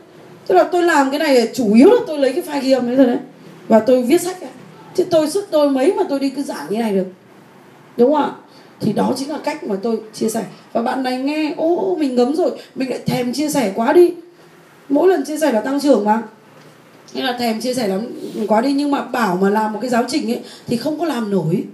[0.47, 2.87] Tức là tôi làm cái này chủ yếu là tôi lấy cái file ghi âm
[2.87, 3.19] đấy thôi đấy.
[3.69, 4.51] Và tôi viết sách ấy.
[4.95, 7.07] chứ tôi sức tôi mấy mà tôi đi cứ giảng như này được.
[7.97, 8.33] Đúng không ạ?
[8.81, 10.45] Thì đó chính là cách mà tôi chia sẻ.
[10.73, 12.51] Và bạn này nghe, ô, mình ngấm rồi.
[12.75, 14.15] Mình lại thèm chia sẻ quá đi.
[14.89, 16.23] Mỗi lần chia sẻ là tăng trưởng mà
[17.15, 18.01] nên là thèm chia sẻ lắm,
[18.49, 18.73] quá đi.
[18.73, 21.65] Nhưng mà bảo mà làm một cái giáo trình ấy, thì không có làm nổi.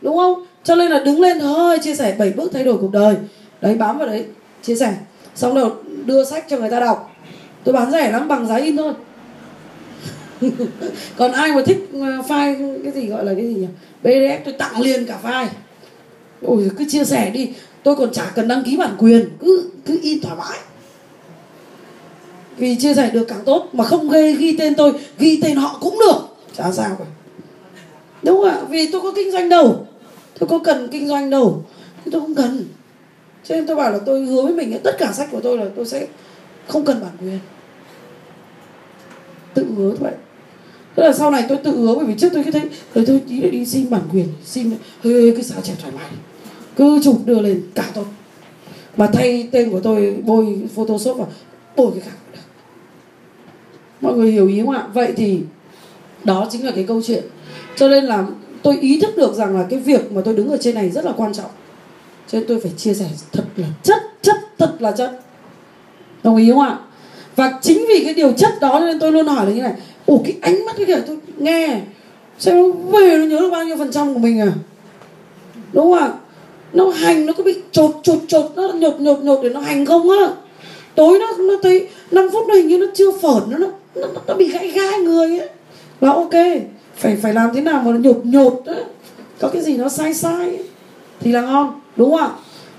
[0.00, 0.44] Đúng không?
[0.64, 3.16] Cho nên là đứng lên, thôi, chia sẻ bảy bước thay đổi cuộc đời.
[3.60, 4.24] Đấy, bám vào đấy,
[4.62, 4.94] chia sẻ.
[5.34, 5.70] Xong rồi
[6.04, 7.16] đưa sách cho người ta đọc.
[7.64, 8.92] Tôi bán rẻ lắm, bằng giá in thôi.
[11.16, 11.98] Còn ai mà thích ờ,
[12.28, 13.66] file cái gì gọi là cái gì nhỉ?
[14.02, 15.46] Pdf tôi tặng liền cả file.
[16.42, 17.52] Ôi, cứ chia sẻ đi.
[17.82, 20.58] Tôi còn chả cần đăng ký bản quyền, cứ cứ in thoải mái
[22.58, 25.78] vì chia sẻ được càng tốt mà không ghi ghi tên tôi ghi tên họ
[25.80, 26.20] cũng được.
[26.56, 27.04] Chả sao cả.
[28.22, 28.60] Đúng ạ?
[28.68, 29.86] Vì tôi có kinh doanh đâu.
[30.38, 31.64] Tôi có cần kinh doanh đâu.
[32.12, 32.64] Tôi không cần.
[33.44, 35.66] Cho nên tôi bảo là tôi hứa với mình tất cả sách của tôi là
[35.76, 36.06] tôi sẽ
[36.68, 37.38] không cần bản quyền.
[39.54, 40.12] Tự hứa vậy
[40.98, 42.62] Thế là sau này tôi tự hứa bởi vì trước tôi cứ thấy
[42.94, 44.70] rồi tôi đi đi xin bản quyền xin
[45.04, 46.06] hơi cái sao trẻ thoải mái
[46.76, 48.04] cứ chụp đưa lên cả tôi
[48.96, 51.28] mà thay tên của tôi bôi photoshop vào
[51.76, 52.16] bôi cái khác
[54.00, 54.86] mọi người hiểu ý không ạ?
[54.94, 55.40] Vậy thì
[56.24, 57.24] đó chính là cái câu chuyện.
[57.76, 58.26] Cho nên là
[58.62, 61.04] tôi ý thức được rằng là cái việc mà tôi đứng ở trên này rất
[61.04, 61.50] là quan trọng.
[62.28, 65.20] Cho nên tôi phải chia sẻ thật là chất chất, thật là chất.
[66.22, 66.78] Đồng ý không ạ?
[67.36, 69.74] Và chính vì cái điều chất đó nên tôi luôn hỏi là như này,
[70.06, 71.80] ủa, cái ánh mắt cái kiểu tôi nghe,
[72.38, 72.62] xem nó
[72.98, 74.52] về nó nhớ được bao nhiêu phần trăm của mình à?
[75.72, 76.12] Đúng không ạ?
[76.72, 79.86] Nó hành, nó có bị chột chột chột, nó nhột nhột nhột để nó hành
[79.86, 80.28] không á?
[80.94, 83.66] Tối nó nó thấy 5 phút nó hình như nó chưa phởn nó nó
[84.00, 85.48] nó, nó bị gãy gai người ấy.
[86.00, 86.34] Là ok
[86.96, 88.74] phải phải làm thế nào mà nó nhột nhột á.
[89.40, 90.64] Có cái gì nó sai sai ấy,
[91.20, 92.30] thì là ngon đúng không ạ?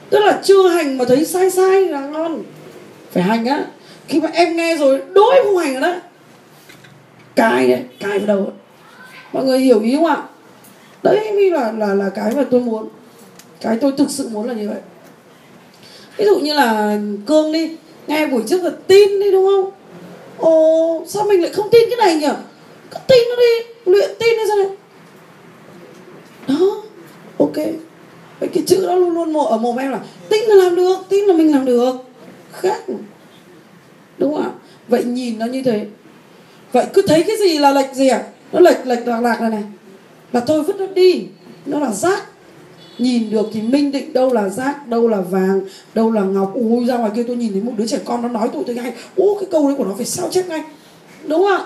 [0.10, 2.44] Tức là chưa hành mà thấy sai sai là ngon.
[3.12, 3.66] Phải hành á.
[4.08, 5.96] Khi mà em nghe rồi đối không hành rồi đó.
[7.36, 8.54] Cài đấy cài vào đầu ấy.
[9.34, 10.24] mọi người hiểu ý không ạ?
[11.04, 12.90] Đấy mới là là là cái mà tôi muốn.
[13.62, 14.80] Cái tôi thực sự muốn là như vậy.
[16.18, 17.72] Ví dụ như là cương đi
[18.08, 19.72] nghe buổi trước là tin đi đúng không?
[20.40, 22.36] Ồ, sao mình lại không tin cái này nhỉ?
[22.92, 24.68] Cứ tin nó đi, luyện tin đi ra này
[26.48, 26.84] đó,
[27.38, 27.56] ok.
[28.40, 30.00] Vậy cái chữ đó luôn luôn ở mồm em là,
[30.30, 31.96] tin là làm được, tin là mình làm được.
[32.52, 32.84] Khác.
[34.18, 34.52] Đúng không ạ?
[34.88, 35.86] Vậy nhìn nó như thế.
[36.72, 39.50] Vậy cứ thấy cái gì là lệch gì à nó lệch lệch lạc lạc này
[39.50, 39.64] này.
[40.34, 41.26] Là thôi vứt nó đi.
[41.66, 42.24] Nó là rác
[43.02, 45.62] nhìn được thì minh định đâu là rác đâu là vàng
[45.94, 46.54] đâu là ngọc.
[46.56, 48.76] Ui ra ngoài kia tôi nhìn thấy một đứa trẻ con nó nói tụi tôi
[48.76, 50.64] ngay ô cái câu đấy của nó phải sao chép ngay.
[51.28, 51.66] Đúng không ạ?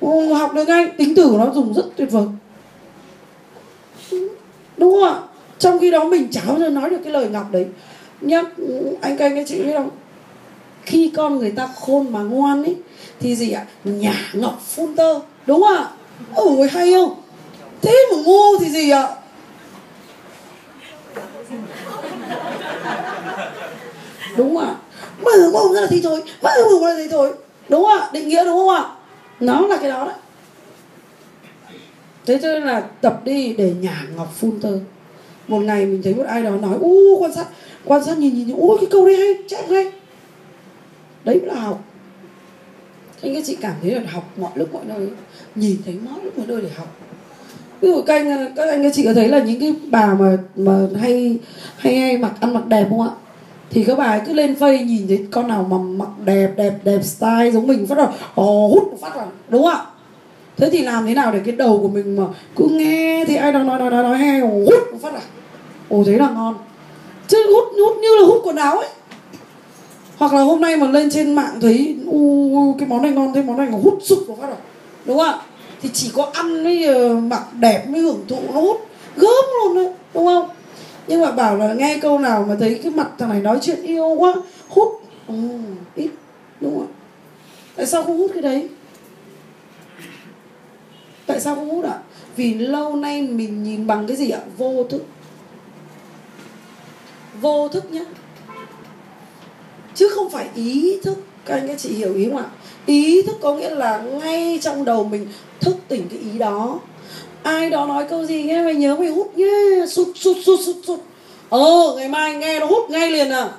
[0.00, 0.86] Ô, học được ngay.
[0.98, 2.24] Tính từ của nó dùng rất tuyệt vời.
[4.76, 5.20] Đúng không ạ?
[5.58, 7.66] Trong khi đó mình chả bao giờ nói được cái lời ngọc đấy.
[8.20, 8.42] Nhá
[9.00, 9.90] anh canh anh các chị biết không?
[10.82, 12.76] Khi con người ta khôn mà ngoan ấy
[13.20, 13.66] thì gì ạ?
[13.84, 15.20] Nhà ngọc phun tơ.
[15.46, 15.90] Đúng không ạ?
[16.34, 17.14] Ôi hay không?
[17.82, 19.08] Thế mà ngu thì gì ạ?
[24.36, 24.74] đúng không ạ?
[25.22, 26.22] Mở mồm ra là thì thôi.
[26.42, 27.32] Mở mồm ra là thì thôi.
[27.68, 28.08] Đúng không ạ?
[28.12, 28.84] Định nghĩa đúng không ạ?
[29.40, 30.14] Nó là cái đó đấy.
[32.26, 34.78] Thế cho nên là tập đi để nhả ngọc phun tơ.
[35.48, 37.46] Một ngày mình thấy một ai đó nói, u, quan sát
[37.84, 39.92] quan sát nhìn nhìn ui, cái câu đấy hay chép hay.
[41.24, 41.84] Đấy là học.
[43.22, 45.08] Anh các chị cảm thấy là học mọi lúc mọi nơi,
[45.54, 46.96] nhìn thấy mọi lúc mọi nơi để học
[47.82, 50.38] ví dụ các anh các anh, các chị có thấy là những cái bà mà
[50.56, 51.38] mà hay
[51.76, 53.10] hay hay mặc, ăn mặc đẹp không ạ?
[53.70, 56.74] Thì các bà ấy cứ lên phây nhìn thấy con nào mà mặc đẹp đẹp
[56.84, 59.84] đẹp style giống mình phát là ồ hút phát là, đúng không ạ?
[60.56, 62.24] Thế thì làm thế nào để cái đầu của mình mà
[62.56, 65.20] cứ nghe thì ai đang nói nói nói nói hay hút phát là,
[65.88, 66.54] ồ, thế là ngon.
[67.28, 68.88] Chứ hút hút như là hút quần áo ấy.
[70.16, 73.42] Hoặc là hôm nay mà lên trên mạng thấy u cái món này ngon, thế
[73.42, 74.56] món này mà hút sụp vào phát rồi
[75.04, 75.38] đúng không ạ?
[75.82, 79.74] Thì chỉ có ăn mới ờ, mặc đẹp mới hưởng thụ nó hút gớm luôn
[79.76, 80.48] đấy đúng không?
[81.06, 83.82] Nhưng mà bảo là nghe câu nào mà thấy cái mặt thằng này nói chuyện
[83.82, 84.34] yêu quá
[84.68, 84.88] hút.
[85.28, 85.34] Ừ,
[85.94, 86.10] ít
[86.60, 86.90] đúng không ạ?
[87.76, 88.68] Tại sao không hút cái đấy?
[91.26, 91.98] Tại sao không hút ạ?
[92.36, 94.40] Vì lâu nay mình nhìn bằng cái gì ạ?
[94.58, 95.02] Vô thức.
[97.40, 98.04] Vô thức nhé
[99.94, 101.18] chứ không phải ý thức.
[101.44, 102.46] Các anh các chị hiểu ý không ạ?
[102.86, 105.28] Ý thức có nghĩa là ngay trong đầu mình
[105.62, 106.78] thức tỉnh cái ý đó.
[107.42, 110.76] Ai đó nói câu gì nghe mày nhớ mày hút nhé sụt sụt sụt sụt
[110.86, 111.00] sụt.
[111.48, 113.50] Ờ ngày mai nghe nó hút ngay liền à.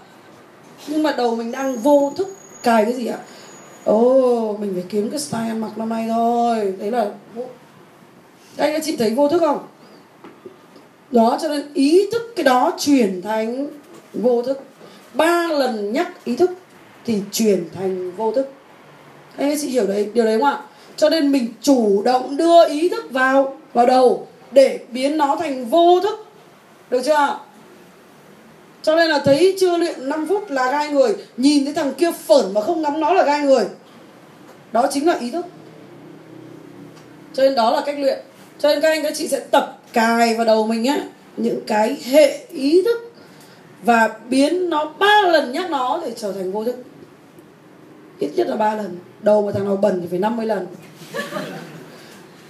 [0.87, 2.27] Nhưng mà đầu mình đang vô thức
[2.63, 3.17] cài cái gì ạ?
[3.85, 6.73] Ồ, mình phải kiếm cái style ăn mặc năm nay thôi.
[6.79, 7.09] Đấy là
[8.57, 9.59] anh chị thấy vô thức không?
[11.11, 13.67] Đó, cho nên ý thức cái đó chuyển thành
[14.13, 14.63] vô thức.
[15.13, 16.51] Ba lần nhắc ý thức
[17.05, 18.51] thì chuyển thành vô thức.
[19.37, 20.59] Anh chị hiểu đấy, điều đấy không ạ?
[20.97, 25.65] Cho nên mình chủ động đưa ý thức vào vào đầu để biến nó thành
[25.65, 26.25] vô thức.
[26.89, 27.37] Được chưa ạ?
[28.83, 32.11] Cho nên là thấy chưa luyện 5 phút là gai người, nhìn thấy thằng kia
[32.11, 33.65] phởn mà không ngắm nó là gai người.
[34.71, 35.45] Đó chính là ý thức.
[37.33, 38.19] Cho nên đó là cách luyện.
[38.59, 40.97] Cho nên các anh các chị sẽ tập cài vào đầu mình á,
[41.37, 43.13] những cái hệ ý thức
[43.83, 46.75] và biến nó ba lần nhắc nó để trở thành vô thức.
[48.19, 50.67] Ít nhất là ba lần đầu mà thằng nào bẩn thì phải 50 lần.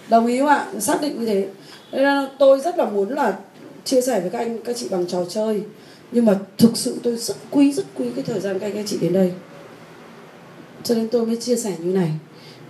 [0.09, 0.67] Đồng ý không ạ?
[0.79, 1.47] Xác định như thế.
[1.91, 3.37] Nên là tôi rất là muốn là
[3.85, 5.61] chia sẻ với các anh, các chị bằng trò chơi.
[6.11, 8.85] Nhưng mà thực sự tôi rất quý rất quý cái thời gian các anh, các
[8.87, 9.31] chị đến đây.
[10.83, 12.11] Cho nên tôi mới chia sẻ như này.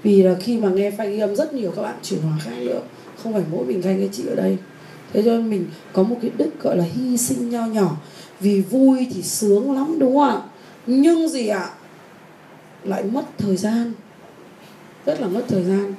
[0.03, 2.57] Vì là khi mà nghe phanh ghi âm rất nhiều các bạn chuyển hóa khác
[2.59, 2.81] nữa,
[3.23, 4.57] không phải mỗi mình các anh, các chị ở đây.
[5.13, 7.97] Thế cho nên mình có một cái đức gọi là hy sinh nho nhỏ.
[8.39, 10.41] Vì vui thì sướng lắm, đúng không ạ?
[10.88, 11.69] Nhưng gì ạ?
[12.84, 13.91] Lại mất thời gian.
[15.05, 15.93] Rất là mất thời gian.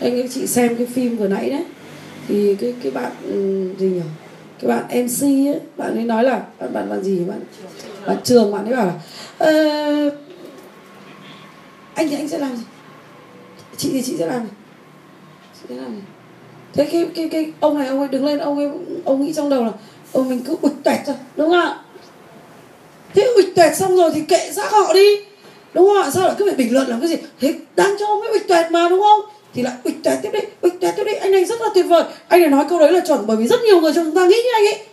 [0.00, 1.64] Anh các chị xem cái phim vừa nãy đấy
[2.28, 4.00] thì cái cái bạn ừ, gì nhỉ?
[4.60, 7.40] Cái bạn mc ấy bạn ấy nói là bạn bạn bạn gì bạn?
[8.06, 8.94] Bạn trường bạn ấy bảo là
[9.38, 9.52] ờ,
[11.94, 12.62] anh thì anh sẽ làm gì?
[13.76, 14.50] Chị thì chị sẽ làm gì?
[15.54, 16.02] Chị sẽ làm gì?
[16.72, 18.70] Thế cái cái cái ông này ông ấy đứng lên ông ấy
[19.04, 19.72] ông nghĩ trong đầu là
[20.12, 21.78] ông mình cứ ụt tuẹt ra đúng không ạ?
[23.14, 25.29] Thế ụt tuẹt xong rồi thì kệ xác họ đi
[25.74, 26.10] đúng không ạ?
[26.10, 27.16] Sao lại cứ phải bình luận làm cái gì?
[27.40, 29.20] Thế đang cho ông ấy tuyệt mà, đúng không?
[29.54, 31.14] Thì lại bịch tuyệt tiếp đi bịch tuyệt tiếp đi.
[31.14, 32.04] Anh này rất là tuyệt vời.
[32.28, 34.26] Anh này nói câu đấy là chuẩn bởi vì rất nhiều người trong chúng ta
[34.26, 34.86] nghĩ như anh ấy.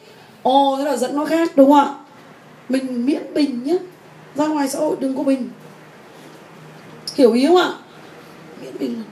[0.43, 1.93] Ồ, thế là dẫn nó khác, đúng không ạ?
[2.69, 3.77] Mình miễn bình nhé
[4.35, 5.49] ra ngoài xã hội đừng có bình.
[7.15, 7.73] Hiểu ý không ạ?
[8.61, 9.03] Miễn bình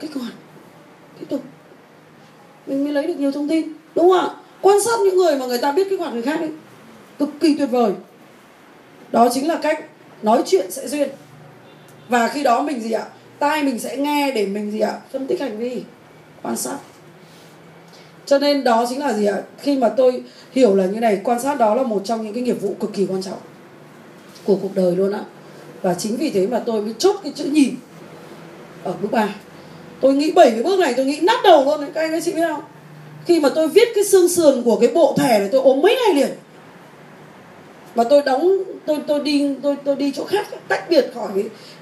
[0.00, 0.28] cái còn.
[1.20, 1.40] Tiếp tục.
[2.66, 4.30] Mình mới lấy được nhiều thông tin, đúng không ạ?
[4.60, 6.50] Quan sát những người mà người ta biết cái khoản người khác ấy,
[7.18, 7.92] cực kỳ tuyệt vời.
[9.12, 9.84] Đó chính là cách
[10.22, 11.08] nói chuyện sẽ duyên.
[12.08, 13.04] Và khi đó mình gì ạ?
[13.38, 14.98] Tai mình sẽ nghe để mình gì ạ?
[15.12, 15.82] Phân tích hành vi,
[16.42, 16.76] quan sát.
[18.26, 19.42] Cho nên đó chính là gì ạ?
[19.58, 20.22] Khi mà tôi
[20.52, 22.92] hiểu là như này, quan sát đó là một trong những cái nghiệp vụ cực
[22.92, 23.38] kỳ quan trọng
[24.44, 25.24] của cuộc đời luôn ạ.
[25.82, 27.74] Và chính vì thế mà tôi mới chốt cái chữ nhìn
[28.84, 29.28] ở bước ba.
[30.00, 32.22] Tôi nghĩ bảy cái bước này tôi nghĩ nát đầu luôn đấy, các anh các
[32.24, 32.62] chị biết không?
[33.26, 35.96] Khi mà tôi viết cái xương sườn của cái bộ thẻ này, tôi ốm mấy
[35.96, 36.36] ngày liền
[37.96, 41.28] và tôi đóng tôi tôi đi tôi tôi đi chỗ khác tách biệt khỏi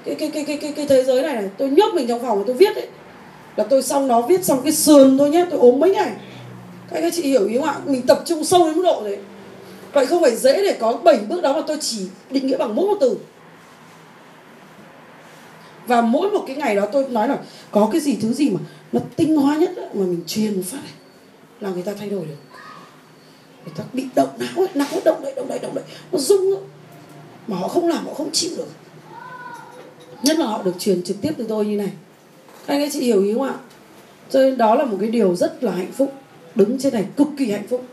[0.05, 1.49] cái cái cái cái cái cái, cái thế giới này này.
[1.57, 2.87] Tôi nhốt mình trong phòng tôi viết ấy.
[3.55, 6.11] Là tôi xong nó viết xong cái sườn thôi nhé tôi ốm mấy ngày.
[6.91, 7.75] Các anh chị hiểu ý không ạ?
[7.85, 9.17] Mình tập trung sâu đến mức độ đấy.
[9.93, 12.75] Vậy không phải dễ để có 7 bước đó mà tôi chỉ định nghĩa bằng
[12.75, 13.17] mỗi một từ.
[15.87, 17.37] Và mỗi một cái ngày đó tôi nói là
[17.71, 18.59] có cái gì thứ gì mà
[18.91, 20.93] nó tinh hoa nhất mà mình truyền một phát này
[21.59, 22.35] là người ta thay đổi được
[23.65, 25.83] người ta bị động não ấy, não động đậy động đậy động đậy.
[26.11, 26.63] Nó rung ấy.
[27.47, 28.67] mà họ không làm họ không chịu được.
[30.23, 31.91] Nhất là họ được truyền trực tiếp từ tôi như này.
[32.67, 33.55] Các anh ấy chị hiểu ý không ạ?
[34.29, 36.13] Cho nên đó là một cái điều rất là hạnh phúc.
[36.55, 37.85] Đứng trên này cực kỳ hạnh phúc.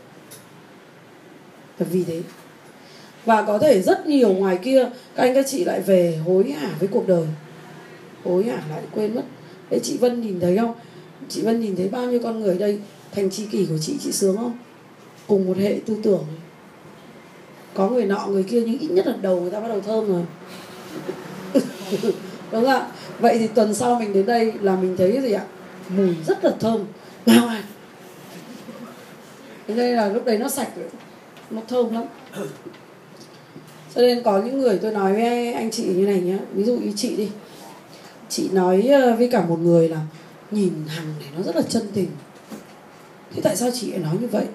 [1.77, 2.21] Và vì thế.
[3.25, 6.69] Và có thể rất nhiều ngoài kia các anh các chị lại về hối hả
[6.79, 7.25] với cuộc đời.
[8.23, 9.23] Hối hả lại quên mất.
[9.69, 10.73] Đấy chị Vân nhìn thấy không?
[11.29, 12.79] Chị Vân nhìn thấy bao nhiêu con người đây?
[13.11, 14.57] Thành tri kỷ của chị chị sướng không?
[15.27, 16.25] Cùng một hệ tư tưởng.
[17.73, 20.07] Có người nọ, người kia nhưng ít nhất là đầu người ta bắt đầu thơm
[20.07, 20.23] rồi.
[22.51, 22.87] Đúng không ạ?
[23.19, 25.43] Vậy thì tuần sau mình đến đây là mình thấy cái gì ạ?
[25.89, 26.85] Mùi rất là thơm.
[27.25, 27.63] Nào à
[29.67, 30.69] thế đây là lúc đấy nó sạch
[31.49, 32.03] nó thơm lắm.
[33.95, 36.39] Cho nên có những người tôi nói với anh chị như này nhá.
[36.53, 37.29] Ví dụ như chị đi.
[38.29, 39.99] Chị nói ờ, với cả một người là
[40.51, 42.07] nhìn hằng này nó rất là chân tình.
[43.35, 44.45] Thế tại sao chị lại nói như vậy?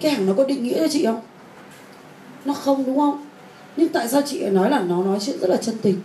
[0.00, 1.20] Cái hàng nó có định nghĩa cho chị không?
[2.44, 3.26] Nó không đúng không?
[3.76, 6.00] Nhưng tại sao chị nói là nó nói chuyện rất là chân tình?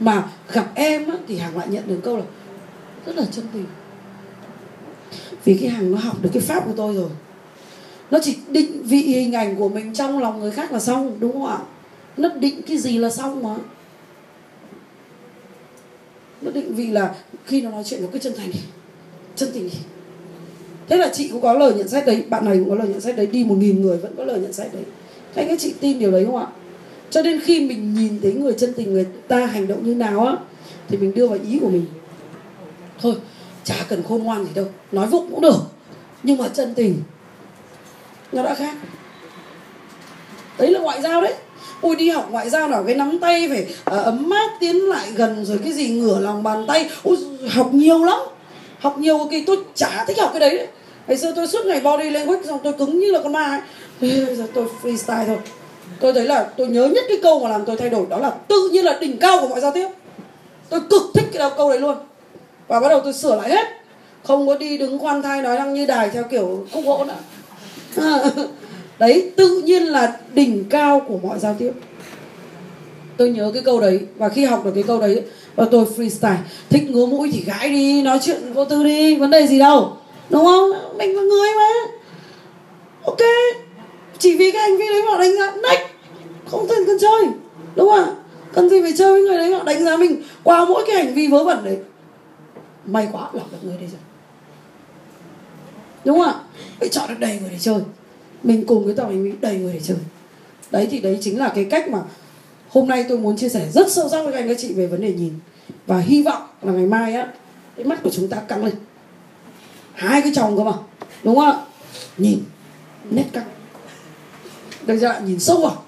[0.00, 2.24] Mà gặp em á, thì hàng lại nhận được câu là
[3.06, 3.66] rất là chân tình.
[5.44, 7.10] Vì cái hàng nó học được cái pháp của tôi rồi.
[8.10, 11.32] Nó chỉ định vị hình ảnh của mình trong lòng người khác là xong đúng
[11.32, 11.58] không ạ?
[12.16, 13.54] Nó định cái gì là xong mà.
[16.40, 17.14] Nó định vị là
[17.46, 18.60] khi nó nói chuyện nó cứ chân thành đi.
[19.36, 19.78] Chân tình đi
[20.88, 23.00] thế là chị cũng có lời nhận xét đấy bạn này cũng có lời nhận
[23.00, 24.82] xét đấy đi một nghìn người vẫn có lời nhận xét đấy.
[25.34, 26.46] Thế các chị tin điều đấy không ạ?
[27.10, 30.26] Cho nên khi mình nhìn thấy người chân tình người ta hành động như nào
[30.26, 30.36] á
[30.88, 31.86] thì mình đưa vào ý của mình.
[33.00, 33.14] Thôi
[33.64, 35.58] chả cần khôn ngoan gì đâu nói vụng cũng được.
[36.22, 36.96] Nhưng mà chân tình
[38.32, 38.76] nó đã khác.
[40.58, 41.34] Đấy là ngoại giao đấy.
[41.80, 45.12] Ôi đi học ngoại giao nào cái nắm tay phải à, ấm mát tiến lại
[45.16, 46.90] gần rồi cái gì ngửa lòng bàn tay.
[47.02, 47.16] Ôi
[47.50, 48.20] học nhiều lắm
[48.82, 50.66] học nhiều kỳ tôi chả thích học cái đấy, đấy.
[51.06, 53.60] ngày xưa tôi suốt ngày body language xong tôi cứng như là con ma ấy.
[54.00, 55.38] Bây giờ tôi freestyle thôi.
[56.00, 58.30] Tôi thấy là tôi nhớ nhất cái câu mà làm tôi thay đổi đó là
[58.30, 59.88] tự nhiên là đỉnh cao của mọi giao tiếp.
[60.68, 61.96] Tôi cực thích cái câu đấy luôn.
[62.68, 63.66] Và bắt đầu tôi sửa lại hết.
[64.24, 67.18] Không có đi đứng khoan thai nói năng như đài theo kiểu khúc gỗ nữa.
[68.98, 71.72] Đấy tự nhiên là đỉnh cao của mọi giao tiếp.
[73.16, 74.00] Tôi nhớ cái câu đấy.
[74.16, 75.22] Và khi học được cái câu đấy
[75.56, 76.36] và tôi freestyle.
[76.70, 79.96] Thích ngứa mũi thì gãi đi, nói chuyện vô tư đi, vấn đề gì đâu.
[80.30, 80.70] Đúng không?
[80.98, 81.92] Mình là người mà.
[83.04, 83.18] Ok.
[84.18, 85.52] Chỉ vì cái hành vi đấy họ đánh giá.
[85.56, 85.82] Next.
[86.46, 87.26] Không cần cần chơi.
[87.74, 88.12] Đúng không ạ?
[88.52, 91.14] Cần gì phải chơi với người đấy họ đánh giá mình qua mỗi cái hành
[91.14, 91.78] vi vớ vẩn đấy.
[92.86, 94.00] May quá lọc được người đấy rồi.
[96.04, 96.34] Đúng không ạ?
[96.80, 97.78] Phải chọn được đầy người để chơi.
[98.42, 99.96] Mình cùng với tao hành vi đầy người để chơi.
[100.70, 101.98] Đấy thì đấy chính là cái cách mà
[102.72, 104.86] hôm nay tôi muốn chia sẻ rất sâu sắc với các anh các chị về
[104.86, 105.32] vấn đề nhìn.
[105.86, 107.26] Và hy vọng là ngày mai á
[107.76, 108.74] cái mắt của chúng ta căng lên.
[109.92, 110.72] Hai cái chồng cơ mà
[111.22, 111.56] đúng không ạ?
[112.18, 112.38] Nhìn
[113.10, 113.44] nét căng.
[114.86, 115.82] Được chưa nhìn sâu vào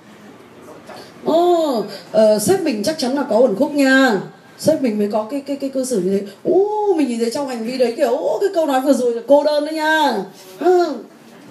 [1.24, 1.86] Ồ, oh,
[2.16, 4.20] uh, sếp mình chắc chắn là có ẩn khúc nha.
[4.58, 6.26] Sếp mình mới có cái cái cái cơ sở như thế.
[6.44, 8.80] Ô uh, mình nhìn thấy trong hành vi đấy kiểu ô uh, cái câu nói
[8.80, 10.12] vừa rồi là cô đơn đấy nha.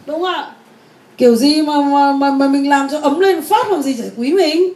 [0.06, 0.52] Đúng không ạ?
[1.18, 4.04] Kiểu gì mà mà mà, mà mình làm cho ấm lên phát làm gì chả
[4.18, 4.74] quý mình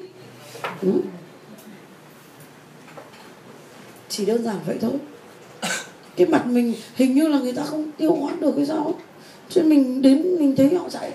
[0.81, 0.91] ừ.
[4.09, 4.91] chỉ đơn giản vậy thôi.
[6.15, 8.93] Cái mặt mình hình như là người ta không tiêu hóa được cái sao?
[9.49, 11.11] Cho mình đến mình thấy họ chạy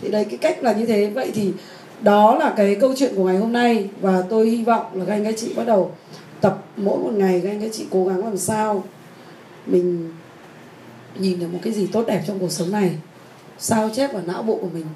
[0.00, 1.10] thì đây cái cách là như thế.
[1.14, 1.52] Vậy thì
[2.00, 3.88] đó là cái câu chuyện của ngày hôm nay.
[4.00, 5.94] Và tôi hy vọng là các anh các chị bắt đầu
[6.40, 7.40] tập mỗi một ngày.
[7.44, 8.84] Các anh các chị cố gắng làm sao
[9.66, 10.12] mình
[11.18, 12.90] nhìn được một cái gì tốt đẹp trong cuộc sống này.
[13.58, 14.86] Sao chép vào não bộ của mình.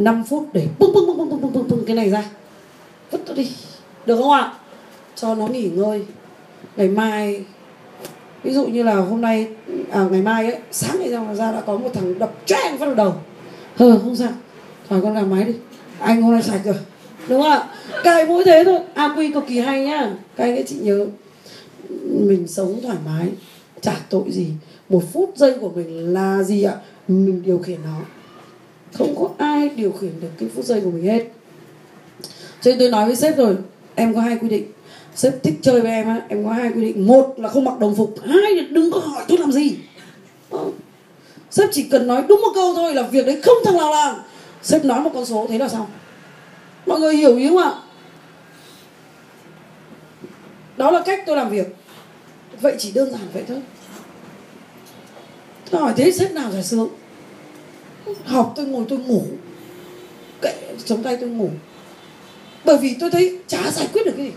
[0.00, 2.24] 5 phút để bưng bưng bưng bưng bưng bưng bưng cái này ra.
[3.10, 3.52] Vứt nó đi.
[4.06, 4.52] Được không ạ?
[5.14, 6.04] Cho nó nghỉ ngơi.
[6.76, 7.44] Ngày mai
[8.42, 9.48] ví dụ như là hôm nay
[9.90, 12.94] à, ngày mai ấy sáng ngày ra ra đã có một thằng đập choang vào
[12.94, 13.14] đầu.
[13.76, 14.32] Hờ không sao.
[14.88, 15.52] Thoải con gà mái đi.
[15.98, 16.74] Anh hôm nay sạch rồi.
[17.28, 17.68] Đúng không ạ?
[18.04, 18.80] Cài mỗi thế thôi.
[18.94, 20.14] A quy cực kỳ hay nhá.
[20.36, 21.06] Các anh ấy chị nhớ
[22.00, 23.28] mình sống thoải mái
[23.80, 24.46] chả tội gì.
[24.88, 26.74] Một phút giây của mình là gì ạ?
[27.08, 28.00] Mình điều khiển nó
[28.92, 31.24] không có ai điều khiển được cái phút giây của mình hết.
[32.62, 33.56] Cho nên tôi nói với sếp rồi,
[33.94, 34.64] em có hai quy định.
[35.14, 37.06] Sếp thích chơi với em á, em có hai quy định.
[37.06, 39.76] Một là không mặc đồng phục, hai là đừng có hỏi tôi làm gì.
[40.50, 40.72] Vâng.
[41.50, 44.16] Sếp chỉ cần nói đúng một câu thôi là việc đấy không thằng nào làm.
[44.62, 45.86] Sếp nói một con số thế là xong.
[46.86, 47.72] Mọi người hiểu ý không ạ?
[50.76, 51.76] Đó là cách tôi làm việc.
[52.60, 53.62] Vậy chỉ đơn giản vậy thôi.
[55.70, 56.88] Tôi hỏi thế sếp nào giải sướng
[58.24, 59.22] học tôi ngồi tôi ngủ.
[60.42, 60.54] Kệ
[60.84, 61.50] chống tay tôi ngủ.
[62.64, 64.32] Bởi vì tôi thấy chả giải quyết được cái gì.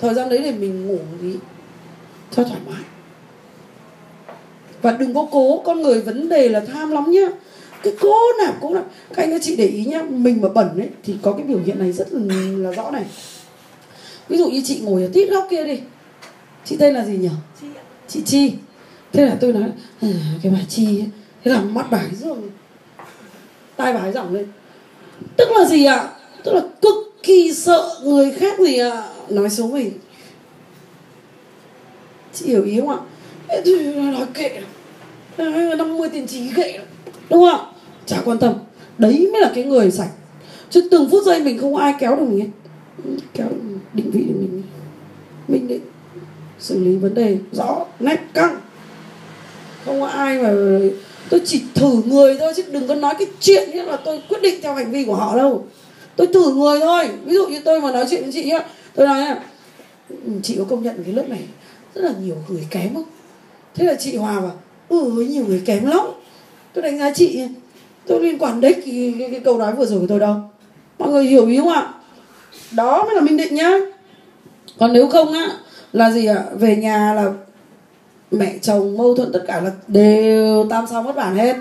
[0.00, 1.34] Thời gian đấy thì mình ngủ đi
[2.30, 2.82] cho thoải mái.
[4.82, 7.28] Và đừng có cố con người vấn đề là tham lắm nhá.
[7.82, 8.14] Cái cố
[8.44, 8.84] nào cũng nào.
[9.14, 11.60] Các anh các chị để ý nhá mình mà bẩn ấy thì có cái biểu
[11.64, 13.04] hiện này rất là, là rõ này.
[14.28, 15.80] Ví dụ như chị ngồi ở tít góc kia đi.
[16.64, 17.28] Chị tên là gì nhỉ
[18.08, 18.52] chị chi.
[19.12, 19.70] Thế là tôi nói
[20.00, 20.08] à,
[20.42, 21.08] cái bà chi ấy
[21.44, 22.50] thế là mắt bà ấy rộng
[23.76, 24.46] tai bà ấy lên.
[25.36, 25.96] Tức là gì ạ?
[25.96, 26.10] À?
[26.44, 28.90] tức là cực kỳ sợ người khác gì ạ?
[28.90, 29.08] À?
[29.28, 29.92] nói xấu mình.
[32.32, 32.98] Chị hiểu ý không ạ?
[33.96, 34.60] Nói kệ.
[35.76, 36.78] Năm mươi tiền trí kệ.
[37.30, 37.58] Đúng không ạ?
[38.06, 38.54] Chả quan tâm.
[38.98, 40.10] Đấy mới là cái người sạch.
[40.70, 42.50] Chứ từng phút giây mình không ai kéo được mình
[43.34, 43.48] kéo
[43.92, 44.62] định vị được mình.
[45.48, 45.82] Mình định
[46.58, 48.60] xử lý vấn đề rõ nét căng.
[49.84, 50.52] Không có ai mà
[51.30, 54.42] tôi chỉ thử người thôi chứ đừng có nói cái chuyện như là tôi quyết
[54.42, 55.64] định theo hành vi của họ đâu.
[56.16, 57.08] Tôi thử người thôi.
[57.24, 58.60] Ví dụ như tôi mà nói chuyện với chị nhá.
[58.94, 59.42] Tôi nói là
[60.08, 61.40] ừ, chị có công nhận cái lớp này
[61.94, 63.04] rất là nhiều người kém không?
[63.74, 64.58] Thế là chị hòa bảo
[64.88, 66.06] ừ nhiều người kém lắm.
[66.72, 67.40] Tôi đánh giá chị
[68.06, 70.36] tôi liên quan đấy cái, cái, cái câu nói vừa rồi của tôi đâu.
[70.98, 71.92] Mọi người hiểu ý không ạ?
[72.70, 73.70] Đó mới là minh định nhá.
[74.78, 75.48] Còn nếu không á
[75.92, 76.44] là gì ạ?
[76.54, 77.32] Về nhà là
[78.30, 81.56] mẹ chồng mâu thuẫn tất cả là đều tam sao mất bản hết.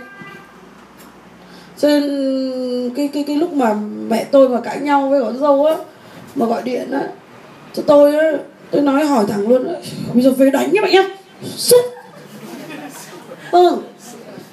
[1.78, 3.74] Cho nên cái cái cái lúc mà
[4.10, 5.76] mẹ tôi mà cãi nhau với con dâu á
[6.36, 7.08] mà gọi điện á
[7.74, 8.32] cho tôi á
[8.72, 9.74] tôi nói hỏi thẳng luôn á,
[10.14, 11.04] bây giờ về đánh nhá mẹ nhá.
[11.56, 11.86] Sút.
[13.52, 13.78] ừ.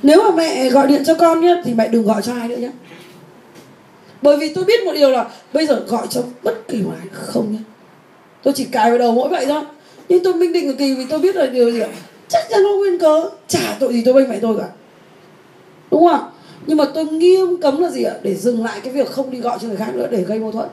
[0.02, 2.56] Nếu mà mẹ gọi điện cho con nhá thì mẹ đừng gọi cho ai nữa
[2.56, 2.70] nhá.
[4.22, 7.08] Bởi vì tôi biết một điều là bây giờ gọi cho bất kỳ một ai
[7.12, 7.58] không nhá.
[8.42, 9.62] Tôi chỉ cài vào đầu mỗi vậy thôi
[10.08, 11.88] nhưng tôi minh định cực kỳ vì tôi biết là điều gì ạ?
[12.28, 13.30] Chắc chắn nó nguyên cớ.
[13.48, 14.68] Chả tội gì tôi bênh phải tôi cả.
[15.90, 16.30] Đúng không ạ?
[16.66, 18.14] Nhưng mà tôi nghiêm cấm là gì ạ?
[18.22, 20.52] Để dừng lại cái việc không đi gọi cho người khác nữa để gây mâu
[20.52, 20.68] thuẫn.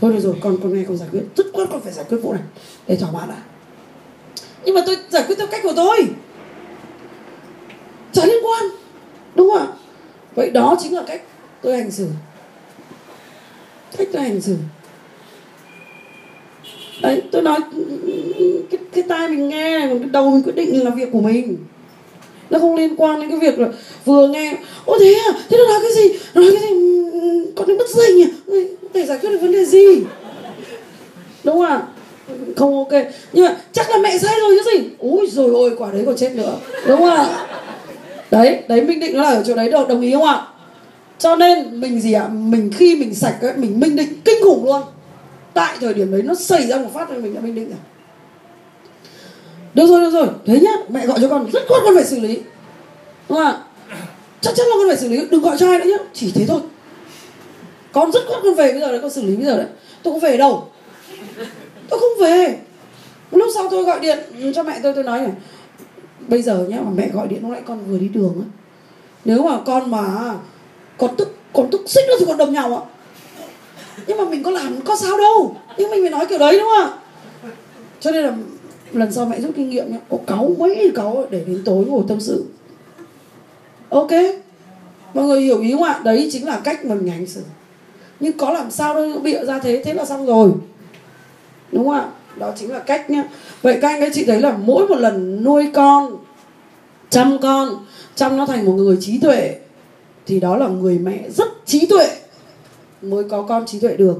[0.00, 1.22] Thôi được rồi con con nghe con giải quyết.
[1.36, 2.42] Dứt khoát con phải giải quyết vụ này,
[2.86, 3.36] để thỏa mãn đã.
[4.64, 6.06] Nhưng mà tôi giải quyết theo cách của tôi.
[8.12, 8.70] Chả liên quan.
[9.34, 9.66] Đúng không ạ?
[10.34, 11.22] Vậy đó chính là cách
[11.62, 12.08] tôi hành xử.
[13.96, 14.56] Cách tôi hành xử
[17.02, 17.60] đấy tôi nói
[18.70, 21.56] cái cái tai mình nghe còn cái đầu mình quyết định là việc của mình.
[22.50, 23.68] Nó không liên quan đến cái việc là
[24.04, 25.32] vừa nghe ô thế à?
[25.48, 26.18] Thế nó nói cái gì?
[26.34, 26.76] Nó nói cái gì?
[27.56, 28.26] Con nó mất dây nhỉ?
[28.94, 30.02] Để giải quyết được vấn đề gì?
[31.44, 31.82] Đúng không ạ?
[32.56, 33.02] Không ok.
[33.32, 34.84] Nhưng mà chắc là mẹ sai rồi chứ gì?
[34.98, 36.56] Ui rồi ôi quả đấy còn chết nữa.
[36.86, 37.46] Đúng không ạ?
[38.30, 40.46] Đấy đấy minh định nó là ở chỗ đấy được đồng ý không ạ?
[41.18, 42.28] Cho nên mình gì ạ?
[42.28, 44.82] Mình khi mình sạch ấy, mình minh định kinh khủng luôn
[45.54, 47.78] tại thời điểm đấy nó xảy ra một phát thì mình đã bình định rồi.
[49.74, 50.28] Được rồi được rồi.
[50.46, 52.40] Thế nhá, mẹ gọi cho con rất khoát con phải xử lý.
[53.28, 53.62] Đúng không ạ?
[54.40, 55.26] Chắc chắn là con phải xử lý.
[55.30, 56.04] Đừng gọi cho ai nữa nhá.
[56.12, 56.60] Chỉ thế thôi.
[57.92, 59.66] Con rất khoát con về bây giờ đấy, con xử lý bây giờ đấy.
[60.02, 60.68] Tôi không về đâu.
[61.88, 62.58] Tôi không về.
[63.30, 64.18] Lúc sau tôi gọi điện
[64.54, 65.32] cho mẹ tôi tôi nói này.
[66.28, 68.46] Bây giờ nhá, mà mẹ gọi điện lúc nãy con vừa đi đường á.
[69.24, 70.34] Nếu mà con mà
[70.98, 72.82] còn tức còn tức xích nó thì còn đâm nhau ạ
[74.06, 75.56] nhưng mà mình có làm, có sao đâu.
[75.78, 76.98] Nhưng mình phải nói kiểu đấy, đúng không ạ?
[78.00, 78.34] Cho nên là
[78.92, 79.98] lần sau mẹ rút kinh nghiệm nhá.
[80.10, 82.44] Có cáu mấy cáu để đến tối ngồi tâm sự.
[83.88, 84.10] Ok?
[85.14, 86.00] Mọi người hiểu ý không ạ?
[86.04, 87.42] Đấy chính là cách mà mình hành xử.
[88.20, 90.50] Nhưng có làm sao đâu, bịa ra thế thế là xong rồi.
[91.72, 92.08] Đúng không ạ?
[92.36, 93.24] Đó chính là cách nhá.
[93.62, 96.16] Vậy các anh các chị thấy là mỗi một lần nuôi con,
[97.10, 99.56] chăm con, chăm nó thành một người trí tuệ,
[100.26, 102.08] thì đó là người mẹ rất trí tuệ
[103.02, 104.16] mới có con trí tuệ được.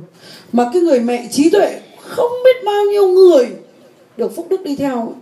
[0.52, 3.48] Mà cái người mẹ trí tuệ không biết bao nhiêu người
[4.16, 5.14] được phúc đức đi theo.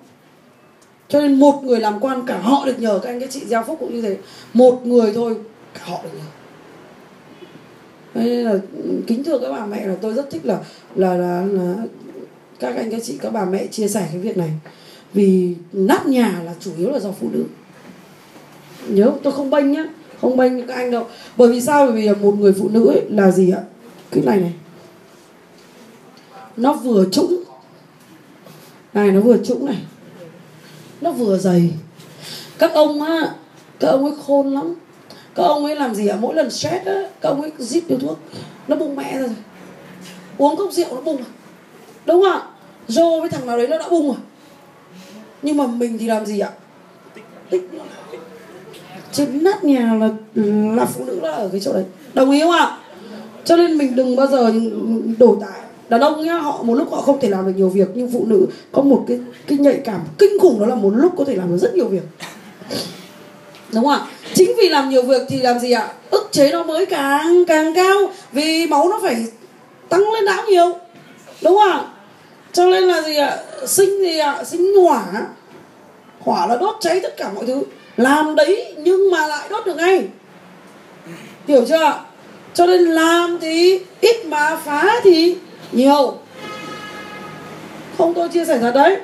[1.09, 3.65] Cho nên một người làm quan cả họ được nhờ các anh các chị gieo
[3.67, 4.17] phúc cũng như thế.
[4.55, 5.37] Một người thôi
[5.75, 6.25] cả họ được nhờ.
[8.15, 8.59] Nên là
[9.07, 10.59] kính thưa các bà mẹ là tôi rất thích là
[10.95, 11.75] là là, là
[12.61, 14.51] các anh các chị các bà mẹ chia sẻ cái việc này.
[15.15, 17.45] Vì nát nhà là chủ yếu là do phụ nữ.
[18.89, 19.85] Nhớ tôi không bênh nhá
[20.21, 21.07] không bênh các anh đâu.
[21.37, 21.87] Bởi vì sao?
[21.87, 23.61] Bởi vì là một người phụ nữ ấy là gì ạ?
[24.11, 24.53] Cái này này.
[26.57, 27.43] Nó vừa trũng.
[28.95, 29.79] Này, nó vừa trũng này.
[31.01, 31.71] Nó vừa dày.
[32.59, 33.35] Các ông á,
[33.81, 34.75] các ông ấy khôn lắm.
[35.35, 36.17] Các ông ấy làm gì ạ?
[36.21, 38.19] Mỗi lần stress á, các ông ấy zip điếu thuốc.
[38.69, 39.31] Nó bung mẹ rồi.
[40.39, 41.31] Uống cốc rượu nó bung à?
[42.07, 42.43] Đúng không ạ?
[42.89, 44.23] Joe với thằng nào đấy nó đã bung rồi à?
[45.43, 46.51] nhưng mà mình thì làm gì ạ?
[47.51, 48.08] Tích nó lại
[49.13, 50.43] trên nát nhà là ừ,
[50.77, 51.85] là phụ nữ là ở cái chỗ đấy.
[52.15, 52.79] Đồng ý không ạ?
[53.45, 54.53] Cho nên mình đừng bao giờ
[55.19, 55.61] đổi tại.
[55.89, 58.25] Đàn ông nhá, họ một lúc họ không thể làm được nhiều việc, nhưng phụ
[58.27, 61.37] nữ có một cái cái nhạy cảm kinh khủng, đó là một lúc có thể
[61.37, 62.03] làm được rất nhiều việc.
[63.73, 64.07] Đúng không ạ?
[64.35, 65.93] Chính vì làm nhiều việc thì làm gì ạ?
[66.11, 67.99] Ức chế nó mới càng càng cao,
[68.33, 69.27] vì máu nó phải
[69.89, 70.73] tăng lên não nhiều.
[71.43, 71.85] Đúng không ạ?
[72.53, 73.39] Cho nên là gì ạ?
[73.67, 74.45] Sinh gì ạ?
[74.45, 75.05] Sinh hỏa.
[76.21, 77.63] Hỏa là đốt cháy tất cả mọi thứ
[77.99, 80.05] làm đấy nhưng mà lại đốt được ngay.
[81.49, 82.01] Hiểu chưa?
[82.55, 85.37] Cho nên làm thì ít mà phá thì
[85.73, 86.15] nhiều.
[87.99, 88.97] Không, tôi chia sẻ thật đấy.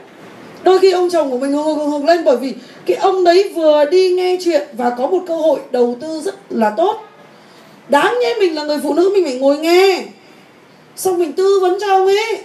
[0.62, 2.54] Đôi khi ông chồng của mình hùng hùng hùng lên bởi vì
[2.86, 6.34] cái ông đấy vừa đi nghe chuyện và có một cơ hội đầu tư rất
[6.50, 7.00] là tốt.
[7.88, 10.04] Đáng nhẽ mình là người phụ nữ, mình phải ngồi nghe.
[10.96, 12.38] Xong mình tư vấn cho ông ấy.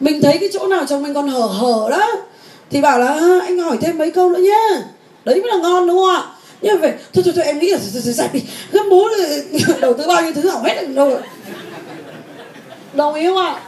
[0.00, 2.08] Mình thấy cái chỗ nào chồng mình còn hở hở đó,
[2.70, 4.82] thì bảo là à, anh hỏi thêm mấy câu nữa nhá
[5.24, 6.22] đấy mới là ngon đúng không ạ?
[6.62, 8.42] Nhưng mà về thôi thôi thôi em nghĩ là rồi, rồi, sạch đi.
[8.72, 9.08] Gấp bố
[9.80, 10.94] đầu tư bao nhiêu thứ hỏng hết rồi.
[10.94, 11.20] Đâu rồi?
[12.94, 13.60] Đồng ý không ạ?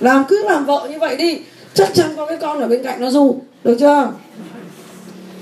[0.00, 1.38] Làm cứ làm vợ như vậy đi.
[1.74, 4.12] Chắc chắn có cái con ở bên cạnh nó du được chưa?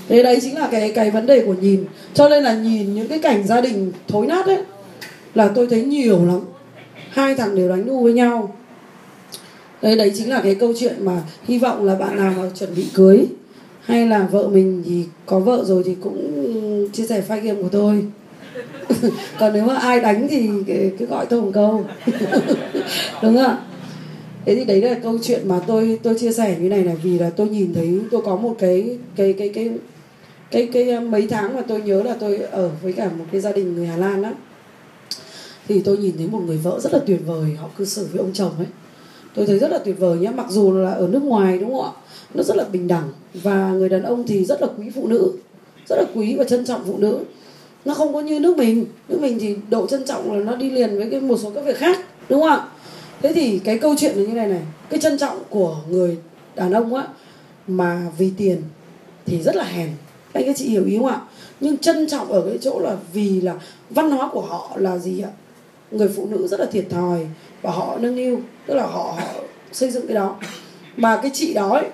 [0.07, 1.85] Thế đấy chính là cái cái vấn đề của nhìn.
[2.13, 4.57] Cho nên là nhìn những cái cảnh gia đình thối nát ấy
[5.35, 6.39] là tôi thấy nhiều lắm.
[7.09, 8.55] Hai thằng đều đánh đu với nhau.
[9.81, 12.75] Đấy đấy chính là cái câu chuyện mà hy vọng là bạn nào mà chuẩn
[12.75, 13.25] bị cưới
[13.91, 17.69] hay là vợ mình thì có vợ rồi thì cũng chia sẻ file game của
[17.69, 18.05] tôi.
[19.39, 20.49] Còn nếu mà ai đánh thì
[20.99, 21.85] cứ gọi tôi một câu.
[23.23, 23.57] Đúng không ạ?
[24.45, 27.19] Thế thì đấy là câu chuyện mà tôi tôi chia sẻ như này là vì
[27.19, 29.69] là tôi nhìn thấy tôi có một cái cái cái cái
[30.51, 33.41] cái cái, cái mấy tháng mà tôi nhớ là tôi ở với cả một cái
[33.41, 34.33] gia đình người Hà Lan á.
[35.67, 38.19] Thì tôi nhìn thấy một người vợ rất là tuyệt vời họ cư xử với
[38.19, 38.67] ông chồng ấy
[39.35, 41.85] tôi thấy rất là tuyệt vời nhé mặc dù là ở nước ngoài, đúng không
[41.85, 41.91] ạ?
[42.33, 45.31] Nó rất là bình đẳng và người đàn ông thì rất là quý phụ nữ,
[45.89, 47.19] rất là quý và trân trọng phụ nữ.
[47.85, 48.85] Nó không có như nước mình.
[49.09, 51.65] Nước mình thì độ trân trọng là nó đi liền với cái một số các
[51.65, 51.99] việc khác,
[52.29, 52.67] đúng không ạ?
[53.21, 56.17] Thế thì cái câu chuyện là như này này, cái trân trọng của người
[56.55, 57.07] đàn ông á,
[57.67, 58.61] mà vì tiền
[59.25, 59.89] thì rất là hèn.
[60.33, 61.21] Anh các chị hiểu ý không ạ?
[61.59, 63.55] Nhưng trân trọng ở cái chỗ là vì là
[63.89, 65.29] văn hóa của họ là gì ạ?
[65.91, 67.27] Người phụ nữ rất là thiệt thòi
[67.61, 69.33] và họ nâng niu tức là họ, họ
[69.71, 70.35] xây dựng cái đó.
[70.97, 71.85] Mà cái chị đó ấy,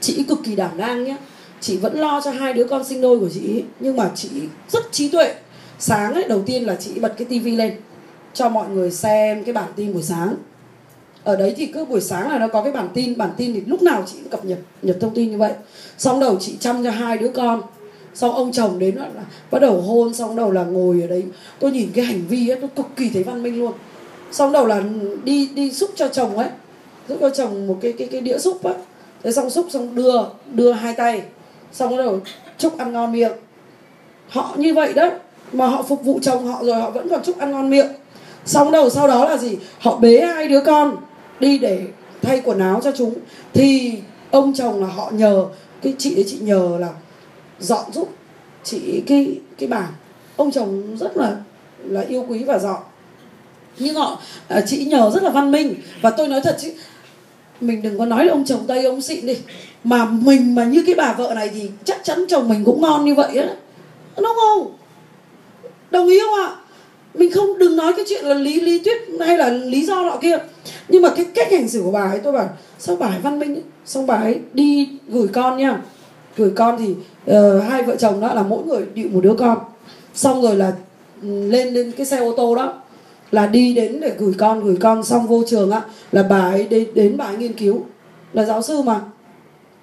[0.00, 1.16] chị cực kỳ đảm đang nhé
[1.60, 4.28] chị vẫn lo cho hai đứa con sinh đôi của chị nhưng mà chị
[4.72, 5.34] rất trí tuệ.
[5.78, 7.76] Sáng ấy đầu tiên là chị bật cái tivi lên
[8.34, 10.34] cho mọi người xem cái bản tin buổi sáng.
[11.24, 13.60] Ở đấy thì cứ buổi sáng là nó có cái bản tin bản tin thì
[13.66, 15.52] lúc nào chị cũng cập nhật nhật thông tin như vậy.
[15.98, 17.62] Xong đầu chị chăm cho hai đứa con
[18.14, 19.08] xong ông chồng đến là
[19.50, 21.22] bắt đầu hôn, xong đầu là ngồi ở đấy.
[21.58, 23.72] Tôi nhìn cái hành vi ấy, tôi cực kỳ thấy văn minh luôn.
[24.32, 24.82] Xong đầu là
[25.24, 26.48] đi đi xúc cho chồng ấy.
[27.08, 28.72] Giúp cho chồng một cái cái cái đĩa xúc á.
[29.22, 30.20] Thế xong xúc, xong đưa
[30.52, 31.22] đưa hai tay.
[31.72, 32.20] Xong rồi
[32.58, 33.32] chúc ăn ngon miệng.
[34.28, 35.10] Họ như vậy đó
[35.52, 37.86] mà họ phục vụ chồng họ rồi, họ vẫn còn chúc ăn ngon miệng.
[38.44, 39.56] Xong đầu sau đó là gì?
[39.78, 40.96] Họ bế hai đứa con
[41.40, 41.82] đi để
[42.22, 43.14] thay quần áo cho chúng.
[43.52, 43.92] Thì
[44.30, 45.46] ông chồng là họ nhờ,
[45.82, 46.88] cái chị ấy chị nhờ là
[47.60, 48.14] dọn giúp
[48.64, 49.86] chị cái cái bàn
[50.36, 51.36] ông chồng rất là
[51.84, 52.80] là yêu quý và dọn.
[53.78, 55.74] Nhưng họ à, chị nhờ rất là văn minh.
[56.00, 56.72] Và tôi nói thật chứ,
[57.60, 59.36] mình đừng có nói là ông chồng tây, ông xịn đi.
[59.84, 63.04] Mà mình mà như cái bà vợ này thì chắc chắn chồng mình cũng ngon
[63.04, 63.48] như vậy á.
[64.16, 64.76] Đúng không?
[65.90, 66.56] Đồng ý không ạ?
[67.14, 70.16] Mình không, đừng nói cái chuyện là lý lý thuyết hay là lý do nọ
[70.22, 70.38] kia.
[70.88, 72.48] Nhưng mà cái cách hành xử của bà ấy, tôi bảo,
[72.78, 73.62] sao bà ấy văn minh ấy?
[73.84, 75.82] xong bà ấy đi gửi con nha?
[76.36, 76.94] Gửi con thì
[77.30, 79.58] uh, hai vợ chồng đó là mỗi người điệu một đứa con.
[80.14, 80.72] Xong rồi là
[81.22, 82.74] ừ, lên lên cái xe ô tô đó
[83.30, 85.82] là đi đến để gửi con gửi con xong vô trường á
[86.12, 87.80] là bà ấy đến, đến bà ấy nghiên cứu.
[88.32, 89.00] Là giáo sư mà.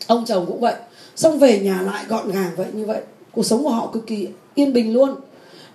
[0.08, 0.74] Ông chồng cũng vậy.
[1.16, 3.02] Xong về nhà lại gọn gàng vậy như vậy.
[3.32, 5.16] Cuộc sống của họ cực kỳ yên bình luôn.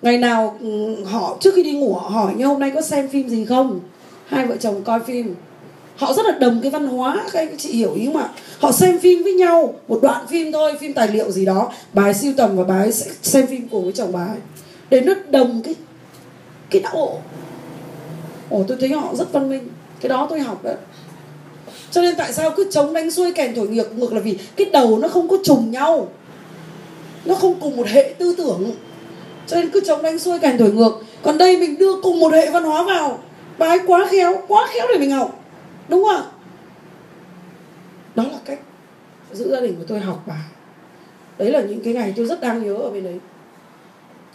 [0.03, 3.09] Ngày nào ừ, họ trước khi đi ngủ họ hỏi như hôm nay có xem
[3.09, 3.81] phim gì không?
[4.27, 5.35] Hai vợ chồng coi phim
[5.97, 8.29] họ rất là đồng cái văn hóa, các anh chị hiểu ý không ạ?
[8.59, 11.73] Họ xem phim với nhau, một đoạn phim thôi, phim tài liệu gì đó.
[11.93, 14.39] Bà ấy siêu tầm và bà ấy sẽ xem phim cùng với chồng bà ấy.
[14.91, 15.75] Để nó đồng cái
[16.71, 17.19] cái não bộ
[18.51, 19.69] ồ tôi thấy họ rất văn minh.
[20.01, 20.75] Cái đó tôi học đấy.
[21.91, 24.67] Cho nên tại sao cứ chống đánh xuôi kèn thổi ngược ngược là vì cái
[24.73, 26.09] đầu nó không có trùng nhau.
[27.25, 28.71] Nó không cùng một hệ tư tưởng.
[29.47, 30.93] Cho nên cứ chống đánh xuôi kèn thổi ngược.
[31.23, 33.19] Còn đây mình đưa cùng một hệ văn hóa vào.
[33.59, 35.43] Bà ấy quá khéo quá khéo để mình học
[35.89, 36.27] đúng không
[38.15, 38.59] đó là cách
[39.33, 40.45] giữ gia đình của tôi học bà
[41.39, 43.19] đấy là những cái ngày tôi rất đang nhớ ở bên đấy.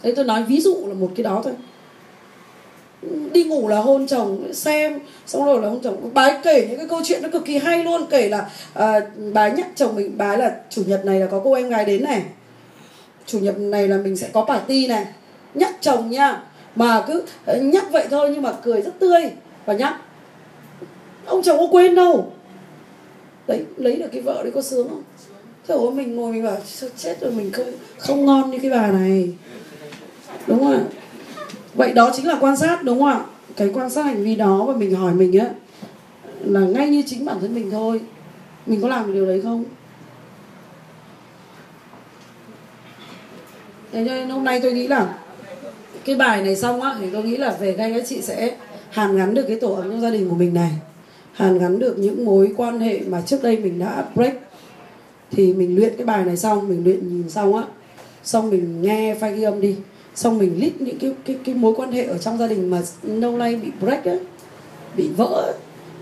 [0.02, 1.52] Đấy tôi nói ví dụ là một cái đó thôi.
[3.32, 6.10] Đi ngủ là hôn chồng xem xong rồi là hôn chồng.
[6.14, 9.00] Bà ấy kể những cái câu chuyện nó cực kỳ hay luôn kể là à,
[9.32, 11.68] bà ấy nhắc chồng mình bà ấy là chủ nhật này là có cô em
[11.68, 12.22] gái đến này.
[13.26, 15.06] Chủ nhật này là mình sẽ có party này.
[15.54, 16.42] Nhắc chồng nha.
[16.76, 19.30] Mà cứ à, nhắc vậy thôi nhưng mà cười rất tươi.
[19.64, 20.00] Và nhắc
[21.26, 22.32] ông chồng có quên đâu.
[23.46, 25.02] Đấy lấy được cái vợ đấy có sướng không?
[25.68, 26.56] Thế ủa mình ngồi mình bảo
[26.96, 27.66] chết rồi, mình không
[27.98, 29.30] không ngon như cái bà này.
[30.46, 30.80] Đúng không ạ?
[31.74, 33.20] Vậy đó chính là quan sát, đúng không ạ?
[33.56, 35.50] Cái quan sát hành vi đó và mình hỏi mình á,
[36.40, 38.00] là ngay như chính bản thân mình thôi.
[38.66, 39.64] Mình có làm được điều đấy không?
[43.92, 45.14] Thế nên hôm nay tôi nghĩ là
[46.04, 48.56] cái bài này xong á, thì tôi nghĩ là về ngay các chị sẽ
[48.90, 50.70] hàn gắn được cái tổ ấm trong gia đình của mình này
[51.32, 54.34] hàn gắn được những mối quan hệ mà trước đây mình đã break.
[55.30, 57.64] Thì mình luyện cái bài này xong mình luyện nhìn xong á
[58.24, 59.76] xong mình nghe file ghi âm đi
[60.14, 62.82] xong mình list những cái cái cái mối quan hệ ở trong gia đình mà
[63.02, 64.20] lâu nay bị break ấy,
[64.96, 65.54] bị vỡ ấy,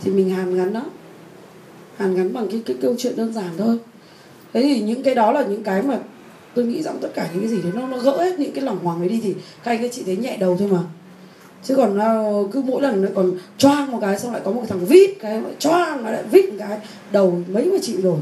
[0.03, 0.83] thì mình hàn gắn đó
[1.97, 3.79] hàn gắn bằng cái cái câu chuyện đơn giản thôi.
[4.53, 5.99] Thế thì những cái đó là những cái mà
[6.55, 8.65] tôi nghĩ rằng tất cả những cái gì đấy nó nó gỡ hết những cái
[8.65, 9.35] lòng hoàng ấy đi thì
[9.65, 10.79] các anh các chị thấy nhẹ đầu thôi mà
[11.63, 14.63] chứ còn uh, cứ mỗi lần lại còn choang một cái xong lại có một
[14.69, 16.79] thằng vít cái choang lại vít một cái
[17.13, 18.19] đầu mấy mà chịu rồi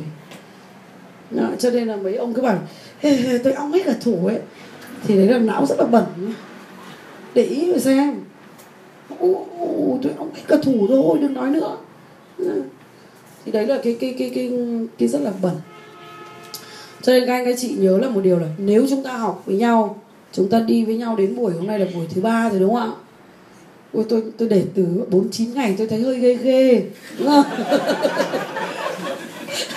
[1.31, 2.59] Đó, cho nên là mấy ông cứ bảo
[3.01, 4.39] "Ê, ê, tôi ong hết cả thủ ấy.
[5.07, 6.05] Thì đấy là não rất là bẩn
[7.35, 8.15] để ý mà xem.
[9.19, 11.77] Ô, ô, tôi ong hết cả thủ thôi đừng nói nữa.
[13.45, 14.53] Thì đấy là cái cái cái cái
[14.99, 15.55] cái rất là bẩn.
[17.03, 19.43] Cho nên các anh các chị nhớ là một điều là nếu chúng ta học
[19.47, 20.03] với nhau
[20.33, 22.75] chúng ta đi với nhau đến buổi hôm nay là buổi thứ ba rồi đúng
[22.75, 23.08] không ạ?
[23.93, 26.83] Ôi tôi tôi để từ 49 ngày tôi thấy hơi ghê ghê,
[27.19, 27.45] đúng không?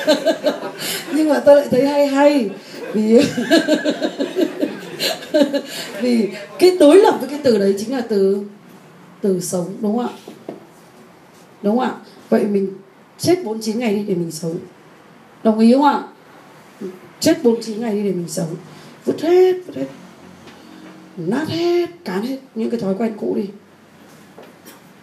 [1.14, 2.50] nhưng mà tôi lại thấy hay hay,
[2.94, 3.20] vì
[6.02, 6.30] vì
[6.60, 8.44] cái đối lập với cái từ đấy chính là từ
[9.22, 10.14] từ sống, đúng không ạ?
[11.62, 11.96] Đúng không ạ?
[12.30, 12.70] Vậy mình
[13.18, 14.58] chết 49 ngày đi để mình sống.
[15.44, 16.04] Đồng ý không ạ?
[17.20, 18.56] Chết 49 ngày đi để mình sống.
[19.06, 19.88] Vứt hết vứt hết.
[21.18, 23.46] Nát hết, cán hết những cái thói quen cũ đi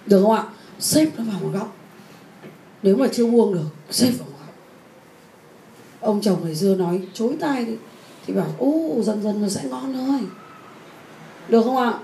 [0.09, 0.45] được không ạ?
[0.79, 1.77] Xếp nó vào một góc.
[2.83, 4.55] Nếu mà chưa buông được xếp vào một góc.
[6.01, 7.73] Ông chồng ngày xưa nói, chối tai đi.
[8.27, 10.21] Thì bảo ô dần dần nó sẽ ngon thôi.
[11.49, 11.99] Được không ạ?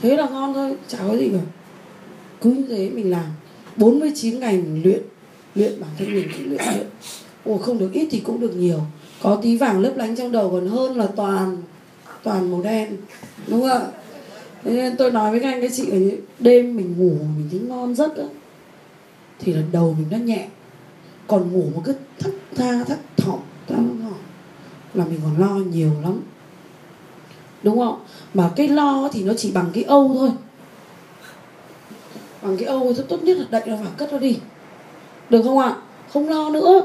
[0.00, 1.38] Thế là ngon thôi, chả có gì cả.
[2.40, 3.26] Cứ như thế mình làm.
[3.76, 5.02] 49 ngày mình luyện
[5.54, 6.86] luyện bản thân mình, luyện luyện.
[7.44, 8.80] Ồ không được ít thì cũng được nhiều.
[9.22, 11.56] Có tí vàng lấp lánh trong đầu còn hơn là toàn
[12.22, 12.96] toàn màu đen.
[13.46, 13.86] Đúng không ạ?
[14.68, 17.60] Thế nên tôi nói với các anh các chị là đêm mình ngủ mình thấy
[17.60, 18.24] ngon giấc á,
[19.38, 20.48] thì là đầu mình nó nhẹ.
[21.26, 24.14] Còn ngủ một cái thất tha, thất thọng thất thọng
[24.94, 26.20] là mình còn lo nhiều lắm.
[27.62, 28.00] Đúng không?
[28.34, 30.30] Mà cái lo thì nó chỉ bằng cái âu thôi.
[32.42, 34.38] Bằng cái âu thì tốt nhất là đậy nó vào cất nó đi.
[35.30, 35.76] Được không ạ?
[36.12, 36.80] Không lo nữa.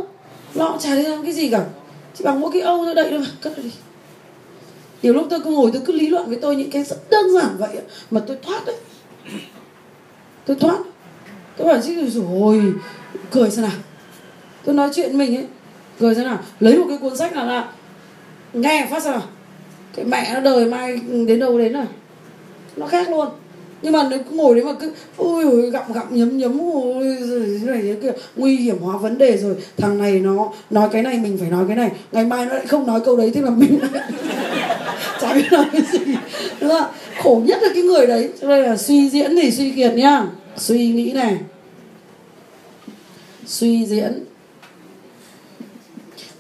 [0.54, 1.66] Lo chả thấy làm cái gì cả.
[2.14, 3.72] Chỉ bằng mỗi cái âu thôi, đậy nó vào cất nó đi
[5.04, 7.32] nhiều lúc tôi cứ ngồi tôi cứ lý luận với tôi những cái rất đơn
[7.32, 7.78] giản vậy
[8.12, 8.76] mà tôi thoát đấy.
[10.46, 10.78] Tôi thoát.
[11.58, 12.74] Tôi bảo chứ, rồi,
[13.32, 13.72] cười xem nào.
[14.64, 15.46] Tôi nói chuyện mình ấy,
[16.00, 16.40] cười xem nào.
[16.60, 17.72] Lấy một cái cuốn sách nào là
[18.54, 19.24] nghe phát xem nào.
[19.96, 21.86] Cái mẹ nó đời mai đến đâu đến rồi.
[22.76, 23.28] Nó khác luôn
[23.84, 27.16] nhưng mà nếu cứ ngồi đấy mà cứ ui ui gặm gặm, nhấm nhấm ui
[27.16, 29.56] rồi thế này thế kia nguy hiểm hóa vấn đề rồi.
[29.78, 31.92] Thằng này nó nói cái này, mình phải nói cái này.
[32.12, 33.92] Ngày mai nó lại không nói câu đấy, thế là mình lại
[35.22, 36.00] chả biết nói cái gì.
[36.62, 36.92] Đúng không
[37.24, 38.30] khổ nhất là cái người đấy.
[38.42, 40.28] Cho nên là suy diễn thì suy kiệt nhá.
[40.58, 41.38] Suy nghĩ này.
[43.46, 44.24] Suy diễn.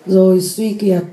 [0.05, 1.03] Rồi suy kiệt.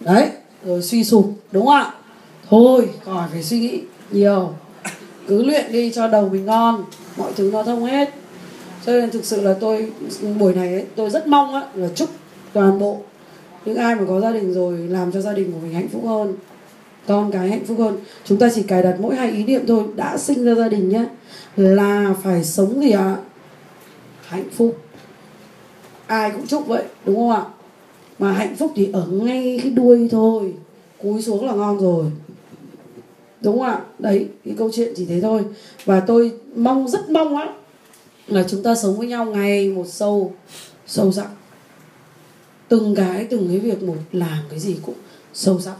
[0.00, 0.28] Đấy,
[0.64, 1.92] rồi suy sụp, đúng không ạ?
[2.52, 3.80] Thôi khỏi phải suy nghĩ
[4.10, 4.50] nhiều.
[5.28, 6.84] Cứ luyện đi cho đầu mình ngon
[7.16, 8.14] mọi thứ nó thông hết.
[8.86, 9.92] Cho nên thực sự là tôi
[10.38, 12.08] buổi này ấy, tôi rất mong á là chúc
[12.52, 12.98] toàn bộ
[13.64, 16.02] những ai mà có gia đình rồi làm cho gia đình của mình hạnh phúc
[16.06, 16.34] hơn
[17.06, 17.98] con cái hạnh phúc hơn.
[18.24, 20.88] Chúng ta chỉ cài đặt mỗi hai ý niệm thôi đã sinh ra gia đình
[20.88, 21.04] nhé
[21.56, 23.16] là phải sống gì ạ?
[24.26, 24.78] Hạnh phúc.
[26.06, 27.42] Ai cũng chúc vậy đúng không ạ?
[28.18, 30.54] Mà hạnh phúc thì ở ngay cái đuôi thôi
[31.02, 32.04] cúi xuống là ngon rồi
[33.42, 33.80] đúng không ạ?
[33.98, 35.44] Đấy, cái câu chuyện chỉ thế thôi.
[35.84, 37.54] Và tôi mong, rất mong á,
[38.26, 40.32] là chúng ta sống với nhau ngày một sâu
[40.86, 41.28] sâu sắc.
[42.68, 44.94] Từng cái từng cái việc một, làm cái gì cũng
[45.34, 45.74] sâu sắc.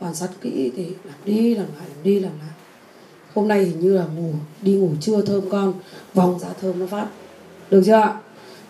[0.00, 2.50] Quan sát kỹ thì làm đi, làm lại, làm đi, làm lại.
[3.34, 4.32] Hôm nay hình như là ngủ
[4.62, 5.72] đi ngủ trưa thơm con
[6.14, 7.06] vòng ra thơm nó phát.
[7.70, 8.20] Được chưa ạ?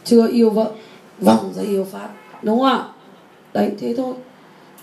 [0.05, 0.73] Chưa yêu vợ,
[1.21, 2.09] vòng ra yêu phát.
[2.43, 2.89] Đúng không ạ?
[3.53, 4.15] Đấy, thế thôi.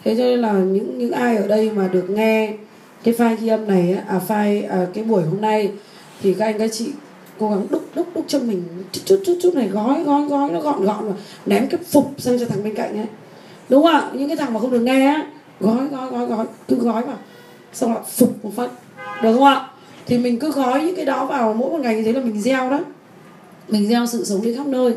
[0.03, 2.57] Thế cho nên là những những ai ở đây mà được nghe
[3.04, 5.72] cái file ghi âm này á, à file à, cái buổi hôm nay
[6.22, 6.92] thì các anh các chị
[7.40, 10.50] cố gắng đúc đúc đúc cho mình chút chút chút chút này gói gói gói
[10.52, 11.14] nó gọn gọn mà
[11.46, 13.08] ném cái phục sang cho thằng bên cạnh ấy
[13.70, 14.10] đúng không ạ?
[14.14, 15.26] Những cái thằng mà không được nghe á
[15.60, 17.18] gói gói gói gói cứ gói vào
[17.74, 18.70] xong lại phục một phát.
[19.24, 19.70] Được không ạ?
[20.06, 22.42] Thì mình cứ gói những cái đó vào mỗi một ngày như thế là mình
[22.42, 22.80] gieo đó.
[23.68, 24.94] Mình gieo sự sống đi khắp nơi.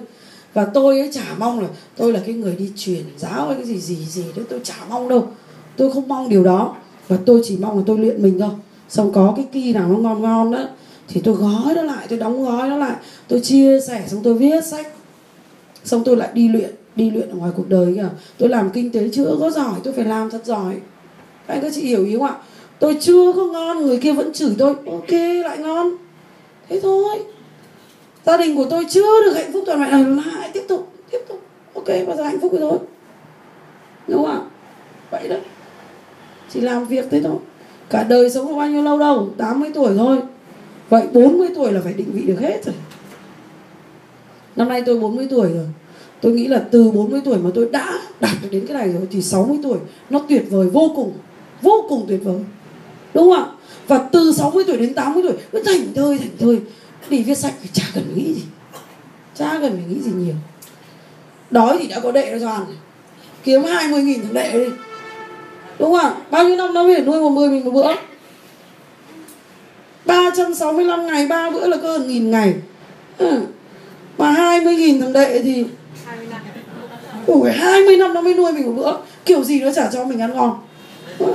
[0.55, 3.65] Và tôi ấy chả mong là tôi là cái người đi truyền giáo hay cái
[3.65, 5.29] gì gì gì đó tôi chả mong đâu.
[5.77, 6.77] Tôi không mong điều đó
[7.09, 8.51] và tôi chỉ mong là tôi luyện mình thôi.
[8.89, 10.65] Xong có cái kỳ nào nó ngon ngon đó,
[11.09, 12.97] thì tôi gói nó lại, tôi đóng gói nó lại.
[13.29, 14.87] Tôi chia sẻ xong tôi viết sách.
[15.85, 18.09] Xong tôi lại đi luyện đi luyện ở ngoài cuộc đời kìa.
[18.39, 20.74] Tôi làm kinh tế chưa có giỏi, tôi phải làm thật giỏi.
[21.47, 22.35] Anh các chị hiểu ý không ạ?
[22.79, 25.12] Tôi chưa có ngon, người kia vẫn chửi tôi, ok,
[25.45, 25.97] lại ngon.
[26.69, 27.19] Thế thôi.
[28.27, 31.19] Gia đình của tôi chưa được hạnh phúc toàn vẹn là lại, tiếp tục tiếp
[31.29, 31.41] tục.
[31.74, 32.79] Ok, bao giờ hạnh phúc rồi thôi.
[34.09, 34.41] Đúng không ạ?
[35.11, 35.37] Vậy đó
[36.53, 37.37] chỉ làm việc thế thôi.
[37.91, 40.19] Cả đời sống có bao nhiêu lâu đâu 80 tuổi thôi.
[40.89, 42.74] Vậy 40 tuổi là phải định vị được hết rồi.
[44.57, 45.66] Năm nay tôi 40 tuổi rồi.
[46.20, 49.03] Tôi nghĩ là từ 40 tuổi mà tôi đã đạt được đến cái này rồi
[49.11, 49.79] thì 60 tuổi
[50.11, 51.12] nó tuyệt vời vô cùng
[51.62, 52.41] vô cùng tuyệt vời.
[53.15, 53.47] Đúng không ạ?
[53.87, 56.61] Và từ 60 tuổi đến 80 tuổi, cứ thành thơi thành thơi.
[57.11, 58.43] Đi viết sách thì chả cần nghĩ gì.
[59.35, 60.35] Chả cần phải nghĩ gì nhiều.
[61.51, 62.65] Đói thì đã có đệ rồi toàn
[63.45, 64.70] kiếm 20 nghìn thằng đệ đi
[65.78, 66.15] đúng không ạ?
[66.31, 67.94] Bao nhiêu năm nó phải nuôi một người mình một bữa?
[70.05, 72.55] 365 ngày, ba bữa là cơ nghìn ngày.
[73.19, 73.40] Ừ.
[74.19, 75.65] mà 20 nghìn thằng đệ thì
[77.27, 80.20] Ủa 20 năm nó mới nuôi mình một bữa, Kiểu gì nó chả cho mình
[80.20, 80.59] ăn ngon?
[81.19, 81.27] Ừ.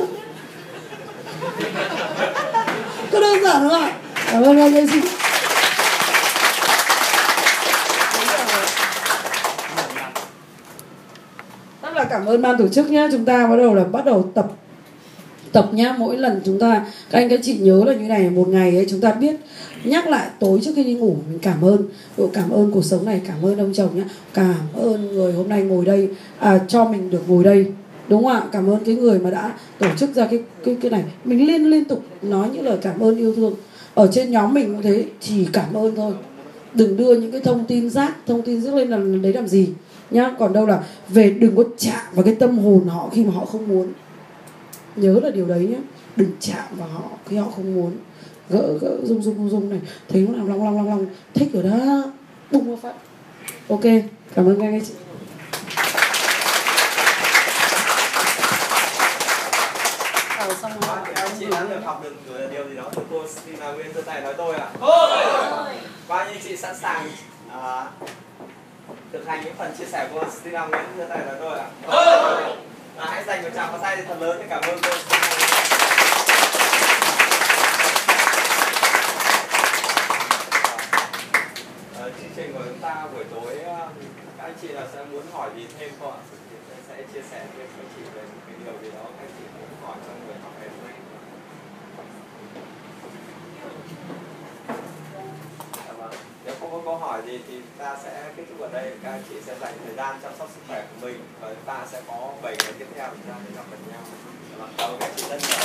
[3.11, 3.93] Có đơn giản không ạ?
[4.31, 4.99] Cảm ơn anh Lê Sĩ
[11.81, 14.31] Rất là cảm ơn ban tổ chức nhé Chúng ta bắt đầu là bắt đầu
[14.33, 14.51] tập
[15.51, 15.95] tập nhá.
[15.97, 18.85] Mỗi lần chúng ta các anh các chị nhớ là như này một ngày ấy
[18.89, 19.35] chúng ta biết
[19.83, 21.83] nhắc lại tối trước khi đi ngủ mình cảm ơn.
[22.17, 24.03] Độ cảm ơn cuộc sống này cảm ơn ông chồng nhá.
[24.33, 26.09] Cảm ơn người hôm nay ngồi đây
[26.39, 27.65] à, cho mình được ngồi đây.
[28.07, 28.43] Đúng không ạ?
[28.51, 31.03] Cảm ơn cái người mà đã tổ chức ra cái cái cái này.
[31.23, 33.55] Mình liên liên tục nói những lời cảm ơn yêu thương.
[33.93, 36.13] Ở trên nhóm mình cũng thế chỉ cảm ơn thôi.
[36.73, 39.67] Đừng đưa những cái thông tin rác thông tin rác lên là đấy làm gì?
[40.11, 40.31] Nhá.
[40.39, 43.45] Còn đâu là về đừng có chạm vào cái tâm hồn họ khi mà họ
[43.45, 43.93] không muốn.
[44.95, 45.77] Nhớ là điều đấy nhé
[46.15, 47.91] đừng chạm vào họ khi họ không muốn.
[48.49, 49.79] Gỡ gỡ rung rung rung rung này.
[50.09, 51.05] Thấy nó làm long long long long.
[51.33, 52.03] Thích rồi đó.
[52.51, 52.93] Bung vào phát.
[53.69, 53.83] Ok
[54.35, 54.93] cảm ơn các anh chị.
[60.37, 60.97] Ờ, xong rồi.
[61.15, 62.15] Anh chị đã được học được
[62.51, 64.67] điều gì đó từ cô Stina Nguyên giơ tay nói tôi ạ.
[66.07, 67.07] Bao nhiêu chị sẵn sàng
[67.51, 67.85] à,
[69.11, 71.67] thực hành những phần chia sẻ của cô Stina Nguyên giơ tay nói tôi ạ.
[72.95, 74.89] Và hãy dành một tràng pháo tay thật lớn để cảm ơn cô.
[81.99, 83.87] Ờ, chương trình của chúng ta buổi tối ờ,
[84.37, 86.17] các anh chị là sẽ muốn hỏi gì thêm không ạ?
[86.87, 89.69] Sẽ chia sẻ với các chị về một cái điều gì đó các chị muốn
[89.85, 90.95] hỏi trong buổi học ngày hôm nay.
[95.87, 96.13] Dạ vâng.
[96.45, 98.91] Nếu không có câu hỏi gì thì ta sẽ kết thúc ở đây.
[99.03, 101.65] Các anh chị sẽ dành thời gian chăm sóc sức khỏe của mình và chúng
[101.65, 104.01] ta sẽ có 7 ngày tiếp theo chúng ta sẽ gặp lại nhau.
[104.59, 104.65] Dạ.
[104.77, 105.57] Cảm ơn các chị rất nhiều.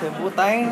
[0.00, 0.66] Thêm vũ tay.